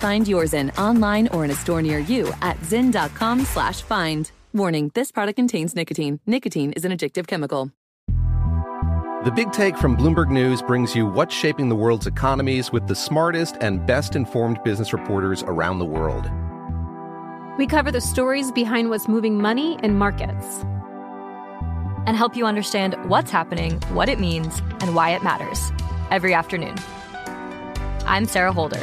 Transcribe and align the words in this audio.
Find 0.00 0.26
yours 0.26 0.54
in 0.54 0.70
online 0.78 1.28
or 1.28 1.44
in 1.44 1.50
a 1.50 1.54
store 1.54 1.82
near 1.82 1.98
you 1.98 2.32
at 2.40 2.56
zyn.com 2.60 3.44
slash 3.44 3.82
find. 3.82 4.30
Warning, 4.54 4.90
this 4.94 5.12
product 5.12 5.36
contains 5.36 5.76
nicotine. 5.76 6.20
Nicotine 6.26 6.72
is 6.72 6.86
an 6.86 6.92
addictive 6.92 7.26
chemical. 7.26 7.70
The 9.24 9.30
Big 9.30 9.52
Take 9.52 9.76
from 9.76 9.98
Bloomberg 9.98 10.30
News 10.30 10.62
brings 10.62 10.96
you 10.96 11.04
what's 11.06 11.34
shaping 11.34 11.68
the 11.68 11.76
world's 11.76 12.06
economies 12.06 12.72
with 12.72 12.88
the 12.88 12.94
smartest 12.94 13.58
and 13.60 13.86
best 13.86 14.16
informed 14.16 14.58
business 14.64 14.94
reporters 14.94 15.42
around 15.42 15.78
the 15.78 15.84
world. 15.84 16.24
We 17.58 17.66
cover 17.66 17.92
the 17.92 18.00
stories 18.00 18.50
behind 18.50 18.88
what's 18.88 19.06
moving 19.06 19.36
money 19.38 19.78
and 19.82 19.98
markets. 19.98 20.64
and 22.06 22.16
help 22.16 22.34
you 22.34 22.46
understand 22.46 22.96
what's 23.10 23.30
happening, 23.30 23.78
what 23.92 24.08
it 24.08 24.18
means, 24.18 24.60
and 24.80 24.94
why 24.94 25.10
it 25.10 25.22
matters 25.22 25.70
every 26.10 26.32
afternoon. 26.32 26.74
I'm 28.06 28.24
Sarah 28.24 28.52
Holder. 28.54 28.82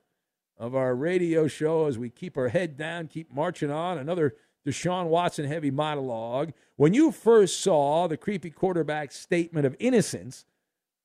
of 0.61 0.75
our 0.75 0.93
radio 0.93 1.47
show 1.47 1.87
as 1.87 1.97
we 1.97 2.11
keep 2.11 2.37
our 2.37 2.49
head 2.49 2.77
down, 2.77 3.07
keep 3.07 3.33
marching 3.33 3.71
on. 3.71 3.97
Another 3.97 4.35
Deshaun 4.65 5.07
Watson 5.07 5.45
heavy 5.45 5.71
monologue. 5.71 6.53
When 6.75 6.93
you 6.93 7.11
first 7.11 7.61
saw 7.61 8.07
the 8.07 8.15
creepy 8.15 8.51
quarterback 8.51 9.11
statement 9.11 9.65
of 9.65 9.75
innocence, 9.79 10.45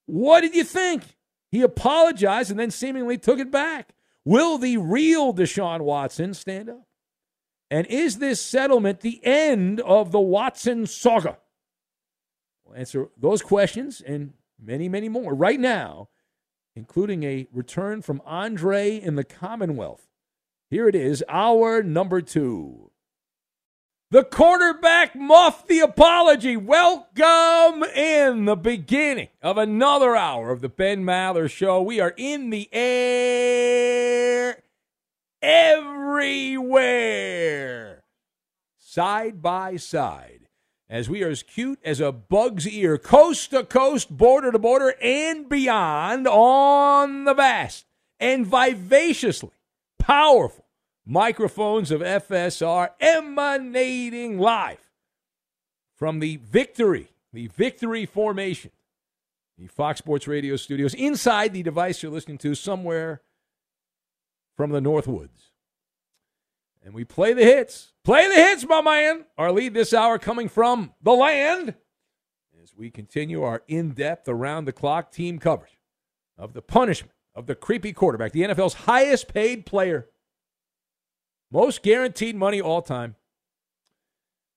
what 0.05 0.41
did 0.41 0.53
you 0.53 0.63
think? 0.63 1.17
He 1.49 1.63
apologized 1.63 2.51
and 2.51 2.59
then 2.59 2.69
seemingly 2.69 3.17
took 3.17 3.39
it 3.39 3.49
back. 3.49 3.95
Will 4.23 4.59
the 4.59 4.77
real 4.77 5.33
Deshaun 5.33 5.81
Watson 5.81 6.35
stand 6.35 6.69
up? 6.69 6.87
And 7.71 7.87
is 7.87 8.19
this 8.19 8.39
settlement 8.39 8.99
the 8.99 9.19
end 9.25 9.81
of 9.81 10.11
the 10.11 10.19
Watson 10.19 10.85
saga? 10.85 11.39
We'll 12.63 12.77
answer 12.77 13.09
those 13.17 13.41
questions 13.41 14.01
and 14.01 14.33
many, 14.61 14.87
many 14.87 15.09
more 15.09 15.33
right 15.33 15.59
now, 15.59 16.09
including 16.77 17.23
a 17.23 17.47
return 17.51 18.03
from 18.03 18.21
Andre 18.23 18.97
in 18.99 19.15
the 19.15 19.23
Commonwealth. 19.23 20.07
Here 20.69 20.87
it 20.87 20.93
is, 20.93 21.23
our 21.27 21.81
number 21.81 22.21
two. 22.21 22.91
The 24.11 24.23
quarterback 24.23 25.15
muffed 25.15 25.67
the 25.67 25.79
apology. 25.79 26.55
Welcome 26.55 27.83
in 27.83 28.45
the 28.45 28.55
beginning 28.55 29.29
of 29.41 29.57
another 29.57 30.15
hour 30.15 30.51
of 30.51 30.61
the 30.61 30.69
Ben 30.69 31.03
Maller 31.03 31.49
Show. 31.49 31.81
We 31.81 31.99
are 31.99 32.13
in 32.15 32.51
the 32.51 32.69
air 32.71 34.61
everywhere, 35.41 36.83
side 38.77 39.41
by 39.41 39.77
side, 39.77 40.46
as 40.89 41.09
we 41.09 41.23
are 41.23 41.29
as 41.29 41.43
cute 41.43 41.79
as 41.83 41.99
a 41.99 42.11
bug's 42.11 42.67
ear, 42.67 42.97
coast 42.97 43.51
to 43.51 43.63
coast, 43.63 44.15
border 44.15 44.51
to 44.51 44.59
border, 44.59 44.95
and 45.01 45.49
beyond 45.49 46.27
on 46.27 47.25
the 47.25 47.33
vast 47.33 47.85
and 48.19 48.47
vivaciously 48.47 49.51
powerful 49.99 50.65
microphones 51.05 51.91
of 51.91 52.01
FSR 52.01 52.89
emanating 52.99 54.39
live 54.39 54.89
from 55.95 56.19
the 56.19 56.37
victory, 56.37 57.09
the 57.33 57.47
victory 57.47 58.05
formation, 58.05 58.71
the 59.57 59.67
Fox 59.67 59.99
Sports 59.99 60.27
Radio 60.27 60.55
studios, 60.55 60.93
inside 60.93 61.53
the 61.53 61.63
device 61.63 62.01
you're 62.01 62.11
listening 62.11 62.37
to 62.37 62.55
somewhere 62.55 63.21
from 64.55 64.71
the 64.71 64.79
Northwoods. 64.79 65.46
And 66.87 66.95
we 66.95 67.03
play 67.03 67.33
the 67.33 67.43
hits. 67.43 67.91
Play 68.05 68.29
the 68.29 68.33
hits, 68.33 68.65
my 68.65 68.81
man. 68.81 69.25
Our 69.37 69.51
lead 69.51 69.73
this 69.73 69.93
hour 69.93 70.17
coming 70.17 70.47
from 70.47 70.93
the 71.01 71.11
land 71.11 71.75
as 72.63 72.73
we 72.73 72.89
continue 72.89 73.43
our 73.43 73.61
in 73.67 73.91
depth, 73.91 74.29
around 74.29 74.63
the 74.63 74.71
clock 74.71 75.11
team 75.11 75.37
coverage 75.37 75.81
of 76.37 76.53
the 76.53 76.61
punishment 76.61 77.11
of 77.35 77.45
the 77.45 77.55
creepy 77.55 77.91
quarterback, 77.91 78.31
the 78.31 78.43
NFL's 78.43 78.73
highest 78.73 79.27
paid 79.27 79.65
player, 79.65 80.07
most 81.51 81.83
guaranteed 81.83 82.37
money 82.37 82.61
all 82.61 82.81
time. 82.81 83.17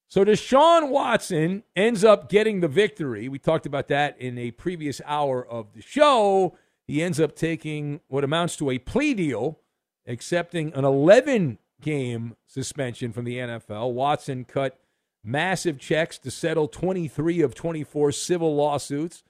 So 0.07 0.25
Deshaun 0.25 0.89
Watson 0.89 1.65
ends 1.75 2.05
up 2.05 2.29
getting 2.29 2.61
the 2.61 2.69
victory. 2.69 3.29
We 3.29 3.41
talked 3.41 3.67
about 3.67 3.89
that 3.89 4.21
in 4.21 4.39
a 4.39 4.53
previous 4.53 5.01
hour 5.05 5.45
of 5.45 5.73
the 5.75 5.83
show. 5.83 6.57
He 6.87 7.03
ends 7.03 7.19
up 7.19 7.35
taking 7.35 8.03
what 8.07 8.23
amounts 8.23 8.57
to 8.59 8.71
a 8.71 8.79
plea 8.79 9.15
deal, 9.15 9.59
accepting 10.07 10.73
an 10.75 10.85
11 10.85 11.59
game 11.81 12.37
suspension 12.47 13.13
from 13.13 13.25
the 13.25 13.37
NFL. 13.37 13.93
Watson 13.93 14.45
cut 14.45 14.79
massive 15.23 15.79
checks 15.79 16.19
to 16.19 16.31
settle 16.31 16.69
23 16.69 17.43
of 17.43 17.55
24 17.55 18.13
civil 18.13 18.55
lawsuits 18.55 19.23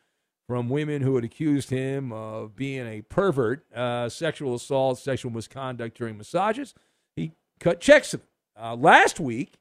from 0.47 0.69
women 0.69 1.03
who 1.03 1.15
had 1.15 1.25
accused 1.25 1.71
him 1.71 2.13
of 2.13 2.57
being 2.57 2.87
a 2.87 3.03
pervert, 3.03 3.65
uh, 3.73 4.09
sexual 4.09 4.55
assault, 4.55 4.99
sexual 4.99 5.31
misconduct 5.31 5.97
during 5.97 6.17
massages. 6.17 6.75
He 7.15 7.33
cut 7.61 7.81
checks. 7.81 8.15
Uh, 8.61 8.75
last 8.75 9.21
week, 9.21 9.59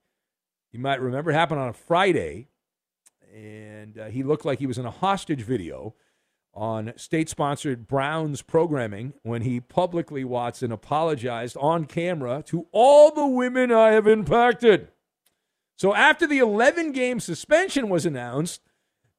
you 0.72 0.80
might 0.80 1.02
remember, 1.02 1.32
it 1.32 1.36
happened 1.36 1.60
on 1.60 1.70
a 1.70 1.74
Friday, 1.74 2.48
and 3.34 3.98
uh, 3.98 4.06
he 4.06 4.24
looked 4.24 4.46
like 4.46 4.60
he 4.60 4.68
was 4.68 4.78
in 4.78 4.86
a 4.86 4.92
hostage 4.92 5.42
video 5.42 5.94
on 6.60 6.92
state 6.98 7.30
sponsored 7.30 7.88
Browns 7.88 8.42
programming 8.42 9.14
when 9.24 9.44
he 9.44 9.62
publicly, 9.62 10.26
Watson, 10.26 10.74
apologized 10.74 11.56
on 11.58 11.86
camera 11.86 12.44
to 12.48 12.68
all 12.74 13.12
the 13.12 13.26
women 13.26 13.72
I 13.72 13.92
have 13.92 14.06
impacted. 14.06 14.90
So 15.78 15.96
after 15.96 16.28
the 16.28 16.40
11 16.40 16.92
game 16.92 17.22
suspension 17.22 17.88
was 17.88 18.06
announced, 18.06 18.62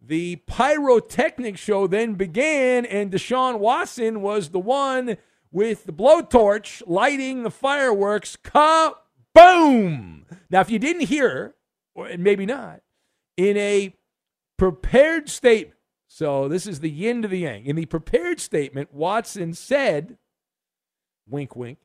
the 0.02 0.37
pyrotechnic 0.46 1.56
show 1.56 1.87
then 1.87 2.14
began, 2.14 2.84
and 2.84 3.10
Deshaun 3.10 3.58
Watson 3.58 4.20
was 4.20 4.50
the 4.50 4.60
one 4.60 5.16
with 5.50 5.84
the 5.84 5.92
blowtorch 5.92 6.82
lighting 6.87 7.42
the 7.42 7.50
fireworks. 7.50 8.37
Kaboom! 8.37 10.25
Now, 10.50 10.60
if 10.60 10.70
you 10.70 10.78
didn't 10.78 11.06
hear, 11.06 11.54
or 11.94 12.10
maybe 12.19 12.44
not, 12.44 12.82
in 13.38 13.56
a 13.56 13.94
prepared 14.58 15.31
statement, 15.31 15.80
so 16.12 16.49
this 16.49 16.67
is 16.67 16.81
the 16.81 16.91
yin 16.91 17.23
to 17.23 17.29
the 17.29 17.39
yang. 17.39 17.65
In 17.67 17.77
the 17.77 17.87
prepared 17.87 18.41
statement, 18.41 18.93
Watson 18.93 19.55
said, 19.55 20.19
wink, 21.29 21.55
wink, 21.55 21.79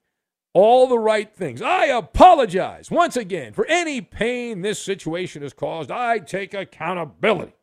all 0.51 0.87
the 0.87 0.97
right 0.97 1.31
things. 1.31 1.61
I 1.61 1.85
apologize 1.85 2.89
once 2.89 3.15
again 3.15 3.53
for 3.53 3.67
any 3.67 4.01
pain 4.01 4.63
this 4.63 4.81
situation 4.81 5.43
has 5.43 5.53
caused. 5.53 5.91
I 5.91 6.17
take 6.17 6.55
accountability 6.55 7.53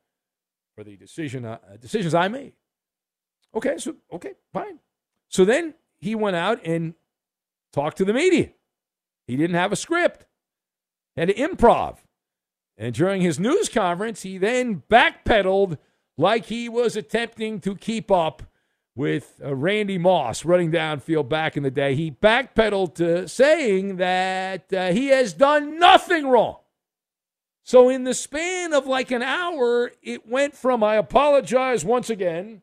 for 0.77 0.85
the 0.85 0.97
decision 0.97 1.45
uh, 1.45 1.59
decisions 1.81 2.15
I 2.15 2.29
made. 2.29 2.53
Okay, 3.57 3.77
so 3.77 3.97
okay, 4.13 4.35
fine. 4.53 4.79
So 5.29 5.45
then 5.45 5.75
he 5.99 6.15
went 6.15 6.37
out 6.37 6.65
and 6.65 6.95
talked 7.73 7.97
to 7.97 8.05
the 8.05 8.15
media. 8.15 8.51
He 9.27 9.37
didn't 9.37 9.57
have 9.57 9.73
a 9.73 9.77
script. 9.77 10.27
Had 11.17 11.27
to 11.27 11.35
improv. 11.35 11.97
And 12.79 12.95
during 12.95 13.21
his 13.21 13.41
news 13.41 13.69
conference, 13.69 14.23
he 14.23 14.39
then 14.39 14.85
backpedaled 14.89 15.79
like 16.23 16.47
he 16.47 16.69
was 16.69 16.97
attempting 16.97 17.61
to 17.61 17.77
keep 17.77 18.11
up 18.11 18.43
with 18.95 19.41
uh, 19.45 19.55
Randy 19.55 19.99
Moss 19.99 20.45
running 20.45 20.71
downfield 20.71 21.29
back 21.29 21.57
in 21.57 21.63
the 21.63 21.71
day. 21.71 21.95
He 21.95 22.11
backpedaled 22.11 22.95
to 22.95 23.29
saying 23.29 23.97
that 23.97 24.73
uh, 24.73 24.93
he 24.93 25.09
has 25.09 25.33
done 25.33 25.79
nothing 25.79 26.29
wrong. 26.29 26.59
So, 27.65 27.89
in 27.89 28.05
the 28.05 28.15
span 28.15 28.73
of 28.73 28.87
like 28.87 29.11
an 29.11 29.23
hour, 29.23 29.93
it 30.03 30.27
went 30.27 30.57
from 30.57 30.83
I 30.83 30.97
apologize 30.97 31.85
once 31.85 32.11
again 32.11 32.63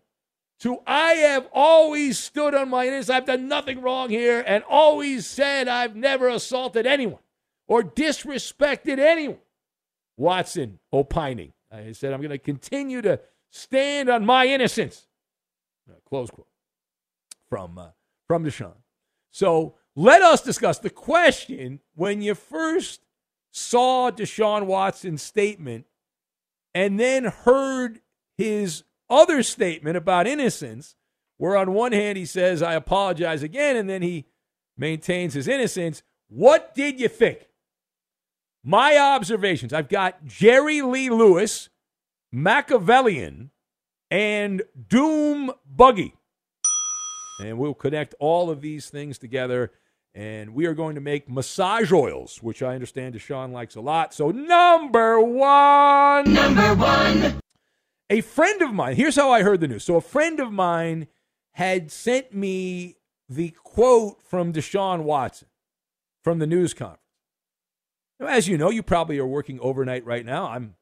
to 0.60 0.80
I 0.86 1.14
have 1.14 1.48
always 1.54 2.20
stood 2.20 2.54
on 2.54 2.70
my 2.70 2.86
innocence. 2.86 3.10
I've 3.10 3.26
done 3.26 3.48
nothing 3.48 3.82
wrong 3.82 4.10
here 4.10 4.44
and 4.46 4.64
always 4.70 5.26
said 5.26 5.68
I've 5.68 5.96
never 5.96 6.28
assaulted 6.28 6.86
anyone 6.86 7.22
or 7.68 7.82
disrespected 7.82 9.00
anyone. 9.00 9.40
Watson 10.18 10.80
opining. 10.92 11.54
I 11.72 11.92
said, 11.92 12.14
I'm 12.14 12.20
going 12.20 12.32
to 12.32 12.38
continue 12.38 13.02
to 13.04 13.20
stand 13.50 14.10
on 14.10 14.26
my 14.26 14.46
innocence. 14.46 15.08
Uh, 15.90 15.96
close 16.08 16.30
quote 16.30 16.48
from 17.48 17.78
uh, 17.78 17.90
from 18.28 18.44
Deshaun. 18.44 18.76
So 19.32 19.76
let 19.96 20.22
us 20.22 20.42
discuss 20.42 20.80
the 20.80 20.90
question 20.90 21.80
when 21.96 22.22
you 22.22 22.36
first 22.36 23.02
saw 23.52 24.12
Deshaun 24.12 24.66
Watson's 24.66 25.22
statement 25.22 25.86
and 26.74 27.00
then 27.00 27.26
heard 27.26 28.02
his 28.38 28.84
other 29.10 29.42
statement 29.44 29.98
about 29.98 30.28
innocence, 30.28 30.96
where 31.38 31.58
on 31.58 31.74
one 31.74 31.92
hand 31.92 32.18
he 32.18 32.26
says, 32.26 32.62
I 32.62 32.76
apologize 32.76 33.42
again, 33.44 33.76
and 33.76 33.90
then 33.90 34.02
he 34.02 34.26
maintains 34.78 35.34
his 35.34 35.48
innocence. 35.48 36.04
What 36.28 36.76
did 36.76 37.00
you 37.00 37.08
think? 37.08 37.48
My 38.64 38.98
observations 38.98 39.74
I've 39.74 39.90
got 39.90 40.26
Jerry 40.26 40.82
Lee 40.82 41.10
Lewis, 41.10 41.70
Machiavellian, 42.32 43.52
and 44.12 44.64
Doom 44.88 45.52
Buggy. 45.66 46.14
And 47.42 47.58
we'll 47.58 47.74
connect 47.74 48.16
all 48.20 48.50
of 48.50 48.62
these 48.62 48.90
things 48.90 49.18
together. 49.18 49.72
And 50.16 50.54
we 50.54 50.66
are 50.66 50.74
going 50.74 50.96
to 50.96 51.02
make 51.02 51.30
massage 51.30 51.92
oils, 51.94 52.42
which 52.42 52.64
I 52.64 52.74
understand 52.74 53.16
Deshaun 53.16 53.52
likes 53.52 53.76
a 53.76 53.82
lot. 53.82 54.14
So, 54.14 54.32
number 54.32 55.22
one. 55.22 56.34
Number 56.34 56.76
one. 56.76 57.40
A 58.10 58.22
friend 58.22 58.62
of 58.64 58.74
mine, 58.74 58.96
here's 58.96 59.16
how 59.16 59.32
I 59.32 59.44
heard 59.44 59.62
the 59.62 59.68
news. 59.68 59.84
So, 59.84 59.96
a 59.96 60.02
friend 60.02 60.40
of 60.40 60.52
mine 60.52 61.08
had 61.54 61.92
sent 61.92 62.34
me 62.34 62.98
the 63.30 63.52
quote 63.64 64.24
from 64.24 64.52
Deshaun 64.52 65.04
Watson 65.04 65.48
from 66.24 66.40
the 66.40 66.48
news 66.48 66.74
conference. 66.74 67.00
As 68.20 68.48
you 68.48 68.58
know, 68.58 68.70
you 68.70 68.84
probably 68.84 69.20
are 69.20 69.28
working 69.28 69.60
overnight 69.62 70.06
right 70.06 70.26
now. 70.26 70.48
I'm 70.48 70.76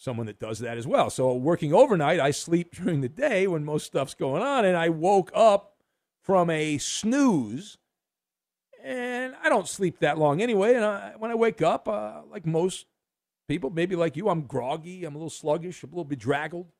someone 0.00 0.24
that 0.26 0.40
does 0.40 0.60
that 0.60 0.78
as 0.78 0.86
well. 0.86 1.10
So 1.10 1.34
working 1.34 1.74
overnight, 1.74 2.20
I 2.20 2.30
sleep 2.30 2.74
during 2.74 3.02
the 3.02 3.08
day 3.08 3.46
when 3.46 3.64
most 3.64 3.86
stuff's 3.86 4.14
going 4.14 4.42
on, 4.42 4.64
and 4.64 4.76
I 4.76 4.88
woke 4.88 5.30
up 5.34 5.74
from 6.22 6.50
a 6.50 6.78
snooze, 6.78 7.76
and 8.82 9.34
I 9.42 9.50
don't 9.50 9.68
sleep 9.68 9.98
that 10.00 10.18
long 10.18 10.40
anyway. 10.40 10.74
And 10.74 10.84
I, 10.84 11.12
when 11.18 11.30
I 11.30 11.34
wake 11.34 11.60
up, 11.60 11.86
uh, 11.86 12.22
like 12.30 12.46
most 12.46 12.86
people, 13.46 13.68
maybe 13.68 13.94
like 13.94 14.16
you, 14.16 14.30
I'm 14.30 14.42
groggy, 14.42 15.04
I'm 15.04 15.14
a 15.14 15.18
little 15.18 15.30
sluggish, 15.30 15.82
I'm 15.82 15.90
a 15.90 15.92
little 15.92 16.04
bedraggled 16.04 16.72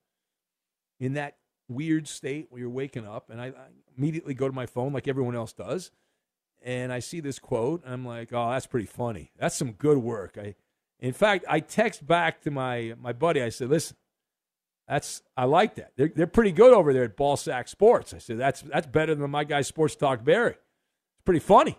in 0.98 1.14
that 1.14 1.36
weird 1.68 2.08
state 2.08 2.46
where 2.48 2.60
you're 2.60 2.70
waking 2.70 3.06
up, 3.06 3.28
and 3.28 3.40
I, 3.40 3.46
I 3.48 3.68
immediately 3.96 4.32
go 4.32 4.48
to 4.48 4.54
my 4.54 4.66
phone 4.66 4.94
like 4.94 5.06
everyone 5.06 5.36
else 5.36 5.52
does. 5.52 5.90
And 6.62 6.92
I 6.92 6.98
see 6.98 7.20
this 7.20 7.38
quote, 7.38 7.84
and 7.84 7.94
I'm 7.94 8.04
like, 8.04 8.34
"Oh, 8.34 8.50
that's 8.50 8.66
pretty 8.66 8.86
funny. 8.86 9.30
That's 9.38 9.56
some 9.56 9.72
good 9.72 9.96
work." 9.96 10.36
I 10.36 10.56
in 11.00 11.12
fact, 11.12 11.44
I 11.48 11.60
text 11.60 12.06
back 12.06 12.42
to 12.42 12.50
my 12.50 12.94
my 13.00 13.12
buddy. 13.12 13.42
I 13.42 13.48
said, 13.48 13.70
"Listen, 13.70 13.96
that's 14.86 15.22
I 15.36 15.44
like 15.44 15.74
that. 15.76 15.92
They're 15.96 16.12
they're 16.14 16.26
pretty 16.26 16.52
good 16.52 16.72
over 16.72 16.92
there 16.92 17.04
at 17.04 17.16
Ball 17.16 17.36
Sack 17.36 17.68
Sports." 17.68 18.14
I 18.14 18.18
said, 18.18 18.38
"That's 18.38 18.62
that's 18.62 18.86
better 18.86 19.14
than 19.14 19.30
my 19.30 19.44
guy 19.44 19.62
Sports 19.62 19.96
Talk 19.96 20.24
Barry. 20.24 20.52
It's 20.52 21.24
pretty 21.24 21.40
funny." 21.40 21.78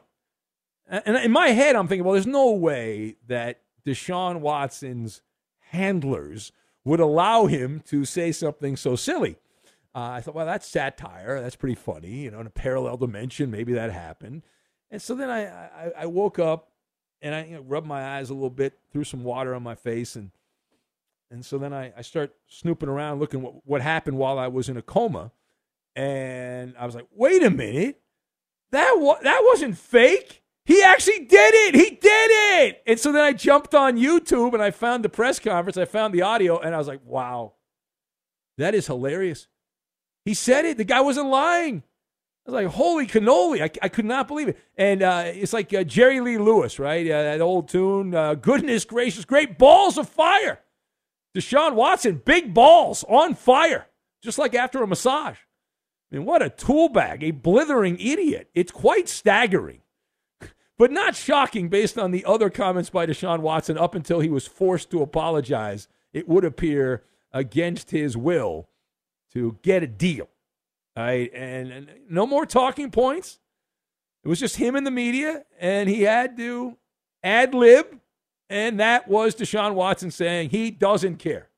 And 0.88 1.16
in 1.16 1.32
my 1.32 1.50
head, 1.50 1.78
I'm 1.78 1.88
thinking, 1.88 2.04
well, 2.04 2.14
there's 2.14 2.28
no 2.28 2.52
way 2.52 3.16
that 3.28 3.62
Deshaun 3.86 4.42
Watson's 4.42 5.22
handlers 5.70 6.52
would 6.84 7.00
allow 7.00 7.46
him 7.46 7.82
to 7.88 8.04
say 8.04 8.34
something 8.34 8.76
so 8.76 8.98
silly. 8.98 9.38
Uh, 9.96 10.00
I 10.00 10.22
thought, 10.22 10.36
well, 10.36 10.46
that's 10.46 10.68
satire. 10.68 11.40
That's 11.40 11.56
pretty 11.56 11.76
funny. 11.76 12.24
You 12.24 12.32
know, 12.32 12.42
in 12.42 12.48
a 12.48 12.52
parallel 12.52 12.98
dimension, 12.98 13.52
maybe 13.52 13.72
that 13.74 13.92
happened. 13.92 14.44
And 14.90 15.02
so 15.02 15.16
then 15.16 15.30
I, 15.30 15.46
I, 15.46 15.92
I 16.00 16.06
woke 16.08 16.40
up 16.40 16.71
and 17.22 17.36
I 17.36 17.46
you 17.46 17.56
know, 17.56 17.62
rubbed 17.62 17.88
my 17.88 18.18
eyes 18.18 18.30
a 18.30 18.34
little 18.34 18.50
bit, 18.50 18.78
threw 18.92 19.04
some 19.04 19.24
water 19.24 19.54
on 19.54 19.64
my 19.64 19.76
face, 19.76 20.16
and 20.16 20.32
and 21.30 21.46
so 21.46 21.58
then 21.58 21.74
I, 21.74 21.94
I 21.98 22.02
start 22.02 22.34
snooping 22.48 22.90
around, 22.90 23.20
looking 23.20 23.42
what, 23.42 23.66
what 23.66 23.82
happened 23.82 24.18
while 24.18 24.38
I 24.38 24.48
was 24.48 24.68
in 24.68 24.76
a 24.78 24.82
coma, 24.82 25.32
and 25.96 26.76
I 26.78 26.86
was 26.86 26.96
like, 26.96 27.08
wait 27.16 27.44
a 27.44 27.50
minute, 27.50 28.02
that 28.72 28.96
wa- 28.98 29.20
that 29.22 29.42
wasn't 29.46 29.78
fake. 29.78 30.44
He 30.66 30.84
actually 30.84 31.26
did 31.26 31.54
it. 31.56 31.76
He 31.76 31.90
did 31.90 32.02
it. 32.02 32.84
And 32.86 33.00
so 33.00 33.12
then 33.12 33.24
I 33.24 33.34
jumped 33.34 33.74
on 33.74 33.98
YouTube 33.98 34.54
and 34.54 34.62
I 34.62 34.70
found 34.70 35.04
the 35.04 35.10
press 35.10 35.40
conference. 35.40 35.76
I 35.76 35.86
found 35.86 36.14
the 36.14 36.22
audio, 36.22 36.60
and 36.60 36.76
I 36.76 36.78
was 36.78 36.88
like, 36.88 37.02
wow, 37.06 37.54
that 38.58 38.76
is 38.76 38.88
hilarious. 38.88 39.48
He 40.26 40.34
said 40.34 40.66
it. 40.66 40.78
The 40.78 40.84
guy 40.84 41.02
wasn't 41.02 41.30
lying. 41.30 41.84
I 42.46 42.52
was 42.52 42.64
like, 42.64 42.74
holy 42.74 43.06
cannoli. 43.06 43.62
I, 43.62 43.70
I 43.84 43.90
could 43.90 44.06
not 44.06 44.28
believe 44.28 44.48
it. 44.48 44.60
And 44.76 45.04
uh, 45.04 45.24
it's 45.28 45.54
like 45.54 45.74
uh, 45.74 45.84
Jerry 45.84 46.20
Lee 46.22 46.40
Lewis, 46.40 46.80
right? 46.80 47.06
Uh, 47.06 47.24
that 47.24 47.42
old 47.42 47.70
tune. 47.70 48.16
Uh, 48.16 48.34
goodness 48.34 48.84
gracious, 48.84 49.26
great 49.26 49.60
balls 49.60 49.98
of 49.98 50.10
fire. 50.10 50.60
Deshaun 51.36 51.76
Watson, 51.76 52.22
big 52.26 52.54
balls 52.54 53.06
on 53.08 53.36
fire, 53.36 53.88
just 54.22 54.38
like 54.38 54.54
after 54.54 54.84
a 54.84 54.88
massage. 54.88 55.38
I 56.12 56.18
mean, 56.18 56.26
what 56.26 56.42
a 56.42 56.50
tool 56.50 56.90
bag, 56.90 57.24
a 57.24 57.32
blithering 57.32 57.98
idiot. 58.00 58.50
It's 58.54 58.72
quite 58.72 59.08
staggering, 59.08 59.82
but 60.78 60.92
not 60.92 61.16
shocking 61.16 61.70
based 61.70 61.98
on 61.98 62.12
the 62.12 62.26
other 62.26 62.50
comments 62.50 62.90
by 62.90 63.06
Deshaun 63.06 63.40
Watson 63.40 63.78
up 63.78 63.96
until 63.96 64.20
he 64.20 64.30
was 64.30 64.46
forced 64.46 64.90
to 64.92 65.02
apologize. 65.02 65.88
It 66.12 66.28
would 66.28 66.44
appear 66.44 67.04
against 67.32 67.92
his 67.92 68.18
will 68.18 68.68
to 69.32 69.58
get 69.62 69.84
a 69.84 69.88
deal. 69.88 70.28
Right, 70.96 71.32
and, 71.34 71.72
and 71.72 71.90
no 72.10 72.26
more 72.26 72.46
talking 72.46 72.92
points. 72.92 73.40
It 74.24 74.28
was 74.28 74.40
just 74.40 74.58
him 74.58 74.76
and 74.76 74.86
the 74.86 74.92
media, 74.92 75.46
and 75.60 75.90
he 75.90 76.04
had 76.04 76.38
to 76.38 76.78
ad 77.24 77.54
lib, 77.54 78.00
and 78.50 78.80
that 78.80 79.08
was 79.08 79.36
Deshaun 79.36 79.74
Watson 79.74 80.12
saying 80.12 80.50
he 80.50 80.70
doesn't 80.70 81.18
care. 81.18 81.50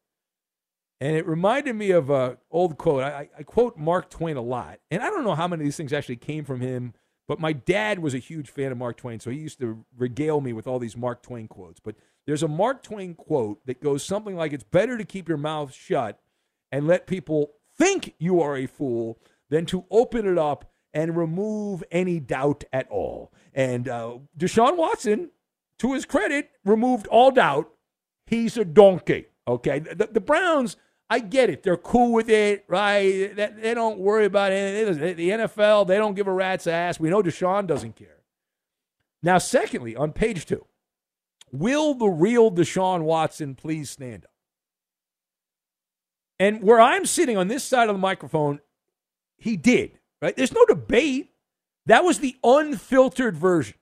And 1.02 1.18
it 1.18 1.28
reminded 1.28 1.76
me 1.76 1.92
of 1.92 2.10
an 2.10 2.38
old 2.50 2.78
quote. 2.78 3.04
I, 3.04 3.28
I, 3.38 3.44
quote 3.44 3.78
Mark 3.78 4.10
Twain 4.10 4.38
a 4.38 4.42
lot, 4.42 4.80
and 4.90 5.02
I 5.02 5.10
don't 5.10 5.26
know 5.26 5.36
how 5.36 5.48
many 5.48 5.64
of 5.64 5.66
these 5.66 5.76
things 5.76 5.92
actually 5.92 6.16
came 6.16 6.46
from 6.46 6.62
him, 6.62 6.94
but 7.28 7.40
my 7.40 7.52
dad 7.52 8.00
was 8.00 8.14
a 8.14 8.20
huge 8.20 8.50
fan 8.50 8.72
of 8.72 8.78
Mark 8.78 8.98
Twain, 8.98 9.20
so 9.20 9.30
he 9.30 9.40
used 9.40 9.60
to 9.60 9.84
regale 9.98 10.40
me 10.40 10.54
with 10.54 10.68
all 10.68 10.80
these 10.80 10.96
Mark 10.96 11.22
Twain 11.22 11.48
quotes. 11.48 11.80
But 11.80 11.96
there's 12.26 12.44
a 12.44 12.48
Mark 12.48 12.84
Twain 12.84 13.16
quote 13.16 13.66
that 13.66 13.82
goes 13.82 14.04
something 14.04 14.36
like, 14.38 14.54
It's 14.54 14.64
better 14.64 14.98
to 14.98 15.04
keep 15.04 15.28
your 15.28 15.38
mouth 15.38 15.74
shut 15.74 16.22
and 16.72 16.88
let 16.88 17.08
people 17.08 17.52
think 17.78 18.16
you 18.18 18.42
are 18.42 18.56
a 18.56 18.66
fool 18.66 19.20
than 19.50 19.66
to 19.68 19.86
open 19.92 20.28
it 20.28 20.38
up 20.38 20.72
and 20.94 21.18
remove 21.18 21.84
any 21.92 22.20
doubt 22.20 22.64
at 22.72 22.90
all. 22.90 23.32
And 23.54 23.88
uh, 23.88 24.18
Deshaun 24.38 24.78
Watson, 24.78 25.32
to 25.80 25.94
his 25.94 26.06
credit, 26.06 26.52
removed 26.64 27.08
all 27.08 27.32
doubt. 27.32 27.70
He's 28.26 28.58
a 28.58 28.66
donkey. 28.66 29.26
Okay. 29.48 29.80
The, 29.80 30.10
the 30.12 30.22
Browns, 30.22 30.78
I 31.10 31.20
get 31.20 31.50
it. 31.50 31.64
They're 31.64 31.78
cool 31.78 32.14
with 32.14 32.30
it, 32.30 32.66
right? 32.68 33.36
They, 33.36 33.74
don't 33.74 34.00
worry 34.00 34.26
about 34.26 34.52
anything. 34.52 35.16
The 35.16 35.30
NFL, 35.30 35.88
they 35.88 35.98
don't 35.98 36.16
give 36.16 36.28
a 36.28 36.34
rat's 36.34 36.68
ass. 36.68 37.00
We 37.00 37.10
know 37.10 37.22
Deshaun 37.22 37.68
doesn't 37.68 37.96
care. 37.96 38.24
Now, 39.22 39.38
secondly, 39.38 39.96
on 39.96 40.12
page 40.12 40.46
two, 40.46 40.66
will 41.52 41.94
the 41.94 42.08
real 42.08 42.52
Deshaun 42.52 43.04
Watson 43.04 43.56
please 43.56 43.90
stand 43.90 44.26
up? 44.26 44.33
And 46.40 46.62
where 46.64 46.80
I'm 46.80 47.06
sitting 47.06 47.38
on 47.38 47.48
this 47.48 47.64
side 47.64 47.90
of 47.90 47.96
the 47.96 48.02
microphone, 48.02 48.60
he 49.38 49.58
did. 49.58 50.00
Right? 50.22 50.36
There's 50.36 50.54
no 50.54 50.66
debate. 50.66 51.32
That 51.86 52.04
was 52.04 52.20
the 52.20 52.36
unfiltered 52.44 53.36
version. 53.36 53.76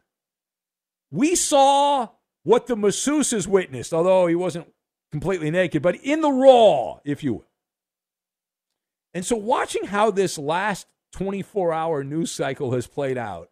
We 1.12 1.36
saw 1.36 2.10
what 2.43 2.67
the 2.67 2.75
masseuses 2.75 3.48
witnessed, 3.48 3.93
although 3.93 4.27
he 4.27 4.36
wasn't 4.36 4.67
completely 5.12 5.51
naked, 5.51 5.81
but 5.81 5.96
in 5.98 6.22
the 6.22 6.31
raw, 6.31 7.00
if 7.03 7.24
you 7.24 7.34
will. 7.34 7.46
And 9.13 9.25
so, 9.25 9.36
watching 9.36 9.86
how 9.86 10.10
this 10.10 10.38
last 10.38 10.88
24 11.13 11.74
hour 11.74 12.03
news 12.03 12.31
cycle 12.31 12.72
has 12.74 12.88
played 12.88 13.17
out, 13.17 13.50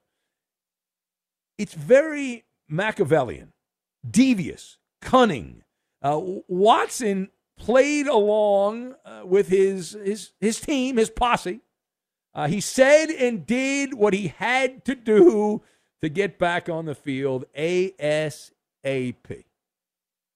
it's 1.57 1.73
very 1.73 2.45
Machiavellian, 2.69 3.53
devious, 4.09 4.77
cunning. 5.01 5.63
Uh, 6.01 6.21
Watson 6.47 7.29
played 7.59 8.07
along 8.07 8.95
uh, 9.05 9.21
with 9.23 9.49
his, 9.49 9.91
his, 9.91 10.31
his 10.39 10.59
team, 10.59 10.97
his 10.97 11.11
posse. 11.11 11.61
Uh, 12.33 12.47
he 12.47 12.61
said 12.61 13.09
and 13.09 13.45
did 13.45 13.93
what 13.93 14.13
he 14.13 14.29
had 14.29 14.83
to 14.85 14.95
do 14.95 15.61
to 16.01 16.09
get 16.09 16.39
back 16.39 16.69
on 16.69 16.85
the 16.85 16.95
field 16.95 17.45
ASAP. 17.55 18.53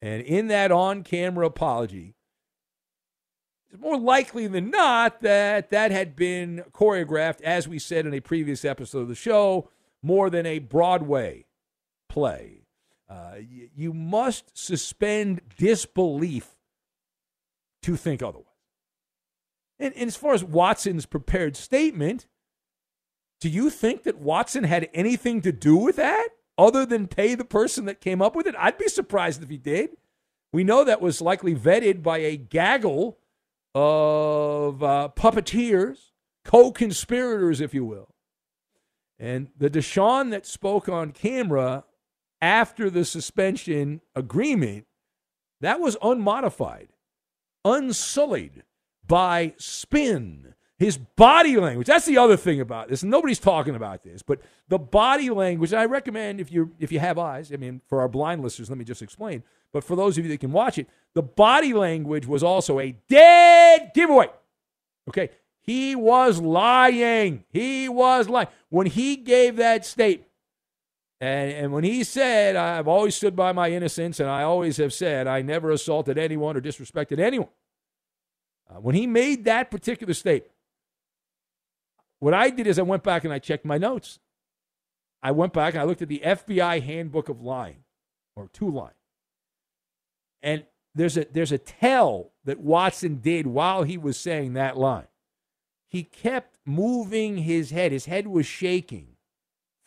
And 0.01 0.21
in 0.21 0.47
that 0.49 0.71
on 0.71 1.03
camera 1.03 1.47
apology, 1.47 2.15
it's 3.71 3.81
more 3.81 3.97
likely 3.97 4.47
than 4.47 4.69
not 4.69 5.21
that 5.21 5.69
that 5.71 5.91
had 5.91 6.15
been 6.15 6.63
choreographed, 6.73 7.41
as 7.41 7.67
we 7.67 7.79
said 7.79 8.05
in 8.05 8.13
a 8.13 8.19
previous 8.19 8.65
episode 8.65 8.99
of 8.99 9.07
the 9.07 9.15
show, 9.15 9.69
more 10.01 10.29
than 10.29 10.45
a 10.45 10.59
Broadway 10.59 11.45
play. 12.09 12.65
Uh, 13.09 13.35
you 13.75 13.93
must 13.93 14.57
suspend 14.57 15.41
disbelief 15.57 16.57
to 17.83 17.95
think 17.95 18.21
otherwise. 18.21 18.47
And, 19.79 19.93
and 19.95 20.07
as 20.07 20.15
far 20.15 20.33
as 20.33 20.43
Watson's 20.43 21.05
prepared 21.05 21.55
statement, 21.55 22.27
do 23.41 23.49
you 23.49 23.69
think 23.69 24.03
that 24.03 24.19
Watson 24.19 24.63
had 24.63 24.89
anything 24.93 25.41
to 25.41 25.51
do 25.51 25.75
with 25.75 25.97
that 25.97 26.29
other 26.57 26.85
than 26.85 27.07
pay 27.07 27.35
the 27.35 27.45
person 27.45 27.85
that 27.85 28.01
came 28.01 28.21
up 28.21 28.35
with 28.35 28.47
it? 28.47 28.55
I'd 28.57 28.77
be 28.77 28.87
surprised 28.87 29.43
if 29.43 29.49
he 29.49 29.57
did. 29.57 29.91
We 30.53 30.63
know 30.63 30.83
that 30.83 31.01
was 31.01 31.19
likely 31.19 31.55
vetted 31.55 32.03
by 32.03 32.19
a 32.19 32.37
gaggle 32.37 33.17
of 33.75 34.83
uh, 34.83 35.09
puppeteers, 35.15 36.11
co 36.45 36.71
conspirators, 36.71 37.59
if 37.59 37.73
you 37.73 37.83
will. 37.83 38.13
And 39.19 39.49
the 39.57 39.69
Deshaun 39.69 40.31
that 40.31 40.45
spoke 40.45 40.87
on 40.87 41.11
camera 41.11 41.85
after 42.41 42.89
the 42.89 43.05
suspension 43.05 44.01
agreement, 44.15 44.85
that 45.61 45.79
was 45.79 45.97
unmodified, 46.01 46.89
unsullied 47.65 48.63
by 49.07 49.53
spin. 49.57 50.53
His 50.79 50.97
body 50.97 51.55
language. 51.55 51.87
That's 51.87 52.05
the 52.05 52.17
other 52.17 52.35
thing 52.35 52.59
about 52.59 52.89
this. 52.89 53.03
Nobody's 53.03 53.39
talking 53.39 53.75
about 53.75 54.03
this, 54.03 54.21
but 54.21 54.41
the 54.67 54.79
body 54.79 55.29
language. 55.29 55.71
I 55.71 55.85
recommend 55.85 56.41
if 56.41 56.51
you 56.51 56.71
if 56.79 56.91
you 56.91 56.99
have 56.99 57.17
eyes. 57.17 57.53
I 57.53 57.57
mean, 57.57 57.81
for 57.87 58.01
our 58.01 58.09
blind 58.09 58.41
listeners, 58.41 58.69
let 58.69 58.77
me 58.77 58.83
just 58.83 59.01
explain. 59.01 59.43
But 59.71 59.83
for 59.83 59.95
those 59.95 60.17
of 60.17 60.25
you 60.25 60.31
that 60.31 60.39
can 60.39 60.51
watch 60.51 60.77
it, 60.77 60.89
the 61.13 61.21
body 61.21 61.73
language 61.73 62.25
was 62.25 62.43
also 62.43 62.79
a 62.79 62.97
dead 63.07 63.91
giveaway. 63.93 64.29
Okay, 65.07 65.29
he 65.61 65.95
was 65.95 66.41
lying. 66.41 67.45
He 67.49 67.87
was 67.87 68.27
lying 68.27 68.49
when 68.69 68.87
he 68.87 69.15
gave 69.15 69.55
that 69.57 69.85
statement. 69.85 70.29
And, 71.23 71.51
and 71.51 71.71
when 71.71 71.85
he 71.85 72.03
said, 72.03 72.57
I've 72.57 72.89
always 72.89 73.15
stood 73.15 73.33
by 73.33 73.53
my 73.53 73.71
innocence, 73.71 74.19
and 74.19 74.29
I 74.29 74.43
always 74.43 74.75
have 74.75 74.91
said, 74.91 75.25
I 75.25 75.41
never 75.41 75.71
assaulted 75.71 76.17
anyone 76.17 76.57
or 76.57 76.61
disrespected 76.61 77.17
anyone. 77.17 77.47
Uh, 78.69 78.81
when 78.81 78.93
he 78.93 79.07
made 79.07 79.45
that 79.45 79.71
particular 79.71 80.13
statement, 80.13 80.51
what 82.19 82.33
I 82.33 82.49
did 82.49 82.67
is 82.67 82.77
I 82.77 82.81
went 82.81 83.03
back 83.03 83.23
and 83.23 83.31
I 83.31 83.39
checked 83.39 83.63
my 83.63 83.77
notes. 83.77 84.19
I 85.21 85.31
went 85.31 85.53
back 85.53 85.75
and 85.75 85.81
I 85.81 85.85
looked 85.85 86.01
at 86.01 86.09
the 86.09 86.21
FBI 86.25 86.83
handbook 86.83 87.29
of 87.29 87.41
lying, 87.41 87.85
or 88.35 88.49
two 88.51 88.69
lying. 88.69 88.91
And 90.41 90.65
there's 90.93 91.15
a 91.15 91.25
there's 91.31 91.53
a 91.53 91.57
tell 91.57 92.33
that 92.43 92.59
Watson 92.59 93.21
did 93.21 93.47
while 93.47 93.83
he 93.83 93.97
was 93.97 94.17
saying 94.17 94.53
that 94.53 94.77
line. 94.77 95.07
He 95.87 96.03
kept 96.03 96.57
moving 96.65 97.37
his 97.37 97.69
head. 97.69 97.93
His 97.93 98.07
head 98.07 98.27
was 98.27 98.45
shaking 98.45 99.15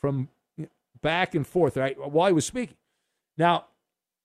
from 0.00 0.30
back 1.02 1.34
and 1.34 1.46
forth 1.46 1.76
right 1.76 1.96
while 1.98 2.28
he 2.28 2.32
was 2.32 2.46
speaking. 2.46 2.76
Now, 3.36 3.66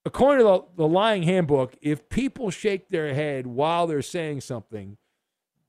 according 0.05 0.45
to 0.45 0.51
the, 0.51 0.83
the 0.83 0.87
lying 0.87 1.23
handbook, 1.23 1.75
if 1.81 2.09
people 2.09 2.49
shake 2.49 2.89
their 2.89 3.13
head 3.13 3.47
while 3.47 3.87
they're 3.87 4.01
saying 4.01 4.41
something, 4.41 4.97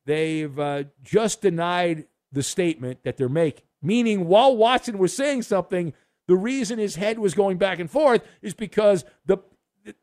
they've 0.07 0.59
uh, 0.59 0.85
just 1.03 1.43
denied 1.43 2.07
the 2.31 2.43
statement 2.43 3.03
that 3.05 3.17
they're 3.17 3.29
making. 3.29 3.65
Meaning, 3.83 4.27
while 4.29 4.57
Watson 4.57 4.99
was 4.99 5.15
saying 5.15 5.43
something, 5.43 5.93
the 6.29 6.37
reason 6.37 6.79
his 6.79 6.97
head 6.97 7.19
was 7.19 7.35
going 7.35 7.59
back 7.59 7.79
and 7.79 7.91
forth 7.91 8.23
is 8.41 8.55
because 8.55 9.05
the 9.27 9.39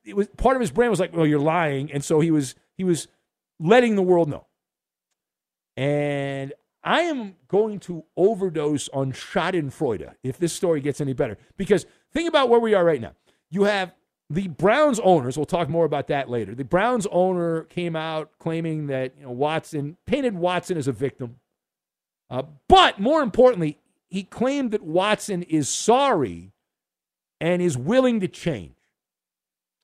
it 0.04 0.16
was 0.16 0.28
part 0.36 0.58
of 0.58 0.62
his 0.62 0.72
brain 0.72 0.90
was 0.90 1.00
like, 1.00 1.16
"Well, 1.16 1.26
you're 1.26 1.40
lying," 1.40 1.92
and 1.92 2.04
so 2.04 2.20
he 2.20 2.32
was 2.32 2.56
he 2.78 2.84
was 2.84 3.08
letting 3.60 3.96
the 3.96 4.02
world 4.02 4.28
know. 4.28 4.46
And 5.78 6.52
I 6.84 7.02
am 7.02 7.36
going 7.48 7.80
to 7.82 8.06
overdose 8.16 8.88
on 8.90 9.12
Schadenfreude 9.12 10.14
if 10.24 10.38
this 10.38 10.54
story 10.54 10.82
gets 10.82 11.02
any 11.02 11.14
better. 11.14 11.38
Because 11.58 11.86
think 12.14 12.30
about 12.30 12.50
where 12.50 12.60
we 12.60 12.74
are 12.74 12.86
right 12.86 13.02
now. 13.02 13.14
You 13.50 13.66
have 13.66 13.94
the 14.30 14.48
Browns 14.48 15.00
owners. 15.00 15.38
We'll 15.38 15.46
talk 15.46 15.70
more 15.70 15.86
about 15.86 16.08
that 16.08 16.30
later. 16.30 16.56
The 16.56 16.64
Browns 16.64 17.08
owner 17.12 17.64
came 17.64 17.96
out 17.96 18.32
claiming 18.40 18.88
that 18.88 19.14
you 19.18 19.24
know 19.24 19.32
Watson 19.32 19.98
painted 20.06 20.36
Watson 20.36 20.78
as 20.78 20.88
a 20.88 20.92
victim, 20.92 21.38
uh, 22.30 22.44
but 22.68 23.00
more 23.00 23.22
importantly, 23.22 23.80
he 24.08 24.24
claimed 24.24 24.72
that 24.72 24.84
Watson 24.84 25.44
is 25.44 25.68
sorry 25.68 26.54
and 27.42 27.62
is 27.62 27.78
willing 27.78 28.20
to 28.20 28.28
change. 28.28 28.76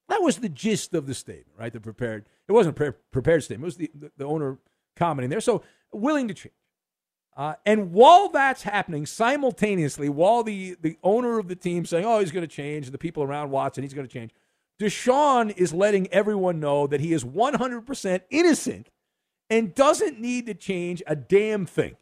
That 0.09 0.21
was 0.21 0.37
the 0.37 0.49
gist 0.49 0.93
of 0.93 1.07
the 1.07 1.15
statement, 1.15 1.57
right? 1.57 1.73
The 1.73 1.79
prepared. 1.79 2.27
It 2.47 2.51
wasn't 2.51 2.75
a 2.75 2.77
pre- 2.77 2.99
prepared 3.11 3.43
statement. 3.43 3.63
It 3.63 3.65
was 3.65 3.77
the, 3.77 3.91
the, 3.95 4.11
the 4.17 4.25
owner 4.25 4.59
commenting 4.95 5.31
there. 5.31 5.41
So 5.41 5.63
willing 5.91 6.27
to 6.27 6.33
change. 6.35 6.53
Uh, 7.35 7.55
and 7.65 7.91
while 7.91 8.29
that's 8.29 8.63
happening, 8.63 9.05
simultaneously, 9.05 10.07
while 10.07 10.41
the, 10.43 10.77
the 10.81 10.97
owner 11.03 11.37
of 11.37 11.49
the 11.49 11.55
team 11.55 11.85
saying, 11.85 12.05
oh, 12.05 12.19
he's 12.19 12.31
going 12.31 12.47
to 12.47 12.53
change, 12.53 12.89
the 12.91 12.97
people 12.97 13.23
around 13.23 13.51
Watson, 13.51 13.83
he's 13.83 13.93
going 13.93 14.07
to 14.07 14.13
change, 14.13 14.31
Deshaun 14.79 15.55
is 15.57 15.73
letting 15.73 16.07
everyone 16.07 16.59
know 16.59 16.87
that 16.87 17.01
he 17.01 17.13
is 17.13 17.23
100% 17.23 18.21
innocent 18.29 18.89
and 19.49 19.75
doesn't 19.75 20.19
need 20.19 20.45
to 20.45 20.53
change 20.53 21.03
a 21.07 21.15
damn 21.15 21.65
thing. 21.65 21.95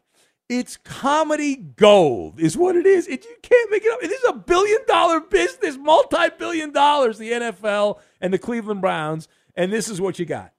It's 0.48 0.76
comedy 0.76 1.56
gold, 1.56 2.38
is 2.38 2.56
what 2.56 2.76
it 2.76 2.86
is. 2.86 3.08
It, 3.08 3.24
you 3.24 3.36
can't 3.42 3.70
make 3.70 3.84
it 3.84 3.92
up. 3.92 4.02
It 4.02 4.10
is 4.10 4.24
a 4.28 4.34
billion 4.34 4.80
dollar 4.86 5.20
business, 5.20 5.76
multi 5.76 6.28
billion 6.38 6.70
dollars, 6.70 7.18
the 7.18 7.32
NFL 7.32 7.98
and 8.20 8.32
the 8.32 8.38
Cleveland 8.38 8.82
Browns. 8.82 9.26
And 9.56 9.72
this 9.72 9.88
is 9.88 10.00
what 10.00 10.18
you 10.18 10.26
got. 10.26 10.52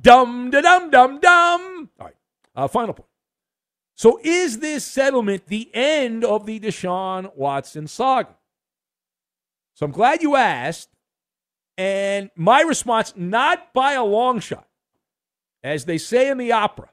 Dum, 0.00 0.50
da, 0.50 0.60
dum, 0.60 0.90
dum, 0.90 1.20
dum. 1.20 1.90
All 2.00 2.06
right. 2.06 2.14
Uh, 2.56 2.66
final 2.66 2.94
point. 2.94 3.09
So, 4.00 4.18
is 4.24 4.60
this 4.60 4.82
settlement 4.82 5.48
the 5.48 5.70
end 5.74 6.24
of 6.24 6.46
the 6.46 6.58
Deshaun 6.58 7.36
Watson 7.36 7.86
saga? 7.86 8.34
So, 9.74 9.84
I'm 9.84 9.92
glad 9.92 10.22
you 10.22 10.36
asked. 10.36 10.88
And 11.76 12.30
my 12.34 12.62
response, 12.62 13.12
not 13.14 13.74
by 13.74 13.92
a 13.92 14.02
long 14.02 14.40
shot. 14.40 14.66
As 15.62 15.84
they 15.84 15.98
say 15.98 16.30
in 16.30 16.38
the 16.38 16.50
opera, 16.50 16.88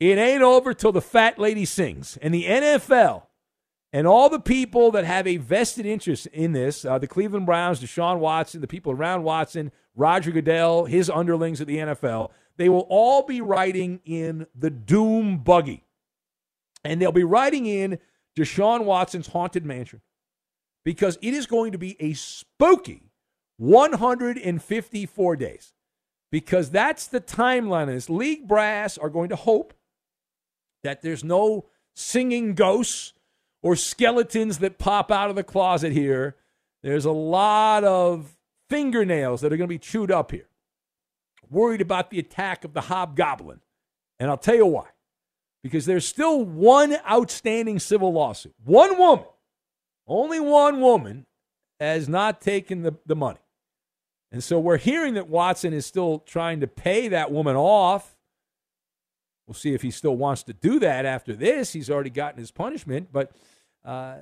it 0.00 0.16
ain't 0.16 0.42
over 0.42 0.72
till 0.72 0.92
the 0.92 1.02
fat 1.02 1.38
lady 1.38 1.66
sings. 1.66 2.16
And 2.22 2.32
the 2.32 2.44
NFL 2.46 3.24
and 3.92 4.06
all 4.06 4.30
the 4.30 4.40
people 4.40 4.90
that 4.92 5.04
have 5.04 5.26
a 5.26 5.36
vested 5.36 5.84
interest 5.84 6.26
in 6.28 6.52
this 6.52 6.86
uh, 6.86 6.98
the 6.98 7.06
Cleveland 7.06 7.44
Browns, 7.44 7.82
Deshaun 7.82 8.18
Watson, 8.18 8.62
the 8.62 8.66
people 8.66 8.92
around 8.92 9.24
Watson, 9.24 9.72
Roger 9.94 10.30
Goodell, 10.30 10.86
his 10.86 11.10
underlings 11.10 11.60
at 11.60 11.66
the 11.66 11.76
NFL 11.76 12.30
they 12.56 12.70
will 12.70 12.86
all 12.88 13.26
be 13.26 13.42
riding 13.42 14.00
in 14.06 14.46
the 14.54 14.70
doom 14.70 15.36
buggy. 15.36 15.85
And 16.86 17.02
they'll 17.02 17.12
be 17.12 17.24
riding 17.24 17.66
in 17.66 17.98
Deshaun 18.38 18.84
Watson's 18.84 19.28
haunted 19.28 19.66
mansion 19.66 20.00
because 20.84 21.18
it 21.20 21.34
is 21.34 21.46
going 21.46 21.72
to 21.72 21.78
be 21.78 21.96
a 22.00 22.12
spooky 22.12 23.10
154 23.56 25.36
days 25.36 25.74
because 26.30 26.70
that's 26.70 27.06
the 27.06 27.20
timeline 27.20 27.84
of 27.84 27.94
this. 27.94 28.08
League 28.08 28.46
brass 28.46 28.96
are 28.96 29.10
going 29.10 29.30
to 29.30 29.36
hope 29.36 29.74
that 30.84 31.02
there's 31.02 31.24
no 31.24 31.66
singing 31.94 32.54
ghosts 32.54 33.14
or 33.62 33.74
skeletons 33.74 34.58
that 34.58 34.78
pop 34.78 35.10
out 35.10 35.30
of 35.30 35.36
the 35.36 35.42
closet 35.42 35.92
here. 35.92 36.36
There's 36.82 37.04
a 37.04 37.10
lot 37.10 37.82
of 37.82 38.36
fingernails 38.68 39.40
that 39.40 39.52
are 39.52 39.56
going 39.56 39.68
to 39.68 39.74
be 39.74 39.78
chewed 39.78 40.12
up 40.12 40.30
here. 40.30 40.48
Worried 41.50 41.80
about 41.80 42.10
the 42.10 42.18
attack 42.18 42.64
of 42.64 42.74
the 42.74 42.82
hobgoblin. 42.82 43.60
And 44.20 44.30
I'll 44.30 44.36
tell 44.36 44.54
you 44.54 44.66
why. 44.66 44.86
Because 45.66 45.86
there's 45.86 46.06
still 46.06 46.44
one 46.44 46.96
outstanding 47.08 47.78
civil 47.78 48.12
lawsuit. 48.12 48.54
One 48.64 48.98
woman, 48.98 49.26
only 50.06 50.40
one 50.40 50.80
woman, 50.80 51.26
has 51.80 52.08
not 52.08 52.40
taken 52.40 52.82
the, 52.82 52.94
the 53.04 53.16
money. 53.16 53.40
And 54.32 54.42
so 54.42 54.58
we're 54.58 54.78
hearing 54.78 55.14
that 55.14 55.28
Watson 55.28 55.72
is 55.72 55.86
still 55.86 56.20
trying 56.20 56.60
to 56.60 56.66
pay 56.66 57.08
that 57.08 57.30
woman 57.30 57.56
off 57.56 58.16
We'll 59.46 59.54
see 59.54 59.74
if 59.74 59.82
he 59.82 59.90
still 59.90 60.16
wants 60.16 60.42
to 60.44 60.52
do 60.52 60.80
that 60.80 61.06
after 61.06 61.34
this. 61.34 61.72
He's 61.72 61.88
already 61.88 62.10
gotten 62.10 62.40
his 62.40 62.50
punishment, 62.50 63.08
but 63.12 63.30
uh, 63.84 64.16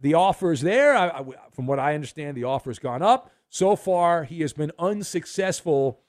the 0.00 0.14
offer 0.14 0.52
is 0.52 0.60
there. 0.60 0.94
I, 0.94 1.08
I, 1.08 1.24
from 1.50 1.66
what 1.66 1.80
I 1.80 1.94
understand, 1.94 2.36
the 2.36 2.44
offer 2.44 2.70
has 2.70 2.78
gone 2.78 3.02
up. 3.02 3.32
So 3.48 3.74
far, 3.74 4.22
he 4.24 4.42
has 4.42 4.52
been 4.52 4.70
unsuccessful 4.78 6.00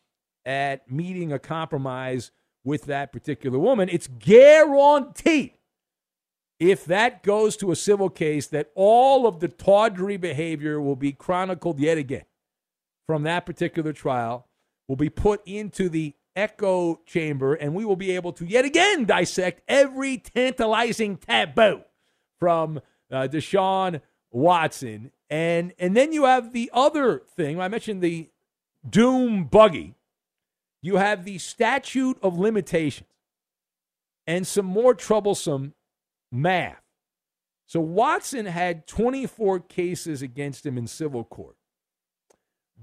at 0.45 0.89
meeting 0.91 1.33
a 1.33 1.39
compromise 1.39 2.31
with 2.63 2.85
that 2.85 3.11
particular 3.11 3.57
woman. 3.57 3.89
It's 3.89 4.07
guaranteed 4.07 5.53
if 6.59 6.85
that 6.85 7.23
goes 7.23 7.57
to 7.57 7.71
a 7.71 7.75
civil 7.75 8.09
case 8.09 8.45
that 8.47 8.71
all 8.75 9.25
of 9.25 9.39
the 9.39 9.47
tawdry 9.47 10.17
behavior 10.17 10.79
will 10.79 10.95
be 10.95 11.11
chronicled 11.11 11.79
yet 11.79 11.97
again 11.97 12.25
from 13.07 13.23
that 13.23 13.45
particular 13.45 13.91
trial, 13.91 14.47
will 14.87 14.95
be 14.95 15.09
put 15.09 15.41
into 15.45 15.89
the 15.89 16.13
echo 16.35 16.99
chamber, 17.05 17.55
and 17.55 17.73
we 17.73 17.83
will 17.83 17.95
be 17.95 18.11
able 18.11 18.31
to 18.31 18.45
yet 18.45 18.63
again 18.63 19.05
dissect 19.05 19.61
every 19.67 20.17
tantalizing 20.17 21.17
taboo 21.17 21.81
from 22.39 22.79
uh, 23.11 23.27
Deshaun 23.27 24.01
Watson. 24.31 25.11
And, 25.29 25.73
and 25.79 25.97
then 25.97 26.13
you 26.13 26.25
have 26.25 26.53
the 26.53 26.69
other 26.73 27.23
thing. 27.35 27.59
I 27.59 27.67
mentioned 27.67 28.01
the 28.01 28.29
doom 28.87 29.45
buggy. 29.45 29.95
You 30.81 30.97
have 30.97 31.25
the 31.25 31.37
statute 31.37 32.17
of 32.21 32.37
limitations 32.37 33.09
and 34.25 34.45
some 34.45 34.65
more 34.65 34.93
troublesome 34.93 35.73
math. 36.31 36.81
So 37.65 37.79
Watson 37.79 38.47
had 38.47 38.87
24 38.87 39.61
cases 39.61 40.21
against 40.21 40.65
him 40.65 40.77
in 40.77 40.87
civil 40.87 41.23
court. 41.23 41.55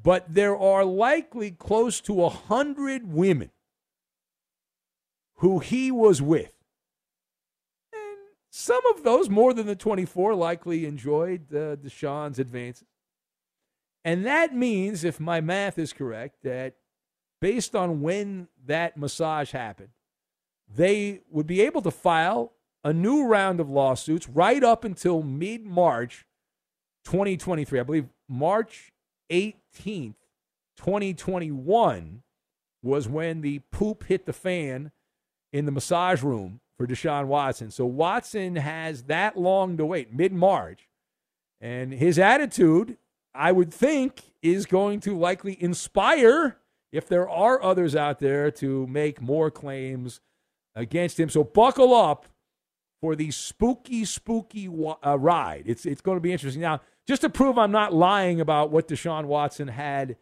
But 0.01 0.33
there 0.33 0.57
are 0.57 0.85
likely 0.85 1.51
close 1.51 2.01
to 2.03 2.15
100 2.15 3.13
women 3.13 3.51
who 5.37 5.59
he 5.59 5.91
was 5.91 6.23
with. 6.23 6.53
And 7.93 8.19
some 8.49 8.81
of 8.95 9.03
those, 9.03 9.29
more 9.29 9.53
than 9.53 9.67
the 9.67 9.77
24, 9.77 10.35
likely 10.35 10.87
enjoyed 10.87 11.53
uh, 11.53 11.77
Deshaun's 11.77 12.39
advances. 12.39 12.87
And 14.05 14.25
that 14.25 14.55
means, 14.55 15.05
if 15.05 15.21
my 15.21 15.41
math 15.41 15.79
is 15.79 15.93
correct, 15.93 16.45
that 16.45 16.77
based 17.41 17.75
on 17.75 18.01
when 18.01 18.49
that 18.67 18.97
massage 18.97 19.53
happened, 19.53 19.91
they 20.73 21.21
would 21.31 21.47
be 21.47 21.61
able 21.61 21.83
to 21.83 21.91
file 21.91 22.53
a 22.85 22.93
new 22.93 23.27
round 23.27 23.61
of 23.61 23.69
lawsuits 23.69 24.29
right 24.29 24.63
up 24.63 24.85
until 24.85 25.23
mid 25.23 25.65
March 25.65 26.27
2023. 27.05 27.81
I 27.81 27.83
believe 27.83 28.09
March 28.29 28.93
18th, 29.31 30.15
2021 30.77 32.23
was 32.83 33.09
when 33.09 33.41
the 33.41 33.61
poop 33.73 34.05
hit 34.05 34.27
the 34.27 34.33
fan 34.33 34.93
in 35.53 35.67
the 35.67 35.73
massage 35.73 36.23
room 36.23 36.61
for 36.77 36.87
Deshaun 36.87 37.27
Watson. 37.27 37.71
So 37.71 37.85
Watson 37.87 38.57
has 38.57 39.05
that 39.05 39.37
long 39.37 39.77
to 39.77 39.85
wait, 39.85 40.15
mid 40.15 40.33
March. 40.33 40.89
And 41.61 41.93
his 41.93 42.19
attitude, 42.19 42.97
I 43.35 43.51
would 43.51 43.75
think, 43.75 44.23
is 44.43 44.65
going 44.67 45.01
to 45.01 45.19
likely 45.19 45.61
inspire, 45.61 46.59
if 46.93 47.09
there 47.09 47.29
are 47.29 47.63
others 47.63 47.95
out 47.95 48.19
there, 48.19 48.51
to 48.53 48.87
make 48.87 49.21
more 49.21 49.51
claims 49.51 50.21
against 50.75 51.19
him. 51.19 51.29
So 51.29 51.45
buckle 51.45 51.95
up 51.95 52.27
for 53.01 53.15
the 53.15 53.31
spooky, 53.31 54.05
spooky 54.05 54.69
uh, 54.69 55.19
ride. 55.19 55.65
It's, 55.67 55.87
it's 55.87 56.01
going 56.01 56.17
to 56.17 56.21
be 56.21 56.33
interesting. 56.33 56.63
Now, 56.63 56.81
just 57.07 57.23
to 57.23 57.31
prove 57.31 57.59
I'm 57.59 57.73
not 57.73 57.95
lying 57.95 58.41
about 58.41 58.71
what 58.71 58.89
Deshaun 58.89 59.25
Watson 59.25 59.69
had 59.69 60.17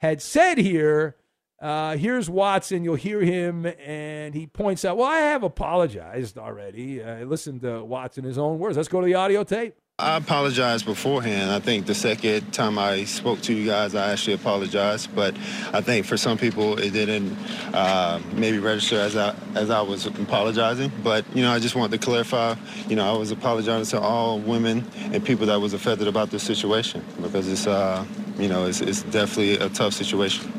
had 0.00 0.20
said 0.20 0.58
here, 0.58 1.16
uh, 1.60 1.96
here's 1.96 2.28
Watson. 2.28 2.82
You'll 2.82 2.96
hear 2.96 3.20
him, 3.20 3.66
and 3.66 4.34
he 4.34 4.48
points 4.48 4.84
out, 4.84 4.96
Well, 4.96 5.08
I 5.08 5.18
have 5.18 5.44
apologized 5.44 6.36
already. 6.36 7.00
Uh, 7.00 7.24
listen 7.24 7.60
to 7.60 7.84
Watson, 7.84 8.24
his 8.24 8.36
own 8.36 8.58
words. 8.58 8.76
Let's 8.76 8.88
go 8.88 9.00
to 9.00 9.06
the 9.06 9.14
audio 9.14 9.44
tape. 9.44 9.76
I 9.98 10.16
apologized 10.16 10.84
beforehand. 10.84 11.52
I 11.52 11.60
think 11.60 11.86
the 11.86 11.94
second 11.94 12.52
time 12.52 12.78
I 12.78 13.04
spoke 13.04 13.40
to 13.42 13.54
you 13.54 13.66
guys, 13.66 13.94
I 13.94 14.10
actually 14.10 14.32
apologized. 14.32 15.14
But 15.14 15.36
I 15.72 15.80
think 15.80 16.06
for 16.06 16.16
some 16.16 16.38
people, 16.38 16.78
it 16.78 16.90
didn't 16.90 17.36
uh, 17.72 18.20
maybe 18.34 18.58
register 18.58 18.98
as 18.98 19.16
I 19.16 19.34
as 19.54 19.70
I 19.70 19.80
was 19.80 20.06
apologizing. 20.06 20.90
But 21.04 21.24
you 21.36 21.42
know, 21.42 21.52
I 21.52 21.60
just 21.60 21.76
wanted 21.76 22.00
to 22.00 22.04
clarify. 22.04 22.56
You 22.88 22.96
know, 22.96 23.14
I 23.14 23.16
was 23.16 23.30
apologizing 23.30 23.98
to 23.98 24.04
all 24.04 24.40
women 24.40 24.84
and 25.12 25.24
people 25.24 25.46
that 25.46 25.60
was 25.60 25.72
affected 25.72 26.08
about 26.08 26.30
this 26.30 26.42
situation 26.42 27.04
because 27.20 27.46
it's 27.46 27.66
uh, 27.66 28.04
you 28.38 28.48
know 28.48 28.66
it's, 28.66 28.80
it's 28.80 29.02
definitely 29.04 29.58
a 29.58 29.68
tough 29.68 29.92
situation. 29.92 30.50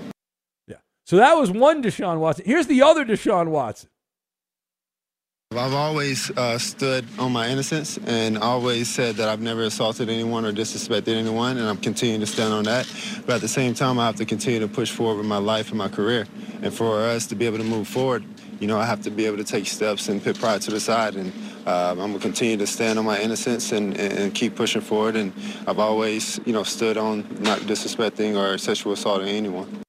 Yeah. 0.67 0.77
So 1.05 1.17
that 1.17 1.33
was 1.33 1.51
one 1.51 1.83
Deshaun 1.83 2.19
Watson. 2.19 2.45
Here's 2.45 2.67
the 2.67 2.81
other 2.81 3.03
Deshaun 3.03 3.49
Watson. 3.49 3.89
I've 5.57 5.73
always 5.73 6.31
uh, 6.31 6.57
stood 6.57 7.05
on 7.19 7.31
my 7.31 7.47
innocence 7.49 7.99
and 8.05 8.37
always 8.37 8.89
said 8.89 9.15
that 9.15 9.29
I've 9.29 9.41
never 9.41 9.63
assaulted 9.63 10.09
anyone 10.09 10.45
or 10.45 10.51
disrespected 10.51 11.15
anyone, 11.15 11.57
and 11.57 11.67
I'm 11.67 11.77
continuing 11.77 12.21
to 12.21 12.27
stand 12.27 12.53
on 12.53 12.63
that. 12.63 12.91
But 13.25 13.35
at 13.35 13.41
the 13.41 13.47
same 13.47 13.73
time, 13.73 13.99
I 13.99 14.05
have 14.05 14.15
to 14.15 14.25
continue 14.25 14.59
to 14.61 14.67
push 14.67 14.91
forward 14.91 15.17
with 15.17 15.25
my 15.25 15.37
life 15.37 15.69
and 15.69 15.77
my 15.77 15.89
career. 15.89 16.27
And 16.61 16.73
for 16.73 16.99
us 16.99 17.27
to 17.27 17.35
be 17.35 17.45
able 17.45 17.57
to 17.57 17.63
move 17.63 17.87
forward, 17.87 18.23
you 18.59 18.67
know, 18.67 18.79
I 18.79 18.85
have 18.85 19.01
to 19.03 19.11
be 19.11 19.25
able 19.25 19.37
to 19.37 19.43
take 19.43 19.67
steps 19.67 20.09
and 20.09 20.23
put 20.23 20.39
pride 20.39 20.61
to 20.61 20.71
the 20.71 20.79
side. 20.79 21.15
And 21.15 21.33
uh, 21.67 21.91
I'm 21.91 21.97
going 21.97 22.13
to 22.13 22.19
continue 22.19 22.57
to 22.57 22.67
stand 22.67 22.97
on 22.97 23.05
my 23.05 23.19
innocence 23.19 23.71
and, 23.71 23.97
and, 23.97 24.33
keep 24.33 24.55
pushing 24.55 24.81
forward. 24.81 25.15
And 25.15 25.33
I've 25.67 25.79
always, 25.79 26.39
you 26.45 26.53
know, 26.53 26.63
stood 26.63 26.97
on 26.97 27.27
not 27.41 27.59
disrespecting 27.59 28.37
or 28.37 28.57
sexual 28.57 28.93
assaulting 28.93 29.27
anyone. 29.27 29.83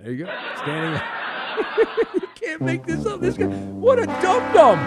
There 0.00 0.12
you 0.12 0.26
go. 0.26 0.38
Standing. 0.56 1.02
can't 2.42 2.62
make 2.62 2.84
this 2.84 3.06
up. 3.06 3.20
This 3.20 3.36
guy, 3.36 3.46
what 3.46 3.98
a 3.98 4.06
dum 4.06 4.52
dum. 4.52 4.78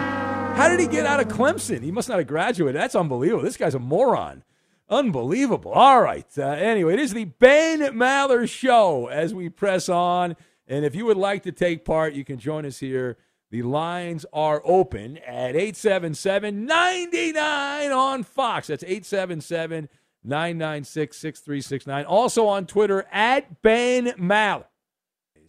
How 0.56 0.68
did 0.68 0.80
he 0.80 0.86
get 0.86 1.06
out 1.06 1.20
of 1.20 1.28
Clemson? 1.28 1.82
He 1.82 1.90
must 1.90 2.08
not 2.08 2.18
have 2.18 2.26
graduated. 2.26 2.80
That's 2.80 2.94
unbelievable. 2.94 3.42
This 3.42 3.56
guy's 3.56 3.74
a 3.74 3.78
moron. 3.78 4.42
Unbelievable. 4.88 5.72
All 5.72 6.00
right. 6.00 6.26
Uh, 6.36 6.44
anyway, 6.44 6.94
it 6.94 7.00
is 7.00 7.12
the 7.12 7.24
Ben 7.24 7.80
Maller 7.80 8.48
Show 8.48 9.06
as 9.08 9.34
we 9.34 9.48
press 9.48 9.88
on. 9.88 10.36
And 10.68 10.84
if 10.84 10.94
you 10.94 11.04
would 11.06 11.16
like 11.16 11.42
to 11.44 11.52
take 11.52 11.84
part, 11.84 12.14
you 12.14 12.24
can 12.24 12.38
join 12.38 12.64
us 12.64 12.78
here. 12.78 13.16
The 13.50 13.62
lines 13.62 14.26
are 14.32 14.60
open 14.64 15.18
at 15.18 15.56
877 15.56 16.66
99 16.66 17.92
on 17.92 18.22
Fox. 18.22 18.68
That's 18.68 18.84
877 18.84 19.88
996 20.24 21.16
6369. 21.16 22.04
Also 22.04 22.46
on 22.46 22.66
Twitter 22.66 23.06
at 23.12 23.62
Ben 23.62 24.06
Maller. 24.18 24.64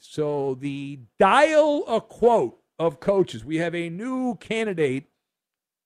So 0.01 0.55
the 0.55 0.99
dial 1.19 1.83
a 1.88 2.01
quote 2.01 2.60
of 2.79 2.99
coaches. 2.99 3.43
We 3.43 3.57
have 3.57 3.75
a 3.75 3.89
new 3.89 4.36
candidate, 4.36 5.05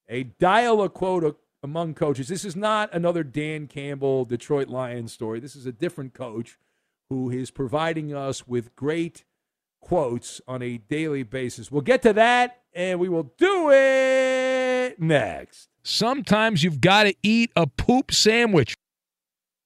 a 0.10 0.24
dial 0.24 0.82
a 0.82 0.90
quote 0.90 1.40
among 1.64 1.94
coaches. 1.94 2.28
This 2.28 2.44
is 2.46 2.56
not 2.56 2.94
another 2.94 3.24
Dan 3.24 3.68
Campbell 3.68 4.26
Detroit 4.26 4.68
Lions 4.68 5.14
story. 5.14 5.40
This 5.40 5.56
is 5.56 5.66
a 5.66 5.72
different 5.72 6.14
coach 6.14 6.58
who 7.10 7.30
is 7.30 7.52
providing 7.52 8.14
us 8.14 8.48
with 8.48 8.76
great 8.76 9.26
quotes 9.82 10.42
on 10.48 10.62
a 10.62 10.78
daily 10.78 11.24
basis. 11.24 11.72
We'll 11.72 11.82
get 11.82 12.02
to 12.04 12.14
that 12.14 12.62
and 12.74 13.00
we 13.00 13.10
will 13.10 13.34
do 13.38 13.70
it 13.72 15.00
next. 15.00 15.70
Sometimes 15.84 16.64
you've 16.64 16.82
got 16.82 17.04
to 17.04 17.16
eat 17.24 17.52
a 17.56 17.68
poop 17.68 18.12
sandwich. 18.12 18.76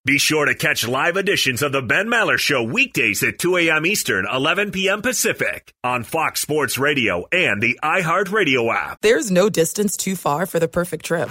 Be 0.06 0.20
sure 0.20 0.46
to 0.46 0.54
catch 0.54 0.88
live 0.88 1.18
editions 1.18 1.64
of 1.64 1.72
The 1.72 1.82
Ben 1.82 2.06
Maller 2.06 2.38
Show 2.38 2.62
weekdays 2.62 3.24
at 3.24 3.40
2 3.40 3.58
a.m. 3.58 3.88
Eastern, 3.88 4.28
11 4.32 4.70
p.m. 4.70 5.02
Pacific 5.02 5.74
on 5.84 6.04
Fox 6.04 6.42
Sports 6.42 6.78
Radio 6.78 7.26
and 7.32 7.60
the 7.60 7.80
iHeartRadio 7.82 8.72
app. 8.72 9.02
There's 9.02 9.32
no 9.32 9.50
distance 9.50 9.98
too 9.98 10.16
far 10.16 10.46
for 10.46 10.60
the 10.60 10.68
perfect 10.68 11.06
trip. 11.06 11.28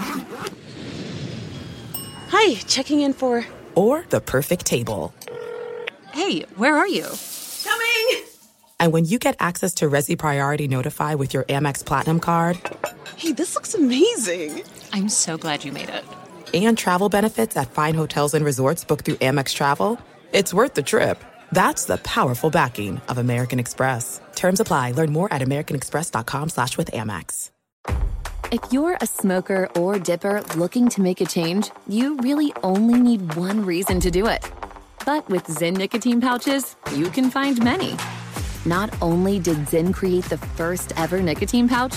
Hi, 2.31 2.55
checking 2.67 3.03
in 3.03 3.13
for. 3.13 3.47
Or 3.77 4.07
the 4.11 4.21
perfect 4.21 4.67
table. 4.67 5.15
Hey, 6.13 6.41
where 6.57 6.77
are 6.77 6.89
you? 6.89 7.07
Coming! 7.63 8.25
And 8.81 8.93
when 8.93 9.05
you 9.05 9.21
get 9.21 9.37
access 9.39 9.75
to 9.75 9.89
Resy 9.89 10.19
Priority 10.19 10.67
Notify 10.67 11.15
with 11.15 11.33
your 11.33 11.45
Amex 11.45 11.87
Platinum 11.87 12.19
card. 12.19 12.59
Hey, 13.17 13.31
this 13.31 13.55
looks 13.55 13.75
amazing! 13.75 14.65
I'm 14.93 15.09
so 15.09 15.39
glad 15.39 15.65
you 15.65 15.71
made 15.71 15.91
it 15.91 16.05
and 16.55 16.79
travel 16.79 17.09
benefits 17.09 17.57
at 17.57 17.73
fine 17.73 17.95
hotels 17.95 18.35
and 18.35 18.45
resorts 18.45 18.85
booked 18.85 19.05
through 19.05 19.17
Amex 19.17 19.53
Travel, 19.53 19.99
it's 20.33 20.55
worth 20.55 20.75
the 20.75 20.83
trip. 20.83 21.23
That's 21.51 21.87
the 21.87 21.97
powerful 21.99 22.51
backing 22.51 23.01
of 23.09 23.19
American 23.19 23.59
Express. 23.59 24.21
Terms 24.35 24.61
apply. 24.61 24.93
Learn 24.93 25.12
more 25.12 25.33
at 25.33 25.43
americanexpress.com 25.43 26.51
slash 26.51 26.77
with 26.77 26.90
Amex. 26.93 27.51
If 28.53 28.61
you're 28.73 28.97
a 29.01 29.07
smoker 29.07 29.69
or 29.77 29.99
dipper 29.99 30.43
looking 30.55 30.88
to 30.90 31.01
make 31.01 31.21
a 31.21 31.27
change, 31.27 31.71
you 31.88 32.17
really 32.19 32.53
only 32.62 33.01
need 33.01 33.35
one 33.35 33.64
reason 33.64 33.99
to 34.01 34.11
do 34.12 34.27
it. 34.27 34.49
But 35.05 35.29
with 35.29 35.45
Zyn 35.47 35.77
nicotine 35.77 36.21
pouches, 36.21 36.77
you 36.93 37.11
can 37.11 37.31
find 37.31 37.62
many. 37.64 37.97
Not 38.64 38.95
only 39.03 39.38
did 39.40 39.59
Zyn 39.67 39.93
create 39.93 40.25
the 40.27 40.38
first 40.38 40.93
ever 40.97 41.21
nicotine 41.21 41.69
pouch, 41.69 41.97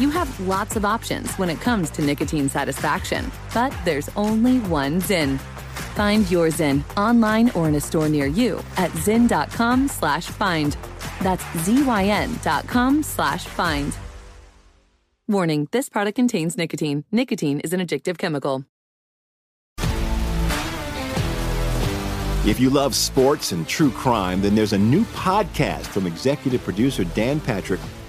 You 0.00 0.10
have 0.10 0.40
lots 0.40 0.74
of 0.74 0.84
options 0.84 1.30
when 1.36 1.48
it 1.48 1.60
comes 1.60 1.88
to 1.90 2.02
nicotine 2.02 2.48
satisfaction, 2.48 3.30
but 3.54 3.72
there's 3.84 4.08
only 4.16 4.58
one 4.58 5.00
Zyn. 5.00 5.38
Find 5.94 6.28
your 6.28 6.48
Zyn 6.48 6.82
online 6.96 7.50
or 7.50 7.68
in 7.68 7.76
a 7.76 7.80
store 7.80 8.08
near 8.08 8.26
you 8.26 8.58
at 8.76 8.90
zyn.com 8.90 9.86
slash 9.86 10.26
find. 10.26 10.76
That's 11.22 11.44
Z-Y-N 11.58 12.40
dot 12.42 12.66
com 12.66 13.04
slash 13.04 13.44
find. 13.44 13.96
Warning, 15.28 15.68
this 15.70 15.88
product 15.88 16.16
contains 16.16 16.58
nicotine. 16.58 17.04
Nicotine 17.12 17.60
is 17.60 17.72
an 17.72 17.78
addictive 17.78 18.18
chemical. 18.18 18.64
If 22.46 22.58
you 22.58 22.68
love 22.68 22.96
sports 22.96 23.52
and 23.52 23.66
true 23.66 23.90
crime, 23.92 24.42
then 24.42 24.56
there's 24.56 24.74
a 24.74 24.78
new 24.78 25.04
podcast 25.04 25.86
from 25.86 26.06
executive 26.06 26.62
producer 26.64 27.04
Dan 27.04 27.38
Patrick 27.40 27.80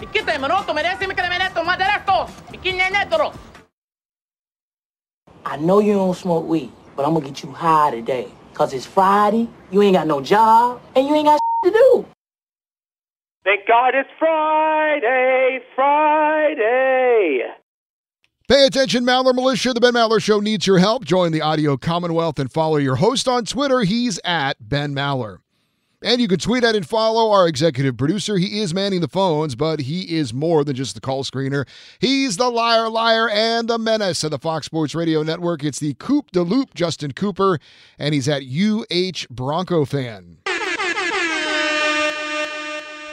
Ikite 0.00 0.38
minuto 0.38 0.72
merece 0.74 1.06
mi 1.06 1.14
kremeneto 1.14 1.62
maderesto. 1.64 2.28
Ikinyenetoro. 2.52 3.34
I 5.44 5.56
know 5.56 5.80
you 5.80 5.94
don't 5.94 6.16
smoke 6.16 6.46
weed, 6.46 6.70
but 6.96 7.04
I'm 7.04 7.14
gonna 7.14 7.26
get 7.26 7.42
you 7.42 7.52
high 7.52 7.90
today. 7.90 8.28
Cause 8.54 8.72
it's 8.72 8.86
Friday, 8.86 9.48
you 9.70 9.82
ain't 9.82 9.96
got 9.96 10.06
no 10.06 10.20
job, 10.20 10.80
and 10.94 11.06
you 11.06 11.14
ain't 11.14 11.26
got 11.26 11.40
to 11.64 11.70
do. 11.70 12.06
Thank 13.44 13.66
God 13.66 13.94
it's 13.94 14.08
Friday, 14.18 15.60
Friday. 15.74 17.40
Pay 18.48 18.66
attention, 18.66 19.04
Maller 19.04 19.34
Militia. 19.34 19.72
The 19.72 19.80
Ben 19.80 19.94
Maller 19.94 20.20
Show 20.20 20.40
needs 20.40 20.66
your 20.66 20.78
help. 20.78 21.04
Join 21.04 21.32
the 21.32 21.40
Audio 21.40 21.76
Commonwealth 21.76 22.38
and 22.38 22.50
follow 22.50 22.76
your 22.76 22.96
host 22.96 23.28
on 23.28 23.44
Twitter. 23.44 23.80
He's 23.80 24.18
at 24.24 24.56
Ben 24.60 24.94
Maller. 24.94 25.38
And 26.02 26.18
you 26.18 26.28
can 26.28 26.38
tweet 26.38 26.64
at 26.64 26.74
and 26.74 26.86
follow 26.88 27.30
our 27.30 27.46
executive 27.46 27.98
producer. 27.98 28.38
He 28.38 28.60
is 28.60 28.72
manning 28.72 29.02
the 29.02 29.08
phones, 29.08 29.54
but 29.54 29.80
he 29.80 30.16
is 30.16 30.32
more 30.32 30.64
than 30.64 30.74
just 30.74 30.94
the 30.94 31.00
call 31.00 31.24
screener. 31.24 31.66
He's 31.98 32.38
the 32.38 32.48
liar, 32.48 32.88
liar, 32.88 33.28
and 33.28 33.68
the 33.68 33.78
menace 33.78 34.24
of 34.24 34.30
the 34.30 34.38
Fox 34.38 34.64
Sports 34.64 34.94
Radio 34.94 35.22
Network. 35.22 35.62
It's 35.62 35.78
the 35.78 35.92
Coop 35.94 36.30
de 36.30 36.42
Loop, 36.42 36.72
Justin 36.74 37.12
Cooper, 37.12 37.58
and 37.98 38.14
he's 38.14 38.28
at 38.28 38.44
UH 38.44 39.26
Bronco 39.30 39.84
fan. 39.84 40.38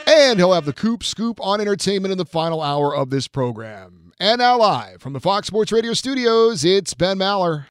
And 0.06 0.38
he'll 0.38 0.54
have 0.54 0.64
the 0.64 0.72
Coop 0.72 1.04
Scoop 1.04 1.38
on 1.42 1.60
entertainment 1.60 2.12
in 2.12 2.18
the 2.18 2.24
final 2.24 2.62
hour 2.62 2.96
of 2.96 3.10
this 3.10 3.28
program. 3.28 4.12
And 4.18 4.38
now 4.38 4.56
live 4.58 5.02
from 5.02 5.12
the 5.12 5.20
Fox 5.20 5.46
Sports 5.46 5.72
Radio 5.72 5.92
studios, 5.92 6.64
it's 6.64 6.94
Ben 6.94 7.18
Maller. 7.18 7.66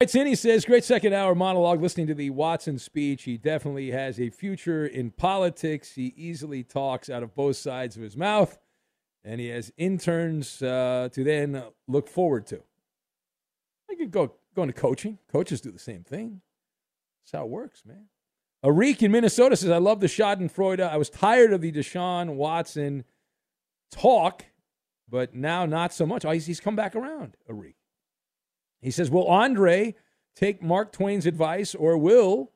In, 0.00 0.26
he 0.26 0.34
says, 0.34 0.66
great 0.66 0.84
second 0.84 1.14
hour 1.14 1.34
monologue 1.34 1.80
listening 1.80 2.08
to 2.08 2.14
the 2.14 2.28
Watson 2.28 2.78
speech. 2.78 3.22
He 3.22 3.38
definitely 3.38 3.90
has 3.92 4.20
a 4.20 4.28
future 4.28 4.84
in 4.84 5.10
politics. 5.10 5.92
He 5.92 6.12
easily 6.16 6.62
talks 6.62 7.08
out 7.08 7.22
of 7.22 7.34
both 7.34 7.56
sides 7.56 7.96
of 7.96 8.02
his 8.02 8.16
mouth, 8.16 8.58
and 9.24 9.40
he 9.40 9.48
has 9.48 9.72
interns 9.78 10.60
uh, 10.60 11.08
to 11.12 11.24
then 11.24 11.62
look 11.88 12.08
forward 12.08 12.46
to. 12.48 12.60
I 13.90 13.94
could 13.94 14.10
go, 14.10 14.34
go 14.54 14.62
into 14.62 14.74
coaching. 14.74 15.18
Coaches 15.32 15.62
do 15.62 15.70
the 15.70 15.78
same 15.78 16.04
thing. 16.04 16.42
That's 17.22 17.40
how 17.40 17.46
it 17.46 17.50
works, 17.50 17.82
man. 17.86 18.06
Arik 18.62 19.02
in 19.02 19.12
Minnesota 19.12 19.56
says, 19.56 19.70
I 19.70 19.78
love 19.78 20.00
the 20.00 20.06
Schadenfreude. 20.06 20.80
I 20.80 20.98
was 20.98 21.08
tired 21.08 21.52
of 21.52 21.62
the 21.62 21.72
Deshaun 21.72 22.34
Watson 22.34 23.04
talk, 23.90 24.44
but 25.08 25.34
now 25.34 25.64
not 25.64 25.94
so 25.94 26.04
much. 26.04 26.26
Oh, 26.26 26.30
he's, 26.30 26.46
he's 26.46 26.60
come 26.60 26.76
back 26.76 26.94
around, 26.94 27.36
Arik. 27.50 27.74
He 28.84 28.90
says, 28.90 29.10
Will 29.10 29.26
Andre 29.26 29.94
take 30.36 30.62
Mark 30.62 30.92
Twain's 30.92 31.24
advice 31.24 31.74
or 31.74 31.96
will 31.96 32.52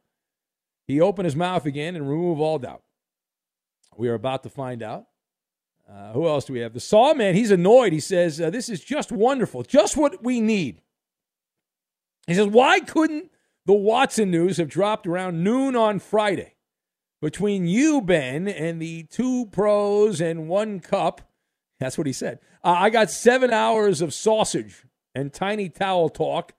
he 0.87 1.01
open 1.01 1.25
his 1.25 1.35
mouth 1.35 1.65
again 1.65 1.97
and 1.97 2.09
remove 2.09 2.39
all 2.39 2.59
doubt? 2.59 2.83
We 3.97 4.11
are 4.11 4.15
about 4.15 4.43
to 4.43 4.51
find 4.51 4.83
out. 4.83 5.07
Uh, 5.91 6.13
who 6.13 6.29
else 6.29 6.45
do 6.45 6.53
we 6.53 6.61
have? 6.61 6.75
The 6.75 6.81
Saw 6.81 7.15
Man. 7.15 7.35
He's 7.35 7.51
annoyed. 7.51 7.95
He 7.95 8.01
says, 8.01 8.43
uh, 8.43 8.51
This 8.51 8.69
is 8.69 8.85
just 8.85 9.11
wonderful, 9.11 9.63
just 9.63 9.97
what 9.97 10.23
we 10.23 10.43
need. 10.43 10.83
He 12.27 12.35
says, 12.35 12.47
Why 12.47 12.81
couldn't 12.81 13.31
the 13.65 13.73
Watson 13.73 14.31
news 14.31 14.59
have 14.59 14.69
dropped 14.69 15.07
around 15.07 15.43
noon 15.43 15.75
on 15.75 15.99
Friday? 15.99 16.57
Between 17.23 17.67
you, 17.67 18.03
Ben, 18.03 18.47
and 18.47 18.83
the 18.83 19.05
two 19.05 19.47
pros 19.47 20.21
and 20.21 20.47
one 20.47 20.81
cup, 20.81 21.23
that's 21.81 21.97
what 21.97 22.07
he 22.07 22.13
said. 22.13 22.39
Uh, 22.63 22.77
I 22.79 22.91
got 22.91 23.11
seven 23.11 23.51
hours 23.51 24.03
of 24.03 24.13
sausage 24.13 24.85
and 25.19 25.33
tiny 25.33 25.69
towel 25.69 26.09
talk. 26.09 26.53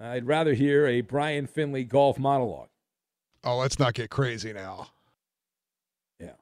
I'd 0.00 0.26
rather 0.26 0.54
hear 0.54 0.86
a 0.86 1.02
Brian 1.02 1.46
Finley 1.46 1.84
golf 1.84 2.18
monologue. 2.18 2.68
Oh, 3.44 3.58
let's 3.58 3.78
not 3.78 3.94
get 3.94 4.10
crazy 4.10 4.52
now. 4.52 4.88
Yeah. 6.18 6.32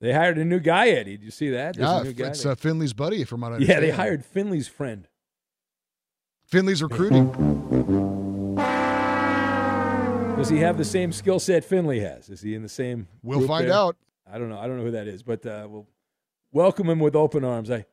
They 0.00 0.12
hired 0.12 0.38
a 0.38 0.44
new 0.44 0.60
guy, 0.60 0.88
Eddie. 0.88 1.16
Did 1.16 1.24
you 1.24 1.30
see 1.30 1.50
that? 1.50 1.76
There's 1.76 1.88
yeah, 1.88 2.00
a 2.00 2.04
new 2.04 2.12
guy 2.12 2.28
it's 2.28 2.46
uh, 2.46 2.54
Finley's 2.54 2.92
buddy, 2.92 3.24
from 3.24 3.40
what 3.40 3.54
I 3.54 3.58
yeah, 3.58 3.80
they 3.80 3.90
hired 3.90 4.24
Finley's 4.24 4.68
friend. 4.68 5.08
Finley's 6.44 6.82
recruiting. 6.82 7.32
Does 10.36 10.48
he 10.48 10.58
have 10.58 10.76
the 10.76 10.84
same 10.84 11.12
skill 11.12 11.38
set 11.38 11.64
Finley 11.64 12.00
has? 12.00 12.28
Is 12.28 12.40
he 12.40 12.54
in 12.54 12.62
the 12.62 12.68
same? 12.68 13.08
We'll 13.22 13.46
find 13.46 13.68
there? 13.68 13.74
out. 13.74 13.96
I 14.30 14.38
don't 14.38 14.48
know. 14.48 14.58
I 14.58 14.66
don't 14.66 14.78
know 14.78 14.84
who 14.84 14.90
that 14.92 15.06
is, 15.06 15.22
but 15.22 15.44
uh, 15.46 15.66
we'll 15.68 15.86
welcome 16.52 16.88
him 16.88 16.98
with 16.98 17.14
open 17.14 17.44
arms. 17.44 17.70
I, 17.70 17.86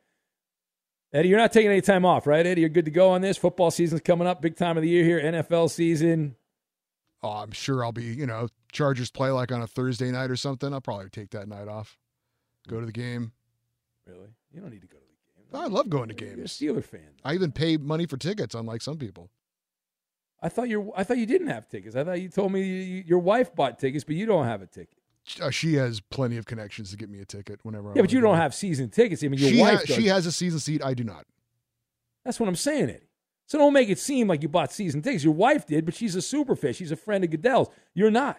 Eddie, 1.12 1.28
you're 1.28 1.38
not 1.38 1.52
taking 1.52 1.70
any 1.70 1.80
time 1.80 2.04
off, 2.04 2.26
right? 2.26 2.46
Eddie, 2.46 2.60
you're 2.60 2.70
good 2.70 2.84
to 2.84 2.90
go 2.90 3.10
on 3.10 3.20
this. 3.20 3.36
Football 3.36 3.70
season's 3.70 4.00
coming 4.00 4.28
up, 4.28 4.40
big 4.40 4.56
time 4.56 4.76
of 4.76 4.82
the 4.82 4.88
year 4.88 5.04
here. 5.04 5.20
NFL 5.20 5.70
season. 5.70 6.36
Oh, 7.22 7.30
I'm 7.30 7.50
sure 7.50 7.84
I'll 7.84 7.92
be, 7.92 8.04
you 8.04 8.26
know, 8.26 8.48
Chargers 8.72 9.10
play 9.10 9.30
like 9.30 9.52
on 9.52 9.60
a 9.60 9.66
Thursday 9.66 10.10
night 10.10 10.30
or 10.30 10.36
something. 10.36 10.72
I'll 10.72 10.80
probably 10.80 11.10
take 11.10 11.30
that 11.30 11.48
night 11.48 11.68
off. 11.68 11.98
Go 12.68 12.80
to 12.80 12.86
the 12.86 12.92
game. 12.92 13.32
Really? 14.06 14.28
You 14.52 14.60
don't 14.60 14.70
need 14.70 14.82
to 14.82 14.86
go 14.86 14.98
to 14.98 15.04
the 15.04 15.52
game. 15.52 15.62
I 15.62 15.66
love 15.66 15.90
going 15.90 16.08
to 16.08 16.14
games. 16.14 16.60
You're 16.60 16.78
a. 16.78 16.80
Steeler 16.80 16.84
fan. 16.84 17.10
I 17.24 17.34
even 17.34 17.50
pay 17.52 17.76
money 17.76 18.06
for 18.06 18.16
tickets, 18.16 18.54
unlike 18.54 18.80
some 18.80 18.96
people. 18.96 19.30
I 20.40 20.48
thought 20.48 20.68
you. 20.68 20.92
I 20.96 21.04
thought 21.04 21.18
you 21.18 21.26
didn't 21.26 21.48
have 21.48 21.68
tickets. 21.68 21.96
I 21.96 22.04
thought 22.04 22.20
you 22.20 22.28
told 22.28 22.52
me 22.52 22.62
you, 22.62 23.04
your 23.06 23.18
wife 23.18 23.54
bought 23.54 23.78
tickets, 23.78 24.04
but 24.04 24.14
you 24.14 24.26
don't 24.26 24.46
have 24.46 24.62
a 24.62 24.66
ticket. 24.66 24.99
Uh, 25.40 25.50
she 25.50 25.74
has 25.74 26.00
plenty 26.00 26.36
of 26.36 26.46
connections 26.46 26.90
to 26.90 26.96
get 26.96 27.08
me 27.08 27.20
a 27.20 27.24
ticket 27.24 27.60
whenever. 27.62 27.90
I 27.90 27.94
Yeah, 27.94 28.02
but 28.02 28.12
you 28.12 28.20
don't 28.20 28.36
have 28.36 28.54
season 28.54 28.88
tickets. 28.90 29.22
I 29.22 29.28
mean, 29.28 29.38
your 29.38 29.50
she 29.50 29.60
wife 29.60 29.80
ha- 29.80 29.84
does. 29.86 29.96
she 29.96 30.06
has 30.06 30.26
a 30.26 30.32
season 30.32 30.58
seat. 30.58 30.82
I 30.84 30.94
do 30.94 31.04
not. 31.04 31.26
That's 32.24 32.40
what 32.40 32.48
I'm 32.48 32.56
saying, 32.56 32.90
Eddie. 32.90 33.08
So 33.46 33.58
don't 33.58 33.72
make 33.72 33.88
it 33.88 33.98
seem 33.98 34.28
like 34.28 34.42
you 34.42 34.48
bought 34.48 34.72
season 34.72 35.02
tickets. 35.02 35.24
Your 35.24 35.34
wife 35.34 35.66
did, 35.66 35.84
but 35.84 35.94
she's 35.94 36.14
a 36.14 36.22
super 36.22 36.54
fan. 36.54 36.72
She's 36.72 36.92
a 36.92 36.96
friend 36.96 37.24
of 37.24 37.30
Goodell's. 37.30 37.68
You're 37.94 38.10
not. 38.10 38.38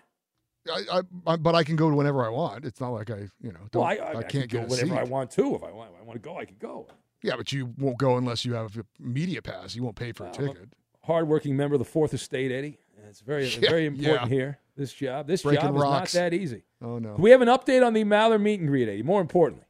I, 0.69 0.83
I, 0.91 1.01
I, 1.27 1.35
but 1.37 1.55
I 1.55 1.63
can 1.63 1.75
go 1.75 1.89
whenever 1.93 2.23
I 2.23 2.29
want. 2.29 2.65
It's 2.65 2.79
not 2.79 2.89
like 2.89 3.09
I, 3.09 3.27
you 3.41 3.51
know, 3.51 3.59
don't, 3.71 3.81
well, 3.81 3.89
I, 3.89 3.95
I, 3.95 4.09
I, 4.09 4.13
can't 4.23 4.29
can 4.29 4.41
get 4.41 4.69
go 4.69 4.75
whenever. 4.75 4.95
I 4.95 5.03
want 5.03 5.31
to. 5.31 5.55
If 5.55 5.63
I 5.63 5.71
want, 5.71 5.91
I 5.99 6.03
want 6.03 6.21
to 6.21 6.27
go, 6.27 6.37
I 6.37 6.45
can 6.45 6.57
go. 6.59 6.87
Yeah, 7.23 7.35
but 7.35 7.51
you 7.51 7.73
won't 7.77 7.97
go 7.97 8.17
unless 8.17 8.45
you 8.45 8.53
have 8.53 8.77
a 8.77 8.85
media 8.99 9.41
pass. 9.41 9.75
You 9.75 9.83
won't 9.83 9.95
pay 9.95 10.11
for 10.11 10.25
a 10.25 10.27
I'm 10.27 10.33
a 10.33 10.37
ticket. 10.37 10.73
Hardworking 11.03 11.55
member 11.55 11.75
of 11.75 11.79
the 11.79 11.85
Fourth 11.85 12.13
Estate, 12.13 12.51
Eddie. 12.51 12.79
It's 13.09 13.21
very, 13.21 13.47
Yeah, 13.59 13.69
very 13.69 13.85
important 13.85 14.23
yeah. 14.23 14.27
here. 14.27 14.59
This 14.75 14.93
job, 14.93 15.27
this 15.27 15.43
Breaking 15.43 15.61
job 15.67 15.75
rocks. 15.75 16.11
is 16.13 16.15
not 16.15 16.21
that 16.31 16.33
easy. 16.33 16.63
Oh 16.81 16.97
no. 16.97 17.15
Do 17.15 17.21
we 17.21 17.31
have 17.31 17.41
an 17.41 17.49
update 17.49 17.85
on 17.85 17.93
the 17.93 18.03
Maller 18.03 18.39
meet 18.41 18.59
and 18.59 18.69
greet, 18.69 18.87
Eddie? 18.87 19.03
More 19.03 19.21
importantly, 19.21 19.65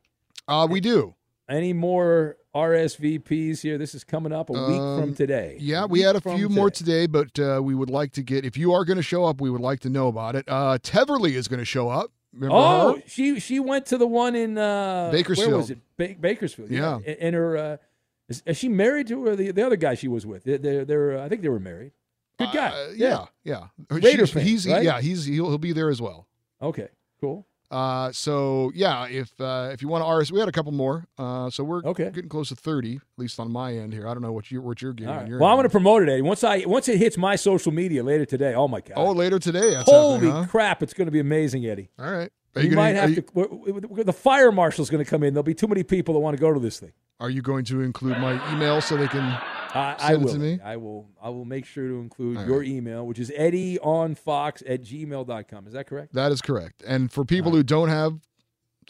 Uh, 0.47 0.67
we 0.69 0.79
do. 0.79 1.15
any 1.49 1.73
more 1.73 2.37
RSVPs 2.53 3.61
here? 3.61 3.77
This 3.77 3.95
is 3.95 4.03
coming 4.03 4.31
up 4.31 4.49
a 4.49 4.53
week 4.53 4.77
from 4.77 5.03
Um, 5.03 5.13
today. 5.15 5.57
Yeah, 5.59 5.85
we 5.85 6.01
had 6.01 6.15
a 6.15 6.21
from 6.21 6.37
few 6.37 6.49
more 6.49 6.69
today, 6.69 7.07
but 7.07 7.37
uh, 7.39 7.61
we 7.63 7.73
would 7.75 7.89
like 7.89 8.11
to 8.13 8.21
get. 8.23 8.45
If 8.45 8.57
you 8.57 8.73
are 8.73 8.85
going 8.85 8.97
to 8.97 9.03
show 9.03 9.25
up, 9.25 9.41
we 9.41 9.49
would 9.49 9.61
like 9.61 9.79
to 9.81 9.89
know 9.89 10.07
about 10.07 10.35
it. 10.35 10.45
Uh, 10.47 10.77
Teverly 10.81 11.31
is 11.33 11.47
going 11.47 11.59
to 11.59 11.65
show 11.65 11.89
up. 11.89 12.11
Remember 12.33 12.55
Oh, 12.55 12.95
her? 12.95 13.03
she 13.07 13.39
she 13.39 13.59
went 13.59 13.85
to 13.87 13.97
the 13.97 14.07
one 14.07 14.35
in 14.35 14.57
uh, 14.57 15.09
Where 15.09 15.11
Bakersfield. 15.19 15.53
was 15.53 15.71
it? 15.71 15.79
Ba- 15.97 16.15
Bakersfield. 16.19 16.69
Yeah. 16.69 16.95
And, 16.97 17.17
and 17.19 17.35
her 17.35 17.57
uh, 17.57 17.77
is, 18.29 18.41
is 18.45 18.57
she 18.57 18.69
married 18.69 19.07
to 19.07 19.25
her, 19.25 19.35
the 19.35 19.51
the 19.51 19.65
other 19.65 19.75
guy 19.75 19.95
she 19.95 20.07
was 20.07 20.25
with? 20.25 20.43
They're, 20.45 20.57
they're, 20.57 20.85
they're, 20.85 21.17
uh, 21.19 21.25
I 21.25 21.29
think 21.29 21.41
they 21.41 21.49
were 21.49 21.59
married. 21.59 21.91
Good 22.45 22.53
guy. 22.53 22.67
Uh, 22.69 22.87
yeah, 22.95 23.25
yeah. 23.43 23.67
Raider 23.89 24.25
She- 24.27 24.33
fan, 24.33 24.43
he's 24.45 24.67
right? 24.67 24.83
yeah, 24.83 25.01
he's 25.01 25.25
he'll, 25.25 25.47
he'll 25.49 25.57
be 25.57 25.73
there 25.73 25.89
as 25.89 26.01
well. 26.01 26.27
Okay. 26.61 26.87
Cool. 27.19 27.45
Uh, 27.69 28.11
so 28.11 28.69
yeah, 28.75 29.07
if 29.07 29.31
uh, 29.39 29.69
if 29.71 29.81
you 29.81 29.87
want 29.87 30.03
to 30.03 30.11
RS, 30.13 30.29
we 30.31 30.39
had 30.39 30.49
a 30.49 30.51
couple 30.51 30.73
more. 30.73 31.05
Uh, 31.17 31.49
so 31.49 31.63
we're 31.63 31.81
Okay. 31.85 32.11
getting 32.11 32.29
close 32.29 32.49
to 32.49 32.55
thirty, 32.55 32.97
at 32.97 33.01
least 33.15 33.39
on 33.39 33.49
my 33.49 33.73
end 33.73 33.93
here. 33.93 34.07
I 34.09 34.13
don't 34.13 34.21
know 34.21 34.33
what 34.33 34.51
you 34.51 34.61
what 34.61 34.81
you're 34.81 34.91
getting. 34.91 35.15
Right. 35.15 35.27
your 35.27 35.39
Well, 35.39 35.49
I'm 35.49 35.55
going 35.55 35.63
to 35.63 35.69
promote 35.69 36.03
it, 36.03 36.09
Eddie. 36.09 36.21
Once 36.21 36.43
I 36.43 36.65
once 36.65 36.89
it 36.89 36.97
hits 36.97 37.17
my 37.17 37.37
social 37.37 37.71
media 37.71 38.03
later 38.03 38.25
today. 38.25 38.53
Oh 38.55 38.67
my 38.67 38.81
god. 38.81 38.95
Oh, 38.97 39.11
later 39.13 39.39
today. 39.39 39.71
That's 39.71 39.89
Holy 39.89 40.13
happening, 40.15 40.31
huh? 40.33 40.45
crap! 40.49 40.83
It's 40.83 40.93
going 40.93 41.05
to 41.07 41.11
be 41.13 41.21
amazing, 41.21 41.65
Eddie. 41.65 41.89
All 41.97 42.11
right. 42.11 42.29
Are 42.55 42.61
You, 42.61 42.75
might 42.75 42.95
have 42.95 43.09
you- 43.11 43.21
to. 43.21 43.23
we're- 43.33 43.71
we're- 43.87 44.03
the 44.03 44.13
fire 44.13 44.51
marshal's 44.51 44.89
going 44.89 45.03
to 45.03 45.09
come 45.09 45.23
in. 45.23 45.33
There'll 45.33 45.43
be 45.43 45.53
too 45.53 45.67
many 45.67 45.83
people 45.83 46.13
that 46.15 46.19
want 46.19 46.35
to 46.35 46.41
go 46.41 46.53
to 46.53 46.59
this 46.59 46.79
thing. 46.79 46.91
Are 47.19 47.29
you 47.29 47.41
going 47.41 47.65
to 47.65 47.81
include 47.81 48.17
my 48.17 48.33
email 48.51 48.81
so 48.81 48.97
they 48.97 49.07
can 49.07 49.21
I, 49.21 49.95
I 49.99 50.07
send 50.09 50.21
it 50.21 50.25
will. 50.25 50.33
to 50.33 50.39
me? 50.39 50.59
I 50.63 50.75
will. 50.77 51.07
I 51.21 51.29
will 51.29 51.45
make 51.45 51.65
sure 51.65 51.87
to 51.87 51.99
include 51.99 52.37
All 52.37 52.45
your 52.47 52.63
email, 52.63 53.05
which 53.05 53.19
is 53.19 53.29
eddieonfox 53.31 54.63
at 54.67 54.81
gmail.com. 54.83 55.67
Is 55.67 55.73
that 55.73 55.87
correct? 55.87 56.13
That 56.13 56.31
is 56.31 56.41
correct. 56.41 56.83
And 56.85 57.11
for 57.11 57.23
people 57.23 57.51
who 57.51 57.63
don't 57.63 57.89
have, 57.89 58.19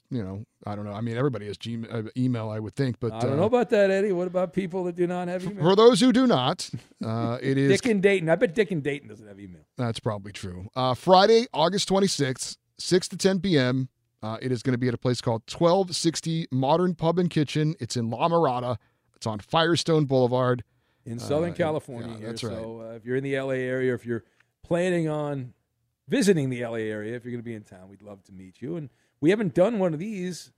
you 0.09 0.23
know, 0.23 0.45
I 0.65 0.75
don't 0.75 0.85
know. 0.85 0.93
I 0.93 1.01
mean, 1.01 1.17
everybody 1.17 1.47
has 1.47 1.57
Gmail, 1.57 2.07
uh, 2.07 2.09
email, 2.17 2.49
I 2.49 2.59
would 2.59 2.75
think, 2.75 2.99
but 2.99 3.11
I 3.13 3.19
don't 3.19 3.33
uh, 3.33 3.35
know 3.37 3.43
about 3.43 3.69
that, 3.71 3.89
Eddie. 3.89 4.11
What 4.11 4.27
about 4.27 4.53
people 4.53 4.83
that 4.85 4.95
do 4.95 5.07
not 5.07 5.27
have 5.27 5.43
email? 5.43 5.63
for 5.63 5.75
those 5.75 5.99
who 5.99 6.11
do 6.13 6.27
not, 6.27 6.69
uh, 7.03 7.37
it 7.41 7.57
is 7.57 7.69
Dick 7.81 7.89
and 7.91 8.01
Dayton. 8.01 8.29
I 8.29 8.35
bet 8.35 8.53
Dick 8.53 8.71
and 8.71 8.83
Dayton 8.83 9.07
doesn't 9.09 9.27
have 9.27 9.39
email. 9.39 9.61
That's 9.77 9.99
probably 9.99 10.31
true. 10.31 10.67
Uh, 10.75 10.93
Friday, 10.93 11.47
August 11.53 11.89
26th, 11.89 12.57
6 12.81 13.07
to 13.09 13.17
10 13.17 13.39
p.m. 13.39 13.89
Uh, 14.23 14.37
it 14.41 14.51
is 14.51 14.61
going 14.63 14.73
to 14.73 14.77
be 14.77 14.87
at 14.87 14.93
a 14.93 14.97
place 14.97 15.21
called 15.21 15.41
1260 15.51 16.47
Modern 16.51 16.93
Pub 16.95 17.17
and 17.19 17.29
Kitchen. 17.29 17.75
It's 17.79 17.95
in 17.97 18.09
La 18.09 18.27
Mirada. 18.29 18.77
It's 19.15 19.25
on 19.27 19.39
Firestone 19.39 20.05
Boulevard. 20.05 20.63
in 21.05 21.17
Southern 21.19 21.51
Uh, 21.51 21.55
California. 21.55 22.11
yeah, 22.11 22.17
here. 22.17 22.27
that's 22.27 22.43
right. 22.43 22.53
So 22.55 22.81
uh, 22.81 22.95
if 22.95 23.05
you're 23.05 23.15
in 23.15 23.23
the 23.23 23.35
LA 23.39 23.51
area, 23.53 23.93
if 23.95 24.05
you're 24.05 24.23
planning 24.63 25.07
on 25.09 25.53
visiting 26.07 26.49
the 26.49 26.63
LA 26.63 26.75
area, 26.75 27.15
if 27.15 27.23
you're 27.25 27.31
going 27.31 27.39
to 27.41 27.43
be 27.43 27.55
in 27.55 27.63
town, 27.63 27.89
we'd 27.89 28.01
love 28.03 28.23
to 28.25 28.31
meet 28.31 28.61
you. 28.61 28.75
And 28.75 28.89
we 29.19 29.31
haven't 29.31 29.53
done 29.55 29.79
one 29.79 29.93
of 29.93 29.99
these 29.99 30.51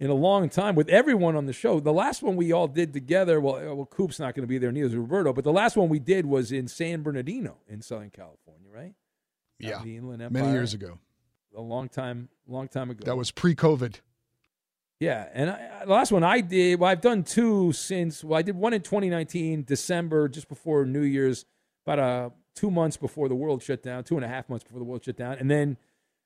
in 0.00 0.10
a 0.10 0.14
long 0.14 0.48
time 0.48 0.74
with 0.74 0.88
everyone 0.88 1.36
on 1.36 1.46
the 1.46 1.52
show. 1.52 1.78
The 1.78 1.92
last 1.92 2.20
one 2.22 2.34
we 2.34 2.50
all 2.50 2.66
did 2.66 2.92
together, 2.92 3.40
well, 3.40 3.54
uh, 3.56 3.74
well, 3.74 3.86
Coop's 3.86 4.18
not 4.18 4.34
going 4.34 4.42
to 4.42 4.48
be 4.48 4.58
there, 4.58 4.72
neither 4.72 4.88
is 4.88 4.96
Roberto, 4.96 5.32
but 5.32 5.44
the 5.44 5.52
last 5.52 5.76
one 5.76 5.88
we 5.88 6.00
did 6.00 6.26
was 6.26 6.50
in 6.50 6.66
San 6.66 7.02
Bernardino 7.02 7.58
in 7.68 7.80
Southern 7.80 8.10
California, 8.10 8.68
right? 8.72 8.94
Yeah. 9.60 9.80
Many 9.84 10.50
years 10.50 10.74
ago. 10.74 10.98
A 11.56 11.60
long 11.60 11.88
time, 11.88 12.28
long 12.46 12.68
time 12.68 12.90
ago. 12.90 13.04
That 13.04 13.16
was 13.16 13.30
pre 13.30 13.54
COVID. 13.54 14.00
Yeah, 15.00 15.28
and 15.32 15.50
I, 15.50 15.84
the 15.84 15.92
last 15.92 16.12
one 16.12 16.22
I 16.22 16.40
did, 16.40 16.78
well, 16.78 16.90
I've 16.90 17.00
done 17.00 17.24
two 17.24 17.72
since. 17.72 18.24
Well, 18.24 18.38
I 18.38 18.42
did 18.42 18.56
one 18.56 18.72
in 18.72 18.80
2019, 18.80 19.64
December, 19.64 20.28
just 20.28 20.48
before 20.48 20.84
New 20.86 21.02
Year's, 21.02 21.44
about 21.84 21.98
uh, 21.98 22.30
two 22.54 22.70
months 22.70 22.96
before 22.96 23.28
the 23.28 23.34
world 23.34 23.62
shut 23.62 23.82
down, 23.82 24.04
two 24.04 24.16
and 24.16 24.24
a 24.24 24.28
half 24.28 24.48
months 24.48 24.64
before 24.64 24.78
the 24.78 24.84
world 24.84 25.04
shut 25.04 25.16
down, 25.16 25.34
and 25.38 25.50
then 25.50 25.76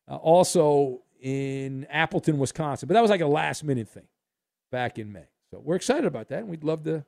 uh, 0.09 0.17
also 0.17 1.03
in 1.21 1.87
Appleton, 1.91 2.39
Wisconsin. 2.39 2.87
But 2.87 2.95
that 2.95 3.01
was 3.01 3.11
like 3.11 3.21
a 3.21 3.27
last 3.27 3.65
minute 3.65 3.89
thing 3.89 4.07
back 4.71 4.99
in 4.99 5.13
May. 5.13 5.29
So 5.51 5.61
we're 5.63 5.77
excited 5.77 6.05
about 6.05 6.29
that, 6.29 6.41
and 6.41 6.49
we'd 6.49 6.65
love 6.65 6.85
to. 6.85 7.05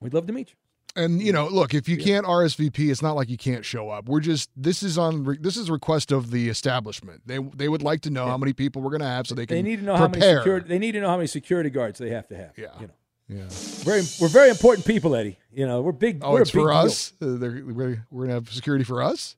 We'd 0.00 0.14
love 0.14 0.26
to 0.26 0.32
meet 0.32 0.50
you. 0.50 0.56
And 0.96 1.22
you 1.22 1.32
know, 1.32 1.46
look, 1.46 1.74
if 1.74 1.88
you 1.88 1.96
can't 1.96 2.26
RSVP, 2.26 2.90
it's 2.90 3.02
not 3.02 3.14
like 3.14 3.28
you 3.28 3.36
can't 3.36 3.64
show 3.64 3.88
up. 3.90 4.08
We're 4.08 4.20
just 4.20 4.50
this 4.56 4.82
is 4.82 4.98
on 4.98 5.22
re- 5.24 5.38
this 5.40 5.56
is 5.56 5.68
a 5.68 5.72
request 5.72 6.10
of 6.10 6.30
the 6.30 6.48
establishment. 6.48 7.22
They 7.26 7.38
they 7.38 7.68
would 7.68 7.82
like 7.82 8.00
to 8.02 8.10
know 8.10 8.26
how 8.26 8.36
many 8.36 8.52
people 8.52 8.82
we're 8.82 8.90
going 8.90 9.02
to 9.02 9.06
have 9.06 9.26
so 9.26 9.34
they 9.34 9.46
can 9.46 9.56
They 9.56 9.62
need 9.62 9.76
to 9.80 9.84
know 9.84 9.96
how 9.96 10.08
many 10.08 10.20
security. 10.20 10.68
They 10.68 10.78
need 10.78 10.92
to 10.92 11.00
know 11.00 11.08
how 11.08 11.16
many 11.16 11.28
security 11.28 11.70
guards 11.70 11.98
they 11.98 12.10
have 12.10 12.26
to 12.28 12.36
have. 12.36 12.52
Yeah, 12.56 12.72
you 12.80 12.86
know, 12.88 12.94
yeah. 13.28 13.44
very 13.48 14.02
we're 14.20 14.28
very 14.28 14.48
important 14.50 14.86
people, 14.86 15.14
Eddie. 15.14 15.38
You 15.52 15.66
know, 15.66 15.82
we're 15.82 15.92
big. 15.92 16.18
Oh, 16.22 16.32
we're 16.32 16.42
it's 16.42 16.50
big 16.50 16.62
for 16.62 16.72
us. 16.72 17.12
Uh, 17.22 17.36
they're- 17.36 17.64
we're 17.64 18.04
we're 18.10 18.24
gonna 18.24 18.34
have 18.34 18.50
security 18.52 18.84
for 18.84 19.02
us. 19.02 19.36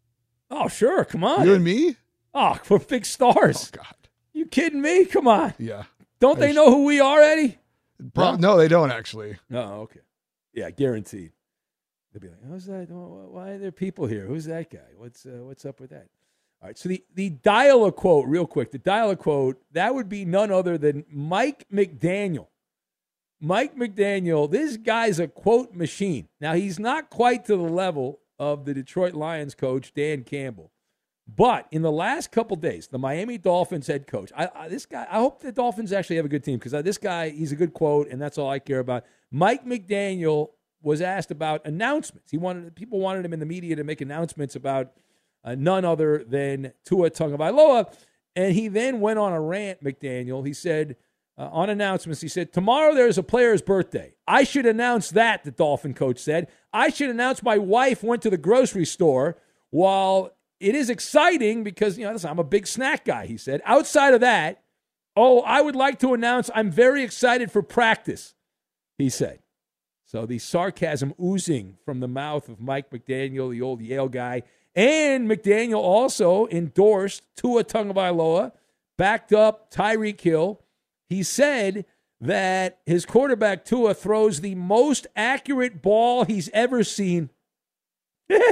Oh, 0.50 0.68
sure. 0.68 1.04
Come 1.04 1.24
on. 1.24 1.46
You 1.46 1.54
and 1.54 1.64
me. 1.64 1.96
Oh, 2.32 2.58
we're 2.68 2.78
big 2.78 3.04
stars. 3.04 3.70
Oh 3.74 3.76
God. 3.78 3.94
You 4.32 4.46
kidding 4.46 4.80
me? 4.80 5.04
Come 5.04 5.28
on. 5.28 5.52
Yeah. 5.58 5.84
Don't 6.20 6.36
they 6.38 6.52
There's- 6.52 6.56
know 6.56 6.70
who 6.70 6.84
we 6.84 7.00
are, 7.00 7.20
Eddie? 7.20 7.58
Pro- 8.14 8.36
no, 8.36 8.56
they 8.56 8.68
don't 8.68 8.90
actually. 8.90 9.36
Oh, 9.52 9.82
okay. 9.82 10.00
Yeah, 10.54 10.70
guaranteed. 10.70 11.32
They'll 12.12 12.20
be 12.20 12.28
like, 12.28 12.42
"Who's 12.48 12.66
that? 12.66 12.88
Why 12.90 13.50
are 13.50 13.58
there 13.58 13.72
people 13.72 14.06
here? 14.06 14.26
Who's 14.26 14.46
that 14.46 14.70
guy? 14.70 14.78
What's 14.96 15.26
uh, 15.26 15.40
what's 15.42 15.64
up 15.64 15.80
with 15.80 15.90
that?" 15.90 16.08
All 16.60 16.68
right. 16.68 16.78
So 16.78 16.88
the 16.88 17.04
the 17.14 17.30
dial 17.30 17.84
a 17.86 17.92
quote, 17.92 18.26
real 18.26 18.46
quick. 18.46 18.72
The 18.72 18.78
dial 18.78 19.10
a 19.10 19.16
quote 19.16 19.62
that 19.72 19.94
would 19.94 20.08
be 20.08 20.24
none 20.24 20.50
other 20.50 20.76
than 20.76 21.04
Mike 21.10 21.66
McDaniel. 21.72 22.48
Mike 23.40 23.76
McDaniel. 23.76 24.50
This 24.50 24.76
guy's 24.76 25.18
a 25.18 25.28
quote 25.28 25.74
machine. 25.74 26.28
Now 26.40 26.54
he's 26.54 26.78
not 26.78 27.10
quite 27.10 27.44
to 27.46 27.56
the 27.56 27.62
level 27.62 28.20
of 28.38 28.64
the 28.64 28.74
Detroit 28.74 29.14
Lions 29.14 29.54
coach 29.54 29.94
Dan 29.94 30.24
Campbell, 30.24 30.72
but 31.26 31.66
in 31.70 31.82
the 31.82 31.92
last 31.92 32.32
couple 32.32 32.56
days, 32.56 32.88
the 32.88 32.98
Miami 32.98 33.38
Dolphins 33.38 33.86
head 33.86 34.06
coach. 34.06 34.32
I, 34.36 34.48
I 34.54 34.68
this 34.68 34.84
guy. 34.84 35.06
I 35.10 35.18
hope 35.18 35.40
the 35.40 35.52
Dolphins 35.52 35.92
actually 35.92 36.16
have 36.16 36.24
a 36.24 36.30
good 36.30 36.44
team 36.44 36.58
because 36.58 36.72
this 36.82 36.98
guy 36.98 37.30
he's 37.30 37.52
a 37.52 37.56
good 37.56 37.72
quote, 37.72 38.08
and 38.08 38.20
that's 38.20 38.36
all 38.36 38.50
I 38.50 38.58
care 38.58 38.80
about. 38.80 39.04
Mike 39.30 39.64
McDaniel 39.64 40.50
was 40.82 41.00
asked 41.00 41.30
about 41.30 41.64
announcements. 41.66 42.30
He 42.30 42.38
wanted 42.38 42.74
people 42.74 42.98
wanted 42.98 43.24
him 43.24 43.32
in 43.32 43.40
the 43.40 43.46
media 43.46 43.76
to 43.76 43.84
make 43.84 44.00
announcements 44.00 44.56
about 44.56 44.92
uh, 45.44 45.54
none 45.54 45.84
other 45.84 46.24
than 46.26 46.72
Tua 46.84 47.10
Tagovailoa, 47.10 47.92
And 48.36 48.54
he 48.54 48.68
then 48.68 49.00
went 49.00 49.18
on 49.18 49.32
a 49.32 49.40
rant, 49.40 49.82
McDaniel. 49.82 50.46
He 50.46 50.52
said, 50.52 50.96
uh, 51.38 51.48
on 51.52 51.70
announcements, 51.70 52.20
he 52.20 52.28
said, 52.28 52.52
Tomorrow 52.52 52.94
there's 52.94 53.18
a 53.18 53.22
player's 53.22 53.62
birthday. 53.62 54.14
I 54.26 54.44
should 54.44 54.66
announce 54.66 55.10
that, 55.10 55.44
the 55.44 55.50
Dolphin 55.50 55.94
coach 55.94 56.18
said. 56.18 56.48
I 56.72 56.90
should 56.90 57.08
announce 57.08 57.42
my 57.42 57.58
wife 57.58 58.02
went 58.02 58.22
to 58.22 58.30
the 58.30 58.36
grocery 58.36 58.84
store 58.84 59.38
while 59.70 60.32
it 60.60 60.74
is 60.74 60.90
exciting 60.90 61.64
because, 61.64 61.96
you 61.96 62.04
know, 62.04 62.12
listen, 62.12 62.28
I'm 62.28 62.38
a 62.38 62.44
big 62.44 62.66
snack 62.66 63.06
guy, 63.06 63.26
he 63.26 63.38
said. 63.38 63.62
Outside 63.64 64.12
of 64.12 64.20
that, 64.20 64.62
oh, 65.16 65.40
I 65.40 65.62
would 65.62 65.76
like 65.76 65.98
to 66.00 66.12
announce 66.12 66.50
I'm 66.54 66.70
very 66.70 67.02
excited 67.02 67.50
for 67.50 67.62
practice, 67.62 68.34
he 68.98 69.08
said. 69.08 69.38
So 70.10 70.26
the 70.26 70.40
sarcasm 70.40 71.14
oozing 71.22 71.76
from 71.84 72.00
the 72.00 72.08
mouth 72.08 72.48
of 72.48 72.60
Mike 72.60 72.90
McDaniel, 72.90 73.52
the 73.52 73.62
old 73.62 73.80
Yale 73.80 74.08
guy. 74.08 74.42
And 74.74 75.30
McDaniel 75.30 75.78
also 75.78 76.48
endorsed 76.48 77.22
Tua 77.36 77.62
Tagovailoa, 77.62 78.50
backed 78.98 79.32
up 79.32 79.72
Tyreek 79.72 80.20
Hill. 80.20 80.62
He 81.08 81.22
said 81.22 81.84
that 82.20 82.80
his 82.86 83.06
quarterback 83.06 83.64
Tua 83.64 83.94
throws 83.94 84.40
the 84.40 84.56
most 84.56 85.06
accurate 85.14 85.80
ball 85.80 86.24
he's 86.24 86.50
ever 86.52 86.82
seen. 86.82 87.30
this 88.28 88.42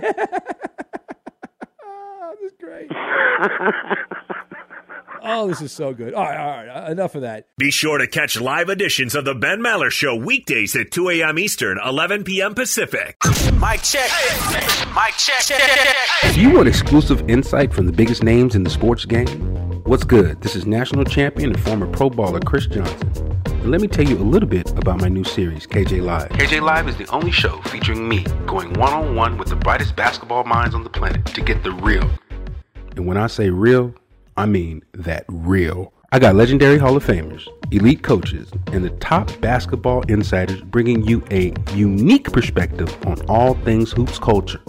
is 2.40 2.52
great. 2.60 2.88
Oh, 5.30 5.46
this 5.46 5.60
is 5.60 5.72
so 5.72 5.92
good. 5.92 6.14
All 6.14 6.24
right, 6.24 6.38
all 6.38 6.66
right. 6.66 6.68
Uh, 6.88 6.90
enough 6.90 7.14
of 7.14 7.20
that. 7.20 7.48
Be 7.58 7.70
sure 7.70 7.98
to 7.98 8.06
catch 8.06 8.40
live 8.40 8.70
editions 8.70 9.14
of 9.14 9.26
the 9.26 9.34
Ben 9.34 9.60
Maller 9.60 9.90
Show 9.90 10.16
weekdays 10.16 10.74
at 10.74 10.90
2 10.90 11.10
a.m. 11.10 11.38
Eastern, 11.38 11.78
11 11.84 12.24
p.m. 12.24 12.54
Pacific. 12.54 13.16
Mike 13.56 13.82
check. 13.82 14.10
Mike 14.94 15.18
check. 15.18 15.42
Do 16.32 16.40
you 16.40 16.50
want 16.50 16.66
exclusive 16.66 17.28
insight 17.28 17.74
from 17.74 17.84
the 17.84 17.92
biggest 17.92 18.22
names 18.22 18.54
in 18.54 18.64
the 18.64 18.70
sports 18.70 19.04
game? 19.04 19.28
What's 19.84 20.04
good? 20.04 20.40
This 20.40 20.56
is 20.56 20.64
national 20.64 21.04
champion 21.04 21.50
and 21.50 21.60
former 21.60 21.86
pro 21.86 22.08
baller 22.08 22.42
Chris 22.42 22.64
Johnson. 22.66 23.12
And 23.44 23.70
let 23.70 23.82
me 23.82 23.88
tell 23.88 24.06
you 24.08 24.16
a 24.16 24.24
little 24.24 24.48
bit 24.48 24.70
about 24.78 24.98
my 24.98 25.08
new 25.08 25.24
series, 25.24 25.66
KJ 25.66 26.02
Live. 26.02 26.30
KJ 26.30 26.62
Live 26.62 26.88
is 26.88 26.96
the 26.96 27.06
only 27.08 27.32
show 27.32 27.60
featuring 27.64 28.08
me 28.08 28.24
going 28.46 28.72
one 28.74 28.94
on 28.94 29.14
one 29.14 29.36
with 29.36 29.48
the 29.48 29.56
brightest 29.56 29.94
basketball 29.94 30.44
minds 30.44 30.74
on 30.74 30.84
the 30.84 30.90
planet 30.90 31.26
to 31.26 31.42
get 31.42 31.62
the 31.62 31.72
real. 31.72 32.08
And 32.96 33.06
when 33.06 33.18
I 33.18 33.26
say 33.26 33.50
real, 33.50 33.94
I 34.38 34.46
mean 34.46 34.85
that 34.94 35.24
real. 35.27 35.92
I 36.12 36.20
got 36.20 36.37
legendary 36.37 36.79
Hall 36.79 36.96
of 36.96 37.05
Famers, 37.05 37.48
elite 37.72 38.05
coaches, 38.05 38.48
and 38.68 38.85
the 38.85 38.90
top 39.01 39.33
basketball 39.40 40.03
insiders 40.03 40.61
bringing 40.61 41.03
you 41.03 41.24
a 41.33 41.53
unique 41.74 42.33
perspective 42.33 42.96
on 43.05 43.20
all 43.22 43.55
things 43.55 43.90
hoops 43.90 44.16
culture 44.20 44.61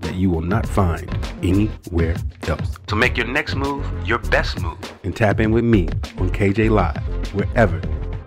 that 0.00 0.16
you 0.16 0.30
will 0.30 0.40
not 0.40 0.66
find 0.66 1.08
anywhere 1.44 2.16
else. 2.48 2.76
So 2.90 2.96
make 2.96 3.16
your 3.16 3.28
next 3.28 3.54
move 3.54 3.86
your 4.04 4.18
best 4.18 4.60
move 4.60 4.76
and 5.04 5.14
tap 5.14 5.38
in 5.38 5.52
with 5.52 5.62
me 5.62 5.86
on 6.18 6.30
KJ 6.30 6.70
Live, 6.70 7.32
wherever 7.32 7.80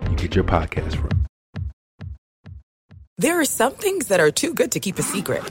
you 0.08 0.16
get 0.16 0.34
your 0.34 0.44
podcast 0.44 0.96
from. 0.96 1.26
There 3.18 3.38
are 3.38 3.44
some 3.44 3.74
things 3.74 4.08
that 4.08 4.20
are 4.20 4.30
too 4.30 4.54
good 4.54 4.72
to 4.72 4.80
keep 4.80 4.98
a 4.98 5.02
secret, 5.02 5.42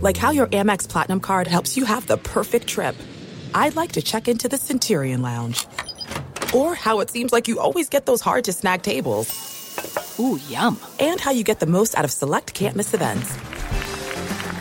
like 0.00 0.16
how 0.16 0.32
your 0.32 0.48
Amex 0.48 0.88
Platinum 0.88 1.20
card 1.20 1.46
helps 1.46 1.76
you 1.76 1.84
have 1.84 2.08
the 2.08 2.16
perfect 2.16 2.66
trip. 2.66 2.96
I'd 3.56 3.74
like 3.74 3.92
to 3.92 4.02
check 4.02 4.28
into 4.28 4.50
the 4.50 4.58
Centurion 4.58 5.22
Lounge. 5.22 5.66
Or 6.54 6.74
how 6.74 7.00
it 7.00 7.08
seems 7.08 7.32
like 7.32 7.48
you 7.48 7.58
always 7.58 7.88
get 7.88 8.04
those 8.04 8.20
hard 8.20 8.44
to 8.44 8.52
snag 8.52 8.82
tables. 8.82 9.26
Ooh, 10.20 10.38
yum. 10.46 10.78
And 11.00 11.18
how 11.18 11.30
you 11.30 11.42
get 11.42 11.58
the 11.60 11.66
most 11.66 11.96
out 11.96 12.04
of 12.04 12.12
select 12.12 12.52
can't 12.52 12.76
miss 12.76 12.92
events. 12.92 13.32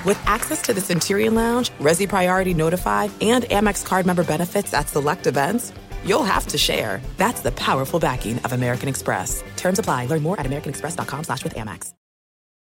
With 0.06 0.18
access 0.26 0.62
to 0.62 0.74
the 0.74 0.80
Centurion 0.80 1.36
Lounge, 1.36 1.72
Resy 1.72 2.08
Priority 2.08 2.54
Notify, 2.54 3.10
and 3.20 3.44
Amex 3.44 3.84
card 3.86 4.06
member 4.06 4.24
benefits 4.24 4.74
at 4.74 4.88
select 4.88 5.28
events, 5.28 5.74
you'll 6.06 6.24
have 6.24 6.48
to 6.48 6.58
share. 6.58 7.02
That's 7.18 7.42
the 7.42 7.52
powerful 7.52 8.00
backing 8.00 8.40
of 8.46 8.54
American 8.54 8.88
Express. 8.88 9.44
Terms 9.58 9.78
apply. 9.78 10.06
Learn 10.06 10.24
more 10.24 10.40
at 10.40 10.46
americanexpress.com 10.46 11.26
slash 11.26 11.44
with 11.44 11.56
Amex. 11.56 11.94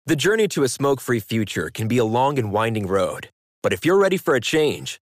The 0.05 0.17
journey 0.17 0.47
to 0.49 0.63
a 0.63 0.69
smoke-free 0.69 1.21
future 1.21 1.71
can 1.73 1.89
be 1.89 1.97
a 1.97 2.05
long 2.05 2.39
and 2.39 2.53
winding 2.53 2.87
road. 2.87 3.31
But 3.63 3.73
if 3.73 3.87
you're 3.87 3.99
ready 3.99 4.19
for 4.19 4.35
a 4.35 4.41
change, 4.41 5.01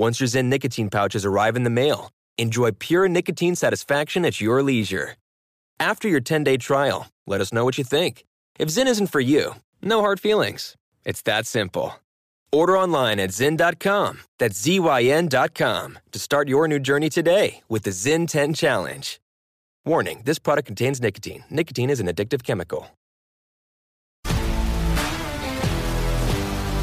Once 0.00 0.18
your 0.18 0.26
Zyn 0.26 0.46
nicotine 0.46 0.88
pouches 0.88 1.26
arrive 1.26 1.56
in 1.56 1.62
the 1.62 1.76
mail, 1.82 2.10
enjoy 2.38 2.70
pure 2.72 3.06
nicotine 3.06 3.54
satisfaction 3.54 4.24
at 4.24 4.40
your 4.40 4.62
leisure. 4.62 5.16
After 5.78 6.08
your 6.08 6.20
10 6.20 6.42
day 6.42 6.56
trial, 6.56 7.08
let 7.26 7.42
us 7.42 7.52
know 7.52 7.66
what 7.66 7.76
you 7.76 7.84
think. 7.84 8.24
If 8.58 8.70
Zyn 8.70 8.86
isn't 8.86 9.08
for 9.08 9.20
you, 9.20 9.56
no 9.82 10.00
hard 10.00 10.18
feelings. 10.18 10.74
It's 11.04 11.20
that 11.22 11.44
simple. 11.44 11.96
Order 12.50 12.78
online 12.78 13.20
at 13.20 13.28
Zyn.com, 13.28 14.20
that's 14.38 14.58
Z-Y-N.com, 14.62 15.98
to 16.12 16.18
start 16.18 16.48
your 16.48 16.66
new 16.66 16.78
journey 16.78 17.10
today 17.10 17.60
with 17.68 17.82
the 17.82 17.90
Zyn 17.90 18.26
10 18.26 18.54
Challenge. 18.54 19.20
Warning 19.84 20.22
this 20.24 20.38
product 20.38 20.64
contains 20.64 21.02
nicotine. 21.02 21.44
Nicotine 21.50 21.90
is 21.90 22.00
an 22.00 22.06
addictive 22.06 22.42
chemical. 22.42 22.88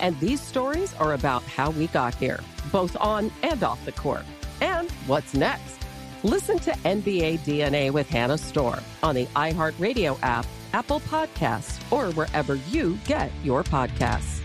And 0.00 0.18
these 0.18 0.40
stories 0.40 0.94
are 0.94 1.12
about 1.12 1.42
how 1.44 1.70
we 1.70 1.86
got 1.88 2.14
here, 2.14 2.40
both 2.72 2.96
on 3.00 3.30
and 3.42 3.62
off 3.62 3.84
the 3.84 3.92
court. 3.92 4.24
And 4.60 4.90
what's 5.06 5.34
next? 5.34 5.78
Listen 6.22 6.58
to 6.60 6.72
NBA 6.72 7.40
DNA 7.40 7.90
with 7.90 8.08
Hannah 8.08 8.38
Storm 8.38 8.80
on 9.02 9.14
the 9.14 9.26
iHeartRadio 9.26 10.18
app, 10.22 10.46
Apple 10.72 11.00
Podcasts, 11.00 11.80
or 11.92 12.12
wherever 12.12 12.56
you 12.56 12.98
get 13.06 13.30
your 13.42 13.62
podcasts. 13.62 14.40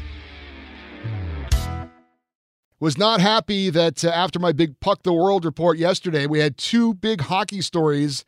Was 2.79 2.97
not 2.97 3.21
happy 3.21 3.69
that 3.69 4.03
uh, 4.03 4.09
after 4.09 4.37
my 4.37 4.51
big 4.51 4.79
Puck 4.79 5.03
the 5.03 5.13
World 5.13 5.45
report 5.45 5.77
yesterday, 5.77 6.27
we 6.27 6.39
had 6.39 6.57
two 6.57 6.93
big 6.93 7.21
hockey 7.21 7.61
stories 7.61 8.25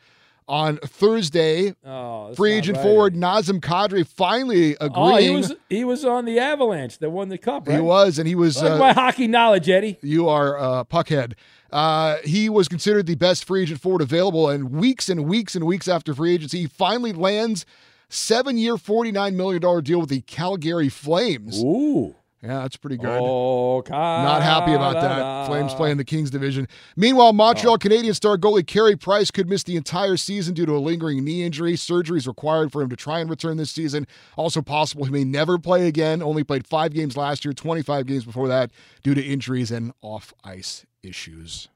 on 0.47 0.77
Thursday. 0.77 1.75
Oh, 1.85 2.33
free 2.33 2.53
agent 2.53 2.77
right. 2.77 2.83
forward 2.83 3.15
Nazem 3.15 3.59
Kadri 3.59 4.07
finally 4.07 4.77
agreeing. 4.79 4.95
Oh, 4.95 5.17
he 5.17 5.29
was 5.31 5.53
he 5.69 5.83
was 5.83 6.05
on 6.05 6.25
the 6.25 6.39
Avalanche 6.39 6.97
that 6.99 7.09
won 7.09 7.29
the 7.29 7.37
cup, 7.37 7.67
right? 7.67 7.75
He 7.75 7.81
was, 7.81 8.17
and 8.17 8.27
he 8.27 8.35
was. 8.35 8.61
At 8.61 8.79
my 8.79 8.93
hockey 8.93 9.27
knowledge, 9.27 9.69
Eddie. 9.69 9.97
You 10.01 10.29
are 10.29 10.57
uh, 10.57 10.83
puckhead. 10.83 11.33
Uh, 11.71 12.17
he 12.23 12.47
was 12.47 12.67
considered 12.67 13.07
the 13.07 13.15
best 13.15 13.43
free 13.45 13.63
agent 13.63 13.81
forward 13.81 14.01
available, 14.01 14.49
and 14.49 14.71
weeks 14.71 15.09
and 15.09 15.25
weeks 15.25 15.55
and 15.55 15.65
weeks 15.65 15.87
after 15.87 16.13
free 16.13 16.33
agency, 16.33 16.59
he 16.59 16.67
finally 16.67 17.11
lands 17.11 17.65
seven-year, 18.09 18.77
forty-nine 18.77 19.35
million 19.35 19.61
dollar 19.61 19.81
deal 19.81 19.99
with 19.99 20.09
the 20.09 20.21
Calgary 20.21 20.89
Flames. 20.89 21.61
Ooh. 21.61 22.15
Yeah, 22.47 22.59
that's 22.61 22.77
pretty 22.77 22.95
good. 22.95 23.19
Oh, 23.21 23.83
Not 23.89 24.41
happy 24.41 24.71
about 24.73 24.93
that. 24.93 25.47
Flames 25.47 25.73
playing 25.73 25.97
the 25.97 26.05
Kings 26.05 26.29
division. 26.29 26.65
Meanwhile, 26.95 27.33
Montreal 27.33 27.73
Oh. 27.73 27.77
Canadiens 27.77 28.15
star 28.15 28.37
goalie 28.37 28.65
Carey 28.65 28.95
Price 28.95 29.31
could 29.31 29.49
miss 29.49 29.63
the 29.63 29.75
entire 29.75 30.15
season 30.15 30.53
due 30.53 30.65
to 30.65 30.73
a 30.73 30.79
lingering 30.79 31.25
knee 31.25 31.43
injury. 31.43 31.75
Surgery 31.75 32.17
is 32.19 32.25
required 32.25 32.71
for 32.71 32.81
him 32.81 32.87
to 32.89 32.95
try 32.95 33.19
and 33.19 33.29
return 33.29 33.57
this 33.57 33.69
season. 33.71 34.07
Also 34.37 34.61
possible 34.61 35.03
he 35.03 35.11
may 35.11 35.25
never 35.25 35.57
play 35.57 35.87
again. 35.89 36.23
Only 36.23 36.45
played 36.45 36.65
five 36.65 36.93
games 36.93 37.17
last 37.17 37.43
year, 37.43 37.51
25 37.53 38.05
games 38.05 38.23
before 38.23 38.47
that 38.47 38.71
due 39.03 39.13
to 39.13 39.21
injuries 39.21 39.69
and 39.69 39.91
off 40.01 40.33
ice 40.45 40.85
issues. 41.03 41.67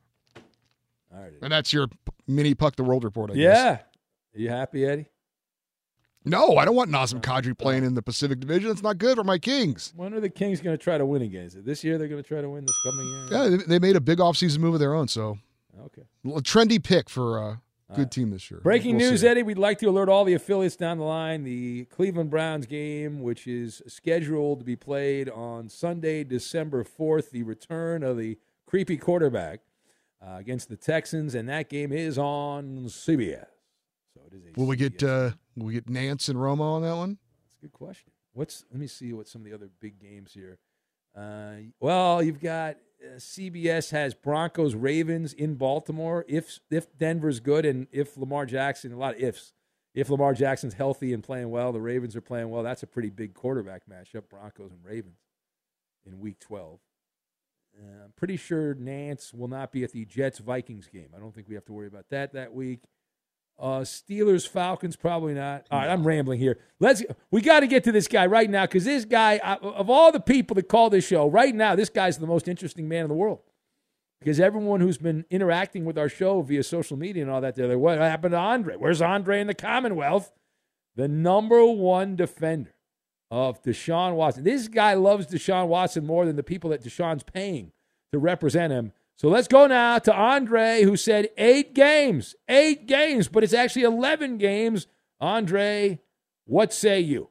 All 1.13 1.19
right. 1.21 1.33
And 1.41 1.51
that's 1.51 1.73
your 1.73 1.87
mini 2.27 2.55
Puck 2.55 2.77
the 2.77 2.83
World 2.83 3.03
report, 3.03 3.31
I 3.31 3.33
guess. 3.33 3.57
Yeah. 3.57 3.71
Are 3.73 4.39
you 4.39 4.49
happy, 4.49 4.85
Eddie? 4.85 5.07
No, 6.23 6.57
I 6.57 6.65
don't 6.65 6.75
want 6.75 6.91
Nazem 6.91 7.19
Kadri 7.21 7.57
playing 7.57 7.83
in 7.83 7.95
the 7.95 8.01
Pacific 8.01 8.39
Division. 8.39 8.69
It's 8.69 8.83
not 8.83 8.99
good 8.99 9.17
for 9.17 9.23
my 9.23 9.39
Kings. 9.39 9.91
When 9.95 10.13
are 10.13 10.19
the 10.19 10.29
Kings 10.29 10.61
going 10.61 10.77
to 10.77 10.83
try 10.83 10.97
to 10.97 11.05
win 11.05 11.23
again? 11.23 11.45
Is 11.45 11.55
it 11.55 11.65
this 11.65 11.83
year 11.83 11.97
they're 11.97 12.07
going 12.07 12.21
to 12.21 12.27
try 12.27 12.41
to 12.41 12.49
win 12.49 12.65
this 12.65 12.75
coming 12.83 13.07
year? 13.07 13.27
Yeah, 13.31 13.47
they- 13.57 13.63
they 13.65 13.79
made 13.79 13.95
a 13.95 14.01
big 14.01 14.19
offseason 14.19 14.59
move 14.59 14.75
of 14.75 14.79
their 14.79 14.93
own, 14.93 15.07
so 15.07 15.39
Okay. 15.85 16.03
a 16.25 16.41
trendy 16.41 16.81
pick 16.83 17.09
for 17.09 17.39
a 17.39 17.61
good 17.95 18.11
team 18.11 18.29
this 18.29 18.51
year. 18.51 18.59
Breaking 18.61 18.97
We'll 18.97 19.11
news, 19.11 19.21
see. 19.21 19.27
Eddie. 19.27 19.41
We'd 19.43 19.57
like 19.57 19.79
to 19.79 19.87
alert 19.87 20.09
all 20.09 20.23
the 20.23 20.33
affiliates 20.33 20.75
down 20.75 20.99
the 20.99 21.03
line. 21.03 21.43
The 21.43 21.85
Cleveland 21.85 22.29
Browns 22.29 22.65
game, 22.67 23.21
which 23.21 23.47
is 23.47 23.81
scheduled 23.87 24.59
to 24.59 24.65
be 24.65 24.75
played 24.75 25.27
on 25.27 25.67
Sunday, 25.69 26.23
December 26.23 26.83
4th, 26.85 27.31
the 27.31 27.41
return 27.43 28.03
of 28.03 28.17
the 28.17 28.37
creepy 28.67 28.95
quarterback 28.95 29.61
uh, 30.21 30.35
against 30.37 30.69
the 30.69 30.77
Texans, 30.77 31.33
and 31.35 31.49
that 31.49 31.67
game 31.67 31.91
is 31.91 32.17
on 32.17 32.85
CBS. 32.85 33.47
So 34.13 34.21
it 34.27 34.33
is 34.35 34.43
a 34.45 34.59
Will 34.59 34.67
we 34.67 34.75
get 34.77 35.01
uh, 35.03 35.31
we 35.55 35.73
get 35.73 35.89
Nance 35.89 36.29
and 36.29 36.37
Romo 36.37 36.61
on 36.61 36.81
that 36.83 36.95
one? 36.95 37.17
That's 37.43 37.57
a 37.59 37.61
good 37.61 37.73
question. 37.73 38.11
What's 38.33 38.63
let 38.71 38.79
me 38.79 38.87
see 38.87 39.13
what 39.13 39.27
some 39.27 39.41
of 39.41 39.45
the 39.45 39.53
other 39.53 39.69
big 39.79 39.99
games 39.99 40.33
here. 40.33 40.59
Uh, 41.15 41.55
well, 41.79 42.23
you've 42.23 42.39
got 42.39 42.77
uh, 43.03 43.17
CBS 43.17 43.91
has 43.91 44.13
Broncos 44.13 44.75
Ravens 44.75 45.33
in 45.33 45.55
Baltimore. 45.55 46.25
If 46.27 46.59
if 46.69 46.97
Denver's 46.97 47.39
good 47.39 47.65
and 47.65 47.87
if 47.91 48.17
Lamar 48.17 48.45
Jackson, 48.45 48.93
a 48.93 48.97
lot 48.97 49.15
of 49.15 49.21
ifs. 49.21 49.53
If 49.93 50.09
Lamar 50.09 50.33
Jackson's 50.33 50.75
healthy 50.75 51.11
and 51.11 51.21
playing 51.21 51.49
well, 51.49 51.73
the 51.73 51.81
Ravens 51.81 52.15
are 52.15 52.21
playing 52.21 52.49
well. 52.49 52.63
That's 52.63 52.81
a 52.83 52.87
pretty 52.87 53.09
big 53.09 53.33
quarterback 53.33 53.81
matchup, 53.89 54.29
Broncos 54.29 54.71
and 54.71 54.79
Ravens, 54.85 55.17
in 56.05 56.21
Week 56.21 56.39
12. 56.39 56.79
Uh, 57.77 58.05
I'm 58.05 58.13
pretty 58.15 58.37
sure 58.37 58.73
Nance 58.73 59.33
will 59.33 59.49
not 59.49 59.73
be 59.73 59.83
at 59.83 59.91
the 59.91 60.05
Jets 60.05 60.39
Vikings 60.39 60.87
game. 60.87 61.09
I 61.15 61.19
don't 61.19 61.35
think 61.35 61.49
we 61.49 61.55
have 61.55 61.65
to 61.65 61.73
worry 61.73 61.87
about 61.87 62.05
that 62.09 62.31
that 62.33 62.53
week. 62.53 62.83
Uh, 63.61 63.81
Steelers, 63.81 64.47
Falcons, 64.47 64.95
probably 64.95 65.35
not. 65.35 65.67
All 65.69 65.79
right, 65.79 65.87
I'm 65.87 66.05
rambling 66.05 66.39
here. 66.39 66.57
Let's. 66.79 67.03
We 67.29 67.41
got 67.41 67.59
to 67.59 67.67
get 67.67 67.83
to 67.83 67.91
this 67.91 68.07
guy 68.07 68.25
right 68.25 68.49
now 68.49 68.65
because 68.65 68.85
this 68.85 69.05
guy, 69.05 69.37
of 69.37 69.87
all 69.87 70.11
the 70.11 70.19
people 70.19 70.55
that 70.55 70.67
call 70.67 70.89
this 70.89 71.05
show 71.05 71.29
right 71.29 71.53
now, 71.53 71.75
this 71.75 71.89
guy's 71.89 72.17
the 72.17 72.25
most 72.25 72.47
interesting 72.47 72.89
man 72.89 73.03
in 73.03 73.09
the 73.09 73.13
world. 73.13 73.39
Because 74.19 74.39
everyone 74.39 74.81
who's 74.81 74.97
been 74.97 75.25
interacting 75.29 75.85
with 75.85 75.97
our 75.97 76.09
show 76.09 76.41
via 76.41 76.63
social 76.63 76.97
media 76.97 77.21
and 77.21 77.31
all 77.31 77.41
that, 77.41 77.55
they're 77.55 77.67
like, 77.67 77.77
"What 77.77 77.99
happened 77.99 78.31
to 78.31 78.37
Andre? 78.37 78.77
Where's 78.77 79.01
Andre 79.01 79.39
in 79.39 79.47
the 79.47 79.53
Commonwealth?" 79.53 80.31
The 80.95 81.07
number 81.07 81.63
one 81.65 82.15
defender 82.15 82.73
of 83.29 83.61
Deshaun 83.61 84.15
Watson. 84.15 84.43
This 84.43 84.67
guy 84.67 84.95
loves 84.95 85.27
Deshaun 85.27 85.67
Watson 85.67 86.05
more 86.05 86.25
than 86.25 86.35
the 86.35 86.43
people 86.43 86.71
that 86.71 86.83
Deshaun's 86.83 87.23
paying 87.23 87.71
to 88.11 88.19
represent 88.19 88.73
him. 88.73 88.91
So 89.21 89.27
let's 89.27 89.47
go 89.47 89.67
now 89.67 89.99
to 89.99 90.11
Andre, 90.11 90.81
who 90.81 90.97
said 90.97 91.29
eight 91.37 91.75
games, 91.75 92.33
eight 92.49 92.87
games, 92.87 93.27
but 93.27 93.43
it's 93.43 93.53
actually 93.53 93.83
11 93.83 94.39
games. 94.39 94.87
Andre, 95.19 95.99
what 96.45 96.73
say 96.73 97.01
you? 97.01 97.29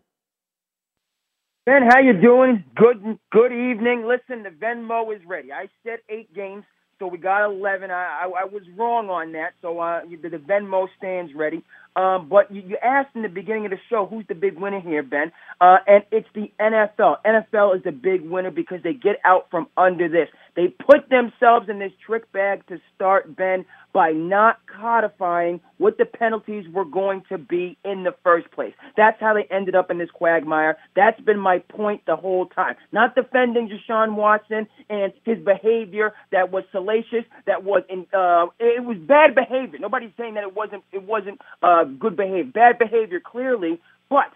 Ben, 1.66 1.82
how 1.82 1.98
you 1.98 2.12
doing? 2.12 2.62
Good 2.76 3.18
good 3.32 3.50
evening. 3.50 4.06
Listen, 4.06 4.44
the 4.44 4.50
Venmo 4.50 5.12
is 5.12 5.20
ready. 5.26 5.52
I 5.52 5.66
said 5.82 5.98
eight 6.08 6.32
games, 6.32 6.62
so 7.00 7.08
we 7.08 7.18
got 7.18 7.44
11. 7.44 7.90
I, 7.90 7.94
I, 7.94 8.42
I 8.42 8.44
was 8.44 8.62
wrong 8.76 9.08
on 9.10 9.32
that, 9.32 9.54
so 9.60 9.80
uh, 9.80 10.02
the, 10.22 10.28
the 10.28 10.36
Venmo 10.36 10.86
stands 10.96 11.34
ready. 11.34 11.60
Um, 11.96 12.28
but 12.28 12.50
you, 12.54 12.62
you 12.62 12.76
asked 12.82 13.16
in 13.16 13.22
the 13.22 13.28
beginning 13.28 13.64
of 13.64 13.70
the 13.72 13.78
show 13.88 14.06
who's 14.06 14.24
the 14.28 14.34
big 14.34 14.58
winner 14.58 14.80
here, 14.80 15.02
Ben, 15.02 15.32
uh, 15.60 15.78
and 15.86 16.04
it's 16.12 16.28
the 16.34 16.50
NFL. 16.60 17.16
NFL 17.26 17.76
is 17.76 17.82
the 17.82 17.92
big 17.92 18.22
winner 18.22 18.50
because 18.50 18.82
they 18.82 18.92
get 18.92 19.16
out 19.24 19.48
from 19.50 19.66
under 19.76 20.08
this. 20.08 20.28
They 20.54 20.68
put 20.68 21.08
themselves 21.10 21.68
in 21.68 21.78
this 21.78 21.92
trick 22.06 22.30
bag 22.32 22.66
to 22.68 22.80
start, 22.94 23.34
Ben, 23.36 23.64
by 23.92 24.12
not 24.12 24.58
codifying 24.66 25.60
what 25.78 25.98
the 25.98 26.04
penalties 26.04 26.66
were 26.72 26.84
going 26.84 27.22
to 27.28 27.38
be 27.38 27.76
in 27.84 28.04
the 28.04 28.14
first 28.22 28.50
place. 28.52 28.72
That's 28.96 29.18
how 29.20 29.34
they 29.34 29.46
ended 29.54 29.74
up 29.74 29.90
in 29.90 29.98
this 29.98 30.10
quagmire. 30.10 30.76
That's 30.94 31.20
been 31.20 31.38
my 31.38 31.58
point 31.58 32.02
the 32.06 32.16
whole 32.16 32.46
time. 32.46 32.76
Not 32.92 33.14
defending 33.14 33.68
Deshaun 33.68 34.14
Watson 34.14 34.66
and 34.88 35.12
his 35.24 35.38
behavior 35.38 36.12
that 36.32 36.52
was 36.52 36.64
salacious, 36.72 37.24
that 37.46 37.64
was 37.64 37.82
in, 37.88 38.06
uh, 38.12 38.46
it 38.58 38.84
was 38.84 38.96
bad 38.98 39.34
behavior. 39.34 39.78
Nobody's 39.78 40.12
saying 40.16 40.34
that 40.34 40.44
it 40.44 40.54
wasn't 40.54 40.84
it 40.92 41.02
wasn't 41.02 41.40
uh, 41.62 41.84
good 41.84 42.16
behavior. 42.16 42.44
Bad 42.52 42.78
behavior 42.78 43.20
clearly, 43.20 43.80
but 44.08 44.32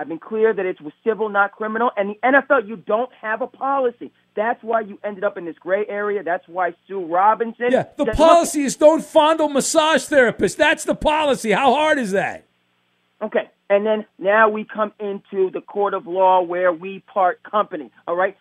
I've 0.00 0.08
been 0.08 0.18
clear 0.18 0.54
that 0.54 0.64
it 0.64 0.80
was 0.80 0.94
civil, 1.04 1.28
not 1.28 1.52
criminal. 1.52 1.90
And 1.94 2.10
the 2.10 2.14
NFL, 2.26 2.66
you 2.66 2.76
don't 2.76 3.10
have 3.20 3.42
a 3.42 3.46
policy. 3.46 4.10
That's 4.34 4.62
why 4.62 4.80
you 4.80 4.98
ended 5.04 5.24
up 5.24 5.36
in 5.36 5.44
this 5.44 5.56
gray 5.58 5.84
area. 5.88 6.22
That's 6.22 6.46
why 6.46 6.74
Sue 6.86 7.04
Robinson. 7.04 7.72
Yeah, 7.72 7.86
the 7.96 8.06
said, 8.06 8.16
policy 8.16 8.62
is 8.62 8.76
don't 8.76 9.04
fondle 9.04 9.48
massage 9.48 10.06
therapists. 10.06 10.56
That's 10.56 10.84
the 10.84 10.94
policy. 10.94 11.50
How 11.50 11.74
hard 11.74 11.98
is 11.98 12.12
that? 12.12 12.46
Okay, 13.20 13.50
and 13.68 13.84
then 13.84 14.06
now 14.18 14.48
we 14.48 14.64
come 14.64 14.92
into 14.98 15.50
the 15.50 15.60
court 15.60 15.94
of 15.94 16.06
law 16.06 16.42
where 16.42 16.72
we 16.72 17.00
part 17.00 17.42
company. 17.42 17.90
All 18.06 18.16
right. 18.16 18.36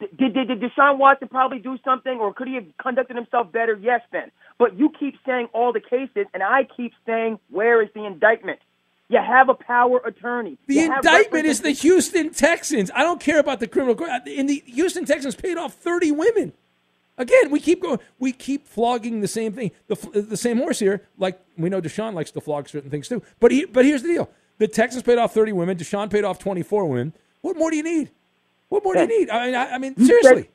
Did, 0.00 0.34
did, 0.34 0.48
did 0.48 0.60
Deshaun 0.60 0.98
Watson 0.98 1.28
probably 1.28 1.60
do 1.60 1.78
something, 1.84 2.18
or 2.18 2.34
could 2.34 2.48
he 2.48 2.54
have 2.56 2.66
conducted 2.80 3.16
himself 3.16 3.52
better? 3.52 3.78
Yes, 3.80 4.00
Ben. 4.10 4.32
But 4.58 4.76
you 4.76 4.90
keep 4.98 5.14
saying 5.24 5.48
all 5.52 5.72
the 5.72 5.80
cases, 5.80 6.26
and 6.34 6.42
I 6.42 6.66
keep 6.76 6.92
saying, 7.06 7.38
where 7.50 7.80
is 7.82 7.88
the 7.94 8.04
indictment? 8.04 8.58
You 9.08 9.18
have 9.18 9.48
a 9.48 9.54
power 9.54 9.98
attorney. 9.98 10.58
The 10.66 10.74
You 10.74 10.94
indictment 10.94 11.44
is 11.46 11.60
the 11.60 11.72
Houston 11.72 12.30
Texans. 12.30 12.90
I 12.94 13.02
don't 13.02 13.20
care 13.20 13.38
about 13.38 13.60
the 13.60 13.68
criminal 13.68 13.94
court. 13.94 14.10
In 14.26 14.46
the 14.46 14.62
Houston 14.66 15.04
Texans 15.04 15.34
paid 15.34 15.58
off 15.58 15.74
30 15.74 16.12
women. 16.12 16.52
Again, 17.18 17.50
we 17.50 17.60
keep 17.60 17.82
going. 17.82 17.98
We 18.18 18.32
keep 18.32 18.66
flogging 18.66 19.20
the 19.20 19.28
same 19.28 19.52
thing, 19.52 19.70
the, 19.86 19.96
the 20.12 20.36
same 20.36 20.56
horse 20.56 20.78
here. 20.78 21.02
Like 21.18 21.38
we 21.58 21.68
know 21.68 21.80
Deshaun 21.80 22.14
likes 22.14 22.30
to 22.30 22.40
flog 22.40 22.68
certain 22.68 22.90
things 22.90 23.06
too. 23.06 23.22
But 23.38 23.52
he, 23.52 23.66
but 23.66 23.84
here's 23.84 24.02
the 24.02 24.08
deal: 24.08 24.30
The 24.56 24.66
Texans 24.66 25.02
paid 25.02 25.18
off 25.18 25.34
30 25.34 25.52
women. 25.52 25.76
Deshaun 25.76 26.10
paid 26.10 26.24
off 26.24 26.38
24 26.38 26.86
women. 26.86 27.12
What 27.42 27.58
more 27.58 27.70
do 27.70 27.76
you 27.76 27.82
need? 27.82 28.10
What 28.70 28.82
more 28.82 28.94
do 28.94 29.00
you 29.00 29.06
need? 29.06 29.28
I 29.28 29.44
mean, 29.46 29.54
I, 29.54 29.72
I 29.72 29.78
mean, 29.78 29.94
seriously. 29.96 30.50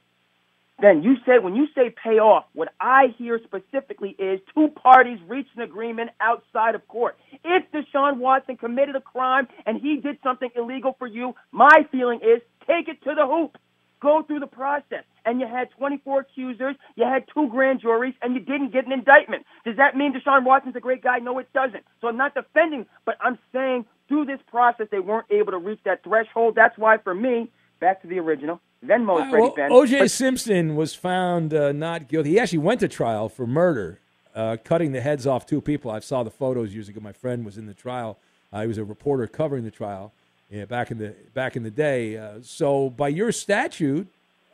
Then 0.82 1.04
you 1.04 1.16
say 1.26 1.40
when 1.40 1.56
you 1.56 1.68
say 1.76 1.90
pay 2.04 2.20
off, 2.20 2.46
what 2.54 2.70
I 2.80 3.08
hear 3.18 3.40
specifically 3.46 4.16
is 4.20 4.40
two 4.54 4.70
parties 4.70 5.20
reached 5.28 5.56
an 5.56 5.64
agreement 5.64 6.12
outside 6.22 6.76
of 6.76 6.88
court. 6.88 7.18
If 7.44 7.64
Deshaun 7.72 8.18
Watson 8.18 8.58
committed 8.58 8.96
a 8.96 9.02
crime 9.02 9.48
and 9.66 9.82
he 9.82 9.98
did 9.98 10.18
something 10.24 10.50
illegal 10.56 10.96
for 11.00 11.08
you, 11.08 11.34
my 11.52 11.86
feeling 11.92 12.20
is 12.22 12.42
take 12.68 12.90
it 12.90 13.02
to 13.06 13.16
the 13.16 13.26
hoop. 13.26 13.58
Go 14.02 14.24
through 14.28 14.42
the 14.42 14.48
process. 14.48 15.06
And 15.26 15.40
you 15.40 15.48
had 15.48 15.70
24 15.78 16.22
accusers, 16.22 16.76
you 16.96 17.06
had 17.06 17.24
two 17.34 17.50
grand 17.50 17.82
juries, 17.82 18.14
and 18.22 18.36
you 18.36 18.42
didn't 18.42 18.72
get 18.74 18.86
an 18.86 18.92
indictment. 18.92 19.46
Does 19.66 19.78
that 19.78 19.96
mean 19.98 20.14
Deshaun 20.14 20.46
Watson's 20.46 20.76
a 20.76 20.80
great 20.82 21.04
guy? 21.04 21.20
No, 21.20 21.40
it 21.40 21.52
doesn't. 21.54 21.84
So 22.02 22.08
I'm 22.08 22.18
not 22.18 22.36
defending, 22.36 22.86
but 23.06 23.16
I'm 23.22 23.40
saying 23.54 23.86
through 24.08 24.26
this 24.26 24.40
process 24.48 24.88
they 24.92 25.00
weren't 25.00 25.28
able 25.32 25.52
to 25.54 25.58
reach 25.58 25.80
that 25.86 26.04
threshold. 26.04 26.56
That's 26.56 26.78
why, 26.78 26.98
for 27.00 27.16
me, 27.16 27.52
back 27.80 28.02
to 28.02 28.08
the 28.08 28.20
original, 28.20 28.60
Venmo 28.86 29.16
is 29.26 29.32
ready, 29.32 29.42
well, 29.42 29.54
Ben. 29.56 29.72
O.J. 29.72 30.00
But- 30.00 30.12
Simpson 30.12 30.76
was 30.76 30.94
found 30.96 31.54
uh, 31.54 31.72
not 31.72 32.08
guilty. 32.08 32.32
He 32.32 32.40
actually 32.40 32.60
went 32.60 32.80
to 32.82 32.88
trial 32.88 33.30
for 33.30 33.48
murder, 33.48 34.00
uh, 34.36 34.58
cutting 34.64 34.92
the 34.92 35.02
heads 35.02 35.26
off 35.26 35.46
two 35.46 35.62
people. 35.62 35.92
I 35.92 36.00
saw 36.00 36.24
the 36.24 36.32
photos 36.32 36.74
years 36.74 36.90
ago. 36.90 37.00
My 37.02 37.14
friend 37.14 37.44
was 37.46 37.58
in 37.58 37.66
the 37.66 37.74
trial. 37.74 38.18
Uh, 38.54 38.62
he 38.62 38.68
was 38.68 38.78
a 38.78 38.84
reporter 38.84 39.28
covering 39.28 39.64
the 39.64 39.72
trial 39.72 40.14
yeah, 40.50 40.66
back 40.66 40.92
in 40.92 40.98
the 40.98 41.14
back 41.34 41.56
in 41.56 41.64
the 41.64 41.72
day. 41.72 42.18
Uh, 42.18 42.40
so 42.42 42.90
by 42.90 43.10
your 43.10 43.32
statute, 43.32 44.08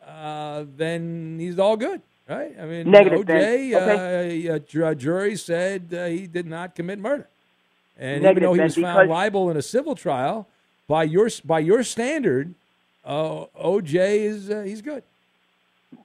uh, 0.05 0.65
then 0.75 1.37
he's 1.39 1.59
all 1.59 1.77
good, 1.77 2.01
right? 2.27 2.55
I 2.59 2.65
mean, 2.65 2.89
Negative, 2.89 3.19
O.J. 3.19 3.75
Okay. 3.75 4.49
Uh, 4.49 4.55
a 4.55 4.59
ju- 4.59 4.95
jury 4.95 5.35
said 5.35 5.93
uh, 5.93 6.05
he 6.07 6.25
did 6.25 6.47
not 6.47 6.75
commit 6.75 6.97
murder, 6.99 7.27
and 7.97 8.23
even 8.23 8.41
though 8.41 8.53
he 8.53 8.61
was 8.61 8.75
found 8.75 8.97
because- 8.97 9.09
liable 9.09 9.49
in 9.51 9.57
a 9.57 9.61
civil 9.61 9.95
trial, 9.95 10.47
by 10.87 11.03
your 11.03 11.29
by 11.45 11.59
your 11.59 11.83
standard, 11.83 12.55
uh, 13.05 13.45
O.J. 13.55 14.23
is 14.23 14.49
uh, 14.49 14.61
he's 14.61 14.81
good. 14.81 15.03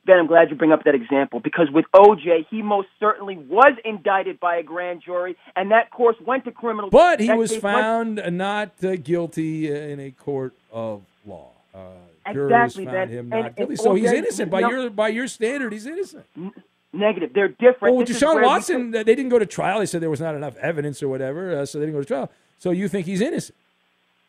Ben, 0.04 0.18
I'm 0.18 0.26
glad 0.26 0.50
you 0.50 0.56
bring 0.56 0.72
up 0.72 0.84
that 0.84 0.94
example 0.94 1.40
because 1.40 1.70
with 1.70 1.86
OJ, 1.94 2.46
he 2.50 2.62
most 2.62 2.88
certainly 3.00 3.36
was 3.36 3.74
indicted 3.84 4.38
by 4.40 4.56
a 4.56 4.62
grand 4.62 5.02
jury, 5.04 5.36
and 5.56 5.70
that 5.70 5.90
course 5.90 6.16
went 6.24 6.44
to 6.44 6.52
criminal. 6.52 6.90
But 6.90 7.20
he 7.20 7.32
was 7.32 7.56
found 7.56 8.20
not 8.32 8.72
uh, 8.82 8.96
guilty 8.96 9.70
uh, 9.72 9.76
in 9.76 10.00
a 10.00 10.10
court 10.10 10.54
of 10.72 11.02
law. 11.26 11.50
Uh, 11.74 11.78
Exactly, 12.26 12.84
found 12.84 12.94
Ben. 12.94 13.08
him 13.08 13.28
not 13.30 13.46
and 13.46 13.56
guilty. 13.56 13.76
So 13.76 13.94
he's 13.94 14.12
innocent 14.12 14.50
by 14.50 14.60
no- 14.60 14.70
your 14.70 14.90
by 14.90 15.08
your 15.08 15.28
standard. 15.28 15.72
He's 15.72 15.86
innocent. 15.86 16.26
Negative. 16.92 17.30
They're 17.32 17.48
different. 17.48 17.96
Well, 17.96 18.04
This 18.04 18.18
Deshaun 18.18 18.34
where 18.34 18.42
we 18.42 18.46
Watson, 18.46 18.90
they 18.90 19.04
didn't 19.04 19.28
go 19.28 19.38
to 19.38 19.46
trial. 19.46 19.78
They 19.78 19.86
said 19.86 20.02
there 20.02 20.10
was 20.10 20.20
not 20.20 20.34
enough 20.34 20.56
evidence 20.56 21.02
or 21.02 21.08
whatever, 21.08 21.58
uh, 21.60 21.66
so 21.66 21.78
they 21.78 21.86
didn't 21.86 21.96
go 21.96 22.00
to 22.02 22.06
trial. 22.06 22.30
So 22.58 22.70
you 22.70 22.88
think 22.88 23.06
he's 23.06 23.20
innocent? 23.20 23.56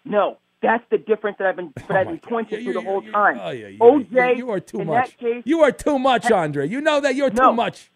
No, 0.05 0.37
that's 0.61 0.83
the 0.89 0.97
difference 0.97 1.37
that 1.39 1.47
I've 1.47 1.55
been 1.55 1.73
that 1.87 1.91
I've 1.97 2.07
been 2.07 2.19
pointing 2.19 2.63
to 2.65 2.73
the 2.73 2.81
whole 2.81 3.01
time. 3.01 3.39
Oh, 3.41 3.49
yeah, 3.51 3.67
you- 3.67 3.79
OJ, 3.79 4.31
you, 4.31 4.35
you 4.37 4.49
are 4.51 4.59
too 4.59 4.83
much. 4.83 5.17
case, 5.17 5.43
you 5.45 5.61
are 5.61 5.71
too 5.71 5.97
much, 5.99 6.29
Andre. 6.31 6.67
You 6.67 6.81
know 6.81 6.99
that 7.01 7.15
you're 7.15 7.29
No. 7.31 7.49
too 7.49 7.53
much. 7.55 7.89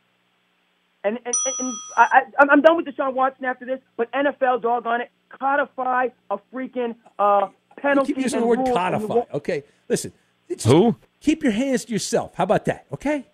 and 1.04 1.18
and, 1.26 1.36
and, 1.46 1.56
and 1.60 1.74
I, 1.98 2.02
I, 2.02 2.18
I'm- 2.40 2.50
I'm 2.52 2.62
done 2.62 2.78
with 2.78 2.86
Deshaun 2.86 3.14
Watson 3.14 3.46
after 3.46 3.66
this. 3.66 3.80
But 3.98 4.12
NFL, 4.12 4.62
dog 4.62 4.86
on 4.88 5.02
it, 5.02 5.12
codify 5.30 6.10
a 6.30 6.38
freaking 6.54 6.96
uh, 7.20 7.48
penalty. 7.78 8.14
Keep 8.14 8.24
using 8.24 8.40
the 8.42 8.46
word 8.48 8.60
rule, 8.60 8.78
and 8.78 9.02
you 9.02 9.08
codify. 9.08 9.36
Okay, 9.38 9.64
listen. 9.90 10.12
It's 10.50 10.66
Who? 10.66 10.96
Keep 11.20 11.44
your 11.44 11.54
hands 11.54 11.86
to 11.86 11.94
yourself. 11.94 12.36
How 12.36 12.44
about 12.44 12.66
that? 12.66 12.86
Okay, 12.94 13.26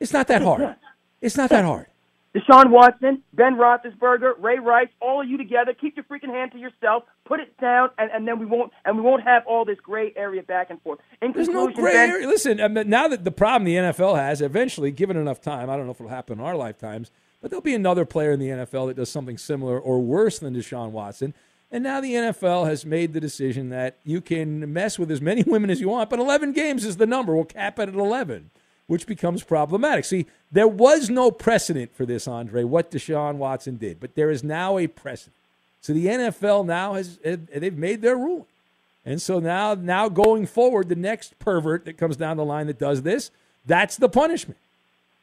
it's 0.00 0.12
not 0.12 0.26
that 0.28 0.42
hard. 0.42 0.74
It's 1.20 1.36
not 1.36 1.50
that 1.50 1.64
hard. 1.64 1.86
Deshaun 2.36 2.70
Watson, 2.70 3.22
Ben 3.32 3.56
Roethlisberger, 3.56 4.32
Ray 4.38 4.58
Rice, 4.58 4.88
all 5.00 5.22
of 5.22 5.28
you 5.28 5.38
together. 5.38 5.72
Keep 5.72 5.96
your 5.96 6.04
freaking 6.04 6.28
hand 6.28 6.52
to 6.52 6.58
yourself. 6.58 7.04
Put 7.24 7.40
it 7.40 7.58
down, 7.58 7.88
and, 7.96 8.10
and 8.10 8.28
then 8.28 8.38
we 8.38 8.44
won't 8.44 8.72
and 8.84 8.94
we 8.96 9.02
won't 9.02 9.22
have 9.22 9.44
all 9.46 9.64
this 9.64 9.78
gray 9.80 10.12
area 10.16 10.42
back 10.42 10.68
and 10.68 10.80
forth. 10.82 10.98
In 11.22 11.32
There's 11.32 11.48
no 11.48 11.70
gray 11.70 11.92
Ben, 11.92 12.10
area. 12.10 12.28
Listen, 12.28 12.60
I 12.60 12.68
mean, 12.68 12.90
now 12.90 13.08
that 13.08 13.24
the 13.24 13.30
problem 13.30 13.64
the 13.64 13.76
NFL 13.76 14.16
has, 14.16 14.42
eventually, 14.42 14.90
given 14.90 15.16
enough 15.16 15.40
time, 15.40 15.70
I 15.70 15.76
don't 15.76 15.86
know 15.86 15.92
if 15.92 16.00
it'll 16.00 16.10
happen 16.10 16.38
in 16.38 16.44
our 16.44 16.54
lifetimes, 16.54 17.10
but 17.40 17.50
there'll 17.50 17.62
be 17.62 17.74
another 17.74 18.04
player 18.04 18.32
in 18.32 18.38
the 18.38 18.48
NFL 18.48 18.88
that 18.88 18.96
does 18.96 19.10
something 19.10 19.38
similar 19.38 19.80
or 19.80 20.02
worse 20.02 20.38
than 20.38 20.54
Deshaun 20.54 20.90
Watson. 20.90 21.32
And 21.70 21.82
now 21.82 22.02
the 22.02 22.12
NFL 22.12 22.66
has 22.68 22.84
made 22.84 23.14
the 23.14 23.20
decision 23.20 23.70
that 23.70 23.98
you 24.04 24.20
can 24.20 24.72
mess 24.72 24.98
with 24.98 25.10
as 25.10 25.22
many 25.22 25.42
women 25.46 25.70
as 25.70 25.80
you 25.80 25.88
want, 25.88 26.10
but 26.10 26.18
11 26.18 26.52
games 26.52 26.84
is 26.84 26.98
the 26.98 27.06
number. 27.06 27.34
We'll 27.34 27.44
cap 27.46 27.78
it 27.78 27.88
at 27.88 27.94
11, 27.94 28.50
which 28.86 29.06
becomes 29.06 29.42
problematic. 29.42 30.04
See, 30.04 30.26
there 30.52 30.68
was 30.68 31.10
no 31.10 31.30
precedent 31.30 31.94
for 31.94 32.06
this, 32.06 32.28
Andre, 32.28 32.64
what 32.64 32.90
Deshaun 32.90 33.36
Watson 33.36 33.76
did, 33.76 33.98
but 34.00 34.14
there 34.14 34.30
is 34.30 34.44
now 34.44 34.78
a 34.78 34.86
precedent. 34.86 35.34
So 35.80 35.92
the 35.92 36.06
NFL 36.06 36.66
now 36.66 36.94
has 36.94 37.18
they've 37.18 37.76
made 37.76 38.02
their 38.02 38.16
ruling. 38.16 38.46
And 39.04 39.22
so 39.22 39.38
now, 39.38 39.74
now 39.74 40.08
going 40.08 40.46
forward, 40.46 40.88
the 40.88 40.96
next 40.96 41.38
pervert 41.38 41.84
that 41.84 41.96
comes 41.96 42.16
down 42.16 42.36
the 42.36 42.44
line 42.44 42.66
that 42.66 42.78
does 42.78 43.02
this, 43.02 43.30
that's 43.64 43.96
the 43.96 44.08
punishment. 44.08 44.58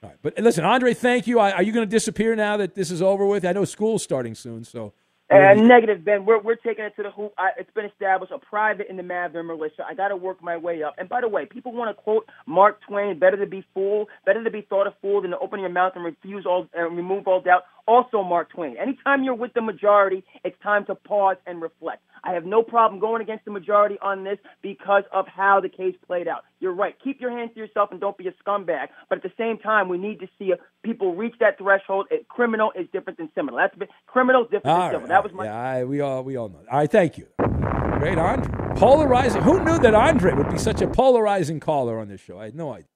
All 0.01 0.09
right, 0.09 0.17
but 0.21 0.37
listen, 0.37 0.63
Andre, 0.63 0.93
thank 0.93 1.27
you. 1.27 1.39
Are 1.39 1.51
are 1.53 1.63
you 1.63 1.71
going 1.71 1.87
to 1.87 1.91
disappear 1.91 2.35
now 2.35 2.57
that 2.57 2.75
this 2.75 2.91
is 2.91 3.01
over 3.01 3.25
with? 3.25 3.45
I 3.45 3.53
know 3.53 3.65
school's 3.65 4.03
starting 4.03 4.35
soon, 4.35 4.63
so 4.63 4.93
Uh, 5.29 5.55
negative, 5.55 6.05
Ben. 6.05 6.25
We're, 6.25 6.39
we're 6.41 6.55
taking 6.55 6.85
it 6.85 6.95
to 6.97 7.03
the 7.03 7.11
hoop. 7.11 7.33
I, 7.37 7.49
it's 7.59 7.71
been 7.75 7.85
established 7.85 8.31
a 8.31 8.39
private 8.39 8.87
in 8.89 8.97
the 8.97 9.03
Maverick 9.03 9.45
militia. 9.45 9.83
I 9.89 9.95
got 9.95 10.09
to 10.09 10.17
work 10.17 10.41
my 10.41 10.57
way 10.57 10.83
up. 10.83 10.95
And 10.99 11.09
by 11.09 11.21
the 11.21 11.27
way, 11.27 11.47
people 11.47 11.73
want 11.73 11.89
to 11.95 12.01
quote 12.01 12.27
Mark 12.47 12.79
Twain: 12.87 13.19
"Better 13.19 13.37
to 13.37 13.47
be 13.47 13.65
fool, 13.73 14.07
better 14.25 14.43
to 14.45 14.51
be 14.51 14.61
thought 14.61 14.87
a 14.87 14.95
fool 15.01 15.21
than 15.23 15.31
to 15.31 15.39
open 15.39 15.59
your 15.59 15.69
mouth 15.69 15.93
and 15.97 16.05
refuse 16.05 16.45
all 16.47 16.69
and 16.73 16.97
remove 16.97 17.27
all 17.27 17.41
doubt." 17.41 17.63
Also, 17.85 18.23
Mark 18.23 18.49
Twain. 18.51 18.77
Anytime 18.77 19.23
you're 19.23 19.33
with 19.35 19.53
the 19.53 19.61
majority, 19.61 20.23
it's 20.45 20.55
time 20.63 20.85
to 20.85 20.95
pause 20.95 21.37
and 21.45 21.61
reflect. 21.61 22.01
I 22.23 22.31
have 22.33 22.45
no 22.45 22.63
problem 22.63 23.01
going 23.01 23.21
against 23.21 23.43
the 23.43 23.51
majority 23.51 23.97
on 24.01 24.23
this 24.23 24.37
because 24.61 25.03
of 25.11 25.27
how 25.27 25.59
the 25.59 25.67
case 25.67 25.95
played 26.07 26.27
out. 26.27 26.43
You're 26.61 26.73
right. 26.73 26.95
Keep 27.03 27.19
your 27.19 27.31
hands 27.31 27.51
to 27.55 27.59
yourself 27.59 27.91
and 27.91 27.99
don't 27.99 28.17
be 28.17 28.25
a 28.27 28.33
scumbag. 28.43 28.87
But 29.09 29.17
at 29.17 29.23
the 29.23 29.33
same 29.37 29.57
time, 29.57 29.89
we 29.89 29.97
need 29.97 30.21
to 30.21 30.27
see 30.39 30.53
people 30.83 31.15
reach 31.15 31.35
that 31.41 31.57
threshold. 31.57 32.07
Criminal 32.29 32.71
is 32.73 32.87
different 32.93 33.17
than 33.19 33.27
criminal. 33.29 33.57
That's 33.59 33.75
been, 33.75 33.89
criminal 34.07 34.43
is 34.45 34.51
different 34.51 34.67
All 34.67 34.75
than 34.75 34.81
right, 34.85 34.93
civil. 34.93 35.07
That 35.09 35.23
was 35.23 35.33
my. 35.33 35.43
yeah, 35.45 35.55
I, 35.55 35.83
we 35.83 35.99
all 35.99 36.23
we 36.23 36.37
all 36.37 36.47
know. 36.47 36.59
All 36.71 36.79
right, 36.79 36.89
thank 36.89 37.17
you. 37.17 37.27
Great, 37.37 38.17
Andre. 38.17 38.75
Polarizing. 38.77 39.41
Who 39.41 39.63
knew 39.63 39.77
that 39.79 39.93
Andre 39.93 40.33
would 40.33 40.49
be 40.49 40.57
such 40.57 40.81
a 40.81 40.87
polarizing 40.87 41.59
caller 41.59 41.99
on 41.99 42.07
this 42.07 42.21
show? 42.21 42.39
I 42.39 42.45
had 42.45 42.55
no 42.55 42.71
idea. 42.71 42.87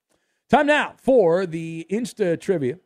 Time 0.49 0.67
now 0.67 0.93
for 0.97 1.45
the 1.45 1.85
Insta 1.91 2.39
trivia. 2.39 2.79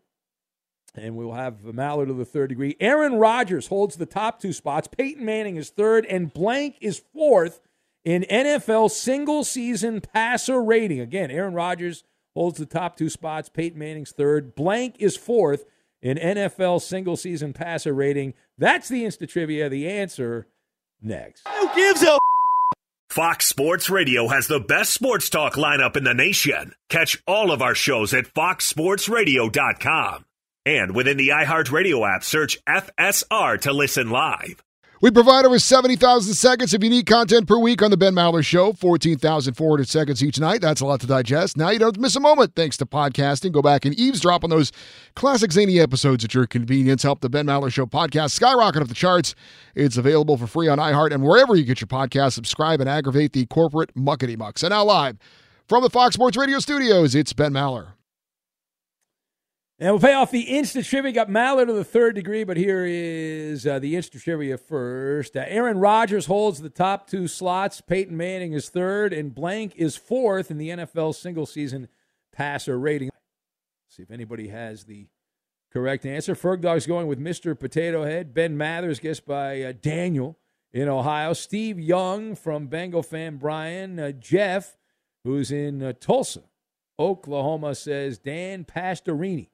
And 0.94 1.16
we'll 1.16 1.34
have 1.34 1.62
Maller 1.62 2.10
of 2.10 2.18
the 2.18 2.26
third 2.26 2.50
degree. 2.50 2.76
Aaron 2.80 3.16
Rodgers 3.16 3.68
holds 3.68 3.96
the 3.96 4.06
top 4.06 4.42
two 4.42 4.52
spots. 4.52 4.90
Peyton 4.90 5.24
Manning 5.24 5.56
is 5.56 5.70
third, 5.70 6.06
and 6.08 6.34
blank 6.34 6.76
is 6.82 7.02
fourth 7.14 7.62
in 8.04 8.24
NFL 8.24 8.92
single 8.92 9.44
season 9.46 10.02
passer 10.02 10.62
rating. 10.62 11.00
Again, 11.00 11.32
Aaron 11.32 11.54
Rodgers 11.54 12.04
holds 12.34 12.60
the 12.60 12.66
top 12.66 12.98
two 12.98 13.10
spots. 13.10 13.48
Peyton 13.48 13.80
Manning's 13.80 14.12
third. 14.12 14.54
Blank 14.54 14.96
is 15.00 15.16
fourth 15.16 15.64
in 16.02 16.18
NFL 16.18 16.82
single 16.82 17.16
season 17.16 17.54
passer 17.54 17.94
rating. 17.94 18.34
That's 18.58 18.90
the 18.90 19.04
Insta 19.04 19.30
trivia. 19.30 19.70
The 19.70 19.88
answer 19.88 20.48
next. 21.02 21.48
Who 21.48 21.74
gives 21.76 22.04
a 22.04 22.18
Fox 23.10 23.46
Sports 23.46 23.90
Radio 23.90 24.28
has 24.30 24.48
the 24.48 24.60
best 24.62 24.94
sports 24.94 25.30
talk 25.30 25.56
lineup 25.56 25.98
in 25.98 26.06
the 26.06 26.14
nation. 26.14 26.74
Catch 26.90 27.22
all 27.28 27.52
of 27.52 27.62
our 27.62 27.76
shows 27.76 28.14
at 28.14 28.34
foxsportsradio.com. 28.34 30.26
And 30.66 30.96
within 30.96 31.18
the 31.18 31.30
iHeartRadio 31.30 32.08
app, 32.08 32.24
search 32.24 32.64
FSR 32.66 33.60
to 33.62 33.74
listen 33.74 34.10
live. 34.10 34.64
We 35.02 35.10
provide 35.10 35.46
over 35.46 35.58
70,000 35.58 36.36
seconds 36.36 36.76
of 36.76 36.84
unique 36.84 37.08
content 37.08 37.48
per 37.48 37.58
week 37.58 37.82
on 37.82 37.90
The 37.90 37.98
Ben 37.98 38.14
Maller 38.14 38.46
Show, 38.46 38.72
14,400 38.74 39.88
seconds 39.88 40.24
each 40.24 40.40
night. 40.40 40.62
That's 40.62 40.80
a 40.80 40.86
lot 40.86 41.02
to 41.02 41.08
digest. 41.08 41.58
Now 41.58 41.72
you 41.72 41.80
don't 41.80 42.00
miss 42.00 42.16
a 42.16 42.20
moment 42.20 42.54
thanks 42.56 42.78
to 42.78 42.86
podcasting. 42.86 43.52
Go 43.52 43.64
back 43.64 43.84
and 43.84 43.96
eavesdrop 43.96 44.44
on 44.44 44.52
those 44.52 44.72
classic 45.16 45.52
zany 45.54 45.80
episodes 45.80 46.24
at 46.24 46.36
your 46.36 46.46
convenience. 46.46 47.02
Help 47.02 47.22
The 47.22 47.30
Ben 47.30 47.48
Maller 47.48 47.74
Show 47.74 47.88
podcast 47.88 48.30
skyrocket 48.30 48.84
up 48.84 48.90
the 48.90 48.94
charts. 48.94 49.34
It's 49.74 49.98
available 49.98 50.38
for 50.38 50.46
free 50.46 50.68
on 50.68 50.78
iHeart 50.78 51.12
and 51.12 51.24
wherever 51.24 51.56
you 51.56 51.64
get 51.64 51.82
your 51.82 51.88
podcast. 51.88 52.34
Subscribe 52.34 52.80
and 52.80 52.88
aggravate 52.88 53.34
the 53.34 53.48
corporate 53.48 53.96
muckety 53.96 54.38
mucks. 54.38 54.62
And 54.62 54.70
now 54.70 54.84
live 54.84 55.18
from 55.68 55.82
the 55.82 55.90
Fox 55.90 56.14
Sports 56.14 56.38
Radio 56.38 56.60
studios, 56.60 57.16
it's 57.16 57.34
Ben 57.34 57.54
Maller. 57.54 57.94
And 59.82 59.90
we'll 59.90 60.00
pay 60.00 60.14
off 60.14 60.30
the 60.30 60.42
instant 60.42 60.86
trivia. 60.86 61.12
Got 61.12 61.30
Maller 61.30 61.66
to 61.66 61.74
the 61.74 61.84
third 61.84 62.14
degree, 62.14 62.44
but 62.44 62.56
here 62.56 62.86
is 62.86 63.66
uh, 63.66 63.80
the 63.80 63.96
instant 63.96 64.24
trivia 64.24 64.60
first. 64.60 65.36
Uh, 65.36 65.44
Aaron 65.48 65.80
Rodgers 65.80 66.28
holds 66.28 66.62
the 66.62 66.70
top 66.70 67.10
two 67.10 67.28
slots. 67.28 67.82
Peyton 67.82 68.16
Manning 68.16 68.54
is 68.54 68.70
third, 68.70 69.12
and 69.12 69.34
blank 69.34 69.74
is 69.78 69.98
fourth 69.98 70.52
in 70.52 70.60
the 70.60 70.70
NFL 70.70 71.16
single 71.16 71.48
season 71.48 71.88
passer 72.32 72.78
rating. 72.78 73.10
See 73.88 74.04
if 74.04 74.12
anybody 74.12 74.50
has 74.50 74.84
the 74.84 75.08
correct 75.74 76.06
answer. 76.06 76.36
Ferg 76.36 76.62
Dog's 76.62 76.86
going 76.86 77.08
with 77.08 77.20
Mr. 77.20 77.60
Potato 77.60 78.04
Head. 78.04 78.36
Ben 78.36 78.56
Mathers, 78.56 79.00
guessed 79.00 79.26
by 79.26 79.64
uh, 79.64 79.74
Daniel 79.82 80.38
in 80.72 80.90
Ohio. 80.90 81.34
Steve 81.34 81.80
Young 81.80 82.36
from 82.36 82.68
Bengal 82.68 83.02
fan 83.02 83.38
Brian. 83.38 84.00
Uh, 84.00 84.12
Jeff, 84.12 84.78
who's 85.24 85.52
in 85.52 85.82
uh, 85.82 85.94
Tulsa, 86.00 86.44
Oklahoma, 87.00 87.74
says 87.74 88.20
Dan 88.20 88.64
Pastorini 88.64 89.48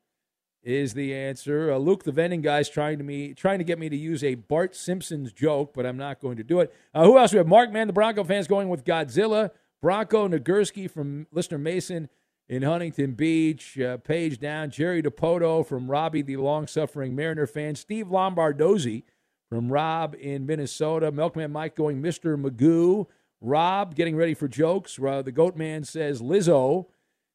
is 0.67 0.93
the 0.93 1.15
answer. 1.15 1.71
Uh, 1.71 1.77
Luke, 1.77 2.03
the 2.03 2.11
vending 2.11 2.41
guy's 2.41 2.67
trying 2.67 2.97
to 2.97 3.03
me 3.03 3.33
trying 3.33 3.59
to 3.59 3.63
get 3.63 3.79
me 3.79 3.87
to 3.87 3.95
use 3.95 4.21
a 4.21 4.35
Bart 4.35 4.75
Simpson's 4.75 5.31
joke, 5.31 5.73
but 5.73 5.85
I'm 5.85 5.95
not 5.95 6.19
going 6.19 6.35
to 6.35 6.43
do 6.43 6.59
it. 6.59 6.73
Uh, 6.93 7.05
who 7.05 7.17
else? 7.17 7.31
We 7.31 7.37
have 7.37 7.47
Mark 7.47 7.71
Man, 7.71 7.87
the 7.87 7.93
Bronco 7.93 8.25
fans, 8.25 8.47
going 8.47 8.67
with 8.67 8.83
Godzilla. 8.83 9.51
Bronco 9.81 10.27
Nagurski 10.27 10.91
from 10.91 11.25
listener 11.31 11.57
Mason 11.57 12.09
in 12.49 12.63
Huntington 12.63 13.13
Beach. 13.13 13.79
Uh, 13.79 13.95
page 13.95 14.39
down. 14.39 14.69
Jerry 14.69 15.01
Dipoto 15.01 15.65
from 15.65 15.89
Robbie, 15.89 16.21
the 16.21 16.35
long-suffering 16.35 17.15
Mariner 17.15 17.47
fan. 17.47 17.75
Steve 17.75 18.07
Lombardozzi 18.07 19.03
from 19.49 19.71
Rob 19.71 20.17
in 20.19 20.45
Minnesota. 20.45 21.13
Milkman 21.13 21.53
Mike 21.53 21.77
going 21.77 22.01
Mr. 22.01 22.37
Magoo. 22.37 23.07
Rob 23.39 23.95
getting 23.95 24.17
ready 24.17 24.33
for 24.33 24.49
jokes. 24.49 24.99
Uh, 24.99 25.21
the 25.21 25.31
Goat 25.31 25.55
Man 25.55 25.85
says 25.85 26.21
Lizzo 26.21 26.87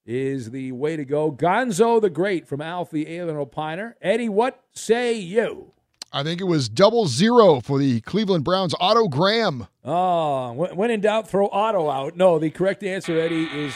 is 0.05 0.51
the 0.51 0.73
way 0.73 0.97
to 0.97 1.05
go. 1.05 1.31
Gonzo 1.31 2.01
the 2.01 2.11
Great 2.11 2.47
from 2.47 2.61
Alf 2.61 2.91
the 2.91 3.09
Alien 3.09 3.37
Opiner. 3.37 3.95
Eddie, 4.01 4.29
what 4.29 4.63
say 4.73 5.15
you? 5.15 5.73
I 6.13 6.23
think 6.23 6.41
it 6.41 6.45
was 6.45 6.69
double 6.69 7.07
zero 7.07 7.61
for 7.61 7.79
the 7.79 8.03
Cleveland 8.03 8.45
Browns. 8.45 8.75
Otto 8.79 9.09
Graham. 9.09 9.67
Oh, 9.85 9.93
ah, 9.93 10.53
when 10.53 10.91
in 10.91 11.01
doubt, 11.01 11.29
throw 11.29 11.49
Otto 11.49 11.89
out. 11.89 12.17
No, 12.17 12.39
the 12.39 12.51
correct 12.51 12.83
answer, 12.83 13.19
Eddie, 13.19 13.45
is 13.45 13.75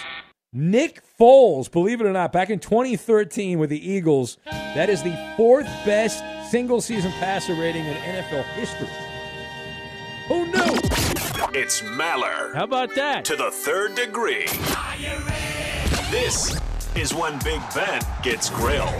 Nick 0.53 1.03
Foles. 1.19 1.71
Believe 1.71 2.01
it 2.01 2.07
or 2.07 2.13
not, 2.13 2.33
back 2.33 2.51
in 2.51 2.59
2013 2.59 3.59
with 3.59 3.71
the 3.71 3.91
Eagles, 3.91 4.37
that 4.45 4.91
is 4.91 5.03
the 5.03 5.17
fourth 5.37 5.67
best 5.87 6.23
single 6.51 6.83
season 6.83 7.11
passer 7.13 7.55
rating 7.55 7.87
in 7.87 7.95
NFL 7.95 8.45
history. 8.55 8.89
Who 10.29 10.47
knew? 10.47 11.59
It's 11.59 11.81
Maller. 11.83 12.55
How 12.55 12.65
about 12.65 12.95
that? 12.97 13.25
To 13.27 13.37
the 13.37 13.51
third 13.51 13.95
degree. 13.95 14.47
This 16.11 16.57
is 16.95 17.13
when 17.13 17.37
Big 17.41 17.61
Ben 17.75 18.01
gets 18.23 18.49
grilled. 18.49 18.95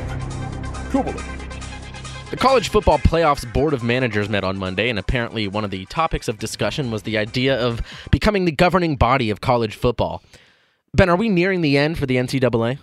Kubalik. 0.91 1.23
The 2.31 2.37
College 2.37 2.69
Football 2.69 2.99
Playoffs 2.99 3.51
Board 3.53 3.73
of 3.75 3.85
Managers 3.85 4.29
met 4.29 4.43
on 4.43 4.59
Monday, 4.59 4.89
and 4.89 4.99
apparently 4.99 5.47
one 5.47 5.65
of 5.65 5.71
the 5.71 5.85
topics 5.87 6.27
of 6.27 6.41
discussion 6.41 6.91
was 6.91 7.05
the 7.05 7.17
idea 7.17 7.57
of 7.65 7.81
becoming 8.11 8.45
the 8.45 8.51
governing 8.51 8.97
body 8.97 9.31
of 9.31 9.41
college 9.41 9.77
football. 9.77 10.21
Ben, 10.95 11.09
are 11.09 11.15
we 11.15 11.29
nearing 11.29 11.61
the 11.61 11.79
end 11.79 11.97
for 11.97 12.07
the 12.07 12.17
NCAA? 12.17 12.81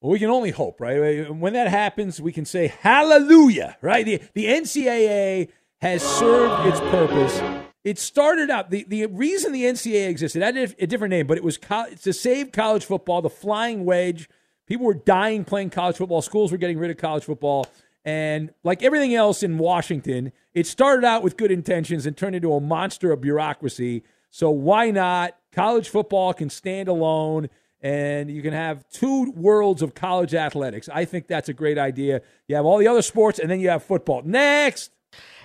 Well, 0.00 0.12
we 0.12 0.20
can 0.20 0.30
only 0.30 0.52
hope, 0.52 0.80
right? 0.80 1.28
When 1.28 1.54
that 1.54 1.66
happens, 1.66 2.20
we 2.20 2.30
can 2.30 2.44
say 2.44 2.68
hallelujah, 2.68 3.76
right? 3.80 4.06
The, 4.06 4.22
the 4.34 4.44
NCAA 4.44 5.48
has 5.80 6.00
served 6.00 6.64
its 6.68 6.78
purpose. 6.78 7.40
It 7.86 8.00
started 8.00 8.50
out 8.50 8.70
the, 8.70 8.84
the 8.88 9.06
reason 9.06 9.52
the 9.52 9.62
NCAA 9.62 10.08
existed. 10.08 10.42
I 10.42 10.46
had 10.46 10.74
a 10.76 10.88
different 10.88 11.12
name, 11.12 11.28
but 11.28 11.36
it 11.36 11.44
was 11.44 11.56
co- 11.56 11.86
to 12.02 12.12
save 12.12 12.50
college 12.50 12.84
football, 12.84 13.22
the 13.22 13.30
flying 13.30 13.84
wedge. 13.84 14.28
People 14.66 14.86
were 14.86 14.94
dying 14.94 15.44
playing 15.44 15.70
college 15.70 15.96
football. 15.96 16.20
Schools 16.20 16.50
were 16.50 16.58
getting 16.58 16.80
rid 16.80 16.90
of 16.90 16.96
college 16.96 17.22
football, 17.22 17.68
and 18.04 18.52
like 18.64 18.82
everything 18.82 19.14
else 19.14 19.44
in 19.44 19.56
Washington, 19.56 20.32
it 20.52 20.66
started 20.66 21.04
out 21.04 21.22
with 21.22 21.36
good 21.36 21.52
intentions 21.52 22.06
and 22.06 22.16
turned 22.16 22.34
into 22.34 22.52
a 22.54 22.60
monster 22.60 23.12
of 23.12 23.20
bureaucracy. 23.20 24.02
So 24.30 24.50
why 24.50 24.90
not? 24.90 25.36
College 25.52 25.88
football 25.88 26.34
can 26.34 26.50
stand 26.50 26.88
alone, 26.88 27.48
and 27.80 28.28
you 28.28 28.42
can 28.42 28.52
have 28.52 28.84
two 28.88 29.30
worlds 29.30 29.80
of 29.80 29.94
college 29.94 30.34
athletics. 30.34 30.88
I 30.92 31.04
think 31.04 31.28
that's 31.28 31.48
a 31.48 31.54
great 31.54 31.78
idea. 31.78 32.22
You 32.48 32.56
have 32.56 32.64
all 32.64 32.78
the 32.78 32.88
other 32.88 33.02
sports, 33.02 33.38
and 33.38 33.48
then 33.48 33.60
you 33.60 33.68
have 33.68 33.84
football. 33.84 34.22
Next. 34.24 34.90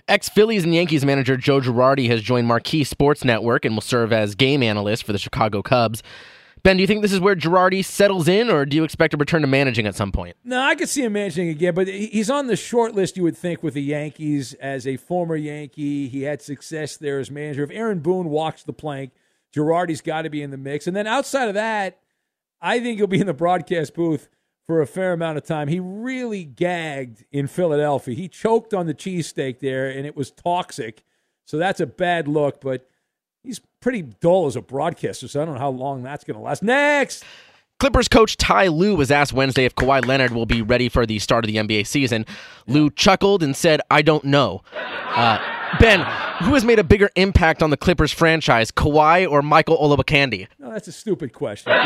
Ex 0.07 0.29
Phillies 0.29 0.63
and 0.63 0.73
Yankees 0.73 1.05
manager 1.05 1.37
Joe 1.37 1.59
Girardi 1.59 2.07
has 2.09 2.21
joined 2.21 2.47
Marquee 2.47 2.83
Sports 2.83 3.23
Network 3.23 3.65
and 3.65 3.75
will 3.75 3.81
serve 3.81 4.11
as 4.11 4.35
game 4.35 4.63
analyst 4.63 5.03
for 5.03 5.13
the 5.13 5.19
Chicago 5.19 5.61
Cubs. 5.61 6.03
Ben, 6.63 6.77
do 6.77 6.81
you 6.81 6.87
think 6.87 7.01
this 7.01 7.11
is 7.11 7.19
where 7.19 7.35
Girardi 7.35 7.83
settles 7.83 8.27
in, 8.27 8.51
or 8.51 8.67
do 8.67 8.77
you 8.77 8.83
expect 8.83 9.15
a 9.15 9.17
return 9.17 9.41
to 9.41 9.47
managing 9.47 9.87
at 9.87 9.95
some 9.95 10.11
point? 10.11 10.37
No, 10.43 10.61
I 10.61 10.75
could 10.75 10.89
see 10.89 11.03
him 11.03 11.13
managing 11.13 11.49
again, 11.49 11.73
but 11.73 11.87
he's 11.87 12.29
on 12.29 12.45
the 12.45 12.55
short 12.55 12.93
list, 12.93 13.17
you 13.17 13.23
would 13.23 13.35
think, 13.35 13.63
with 13.63 13.73
the 13.73 13.81
Yankees 13.81 14.53
as 14.55 14.85
a 14.85 14.97
former 14.97 15.35
Yankee. 15.35 16.07
He 16.07 16.21
had 16.21 16.39
success 16.41 16.97
there 16.97 17.17
as 17.17 17.31
manager. 17.31 17.63
If 17.63 17.71
Aaron 17.71 17.99
Boone 17.99 18.29
walks 18.29 18.61
the 18.61 18.73
plank, 18.73 19.11
Girardi's 19.55 20.01
got 20.01 20.21
to 20.21 20.29
be 20.29 20.43
in 20.43 20.51
the 20.51 20.57
mix. 20.57 20.85
And 20.85 20.95
then 20.95 21.07
outside 21.07 21.47
of 21.47 21.55
that, 21.55 21.97
I 22.61 22.79
think 22.79 22.99
he'll 22.99 23.07
be 23.07 23.19
in 23.19 23.27
the 23.27 23.33
broadcast 23.33 23.95
booth 23.95 24.29
for 24.71 24.81
a 24.81 24.87
fair 24.87 25.11
amount 25.11 25.37
of 25.37 25.43
time. 25.43 25.67
He 25.67 25.81
really 25.81 26.45
gagged 26.45 27.25
in 27.29 27.47
Philadelphia. 27.47 28.15
He 28.15 28.29
choked 28.29 28.73
on 28.73 28.85
the 28.85 28.93
cheesesteak 28.93 29.59
there, 29.59 29.89
and 29.89 30.05
it 30.07 30.15
was 30.15 30.31
toxic. 30.31 31.03
So 31.43 31.57
that's 31.57 31.81
a 31.81 31.85
bad 31.85 32.29
look, 32.29 32.61
but 32.61 32.87
he's 33.43 33.59
pretty 33.81 34.01
dull 34.01 34.45
as 34.45 34.55
a 34.55 34.61
broadcaster, 34.61 35.27
so 35.27 35.41
I 35.41 35.45
don't 35.45 35.55
know 35.55 35.59
how 35.59 35.71
long 35.71 36.03
that's 36.03 36.23
going 36.23 36.37
to 36.37 36.41
last. 36.41 36.63
Next! 36.63 37.25
Clippers 37.81 38.07
coach 38.07 38.37
Ty 38.37 38.67
Lue 38.67 38.95
was 38.95 39.11
asked 39.11 39.33
Wednesday 39.33 39.65
if 39.65 39.75
Kawhi 39.75 40.05
Leonard 40.05 40.31
will 40.31 40.45
be 40.45 40.61
ready 40.61 40.87
for 40.87 41.05
the 41.05 41.19
start 41.19 41.43
of 41.43 41.51
the 41.51 41.57
NBA 41.57 41.85
season. 41.85 42.25
Lue 42.65 42.89
chuckled 42.89 43.43
and 43.43 43.53
said, 43.57 43.81
I 43.91 44.01
don't 44.01 44.23
know. 44.23 44.61
Uh, 44.73 45.60
ben, 45.79 45.99
who 46.43 46.53
has 46.53 46.65
made 46.65 46.79
a 46.79 46.83
bigger 46.83 47.09
impact 47.15 47.61
on 47.63 47.69
the 47.69 47.77
Clippers 47.77 48.11
franchise, 48.11 48.71
Kawhi 48.71 49.29
or 49.29 49.41
Michael 49.41 49.77
Olowokandi? 49.77 50.47
No, 50.59 50.71
that's 50.71 50.87
a 50.87 50.91
stupid 50.91 51.33
question. 51.33 51.71
uh, 51.71 51.79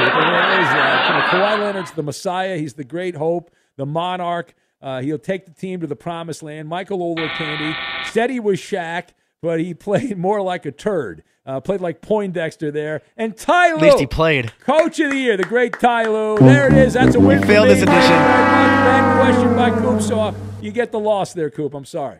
Kawhi 1.30 1.60
Leonard's 1.60 1.92
the 1.92 2.04
Messiah. 2.04 2.58
He's 2.58 2.74
the 2.74 2.84
great 2.84 3.16
hope, 3.16 3.52
the 3.78 3.86
monarch. 3.86 4.54
Uh, 4.82 5.02
he'll 5.02 5.18
take 5.18 5.46
the 5.46 5.52
team 5.54 5.80
to 5.82 5.88
the 5.88 5.96
promised 5.96 6.44
land. 6.44 6.68
Michael 6.68 7.00
Olowokandi 7.00 7.76
said 8.08 8.30
he 8.30 8.40
was 8.40 8.60
Shaq, 8.60 9.10
but 9.42 9.60
he 9.60 9.74
played 9.74 10.18
more 10.18 10.42
like 10.42 10.66
a 10.66 10.72
turd. 10.72 11.24
Uh, 11.46 11.60
played 11.60 11.80
like 11.80 12.02
Poindexter 12.02 12.72
there. 12.72 13.04
And 13.18 13.38
Ty 13.38 13.74
Lue. 13.74 13.76
At 13.76 13.82
least 13.84 14.00
he 14.00 14.08
played. 14.08 14.52
Coach 14.62 15.00
of 15.00 15.12
the 15.12 15.18
year, 15.18 15.38
the 15.38 15.44
great 15.44 15.80
Ty 15.80 16.06
Lue. 16.06 16.40
There 16.40 16.66
it 16.68 16.74
is. 16.74 16.94
That's 16.94 17.16
a 17.16 17.20
win. 17.20 17.44
Failed 17.44 17.68
this 17.70 17.84
edition. 17.84 18.10
Bad 18.10 19.34
question 19.36 19.56
by 19.56 19.70
Coop. 19.80 20.02
So 20.02 20.34
you 20.60 20.72
get 20.72 20.92
the 20.92 21.00
loss 21.00 21.34
there, 21.34 21.52
Coop. 21.52 21.76
I'm 21.76 21.86
sorry. 21.86 22.20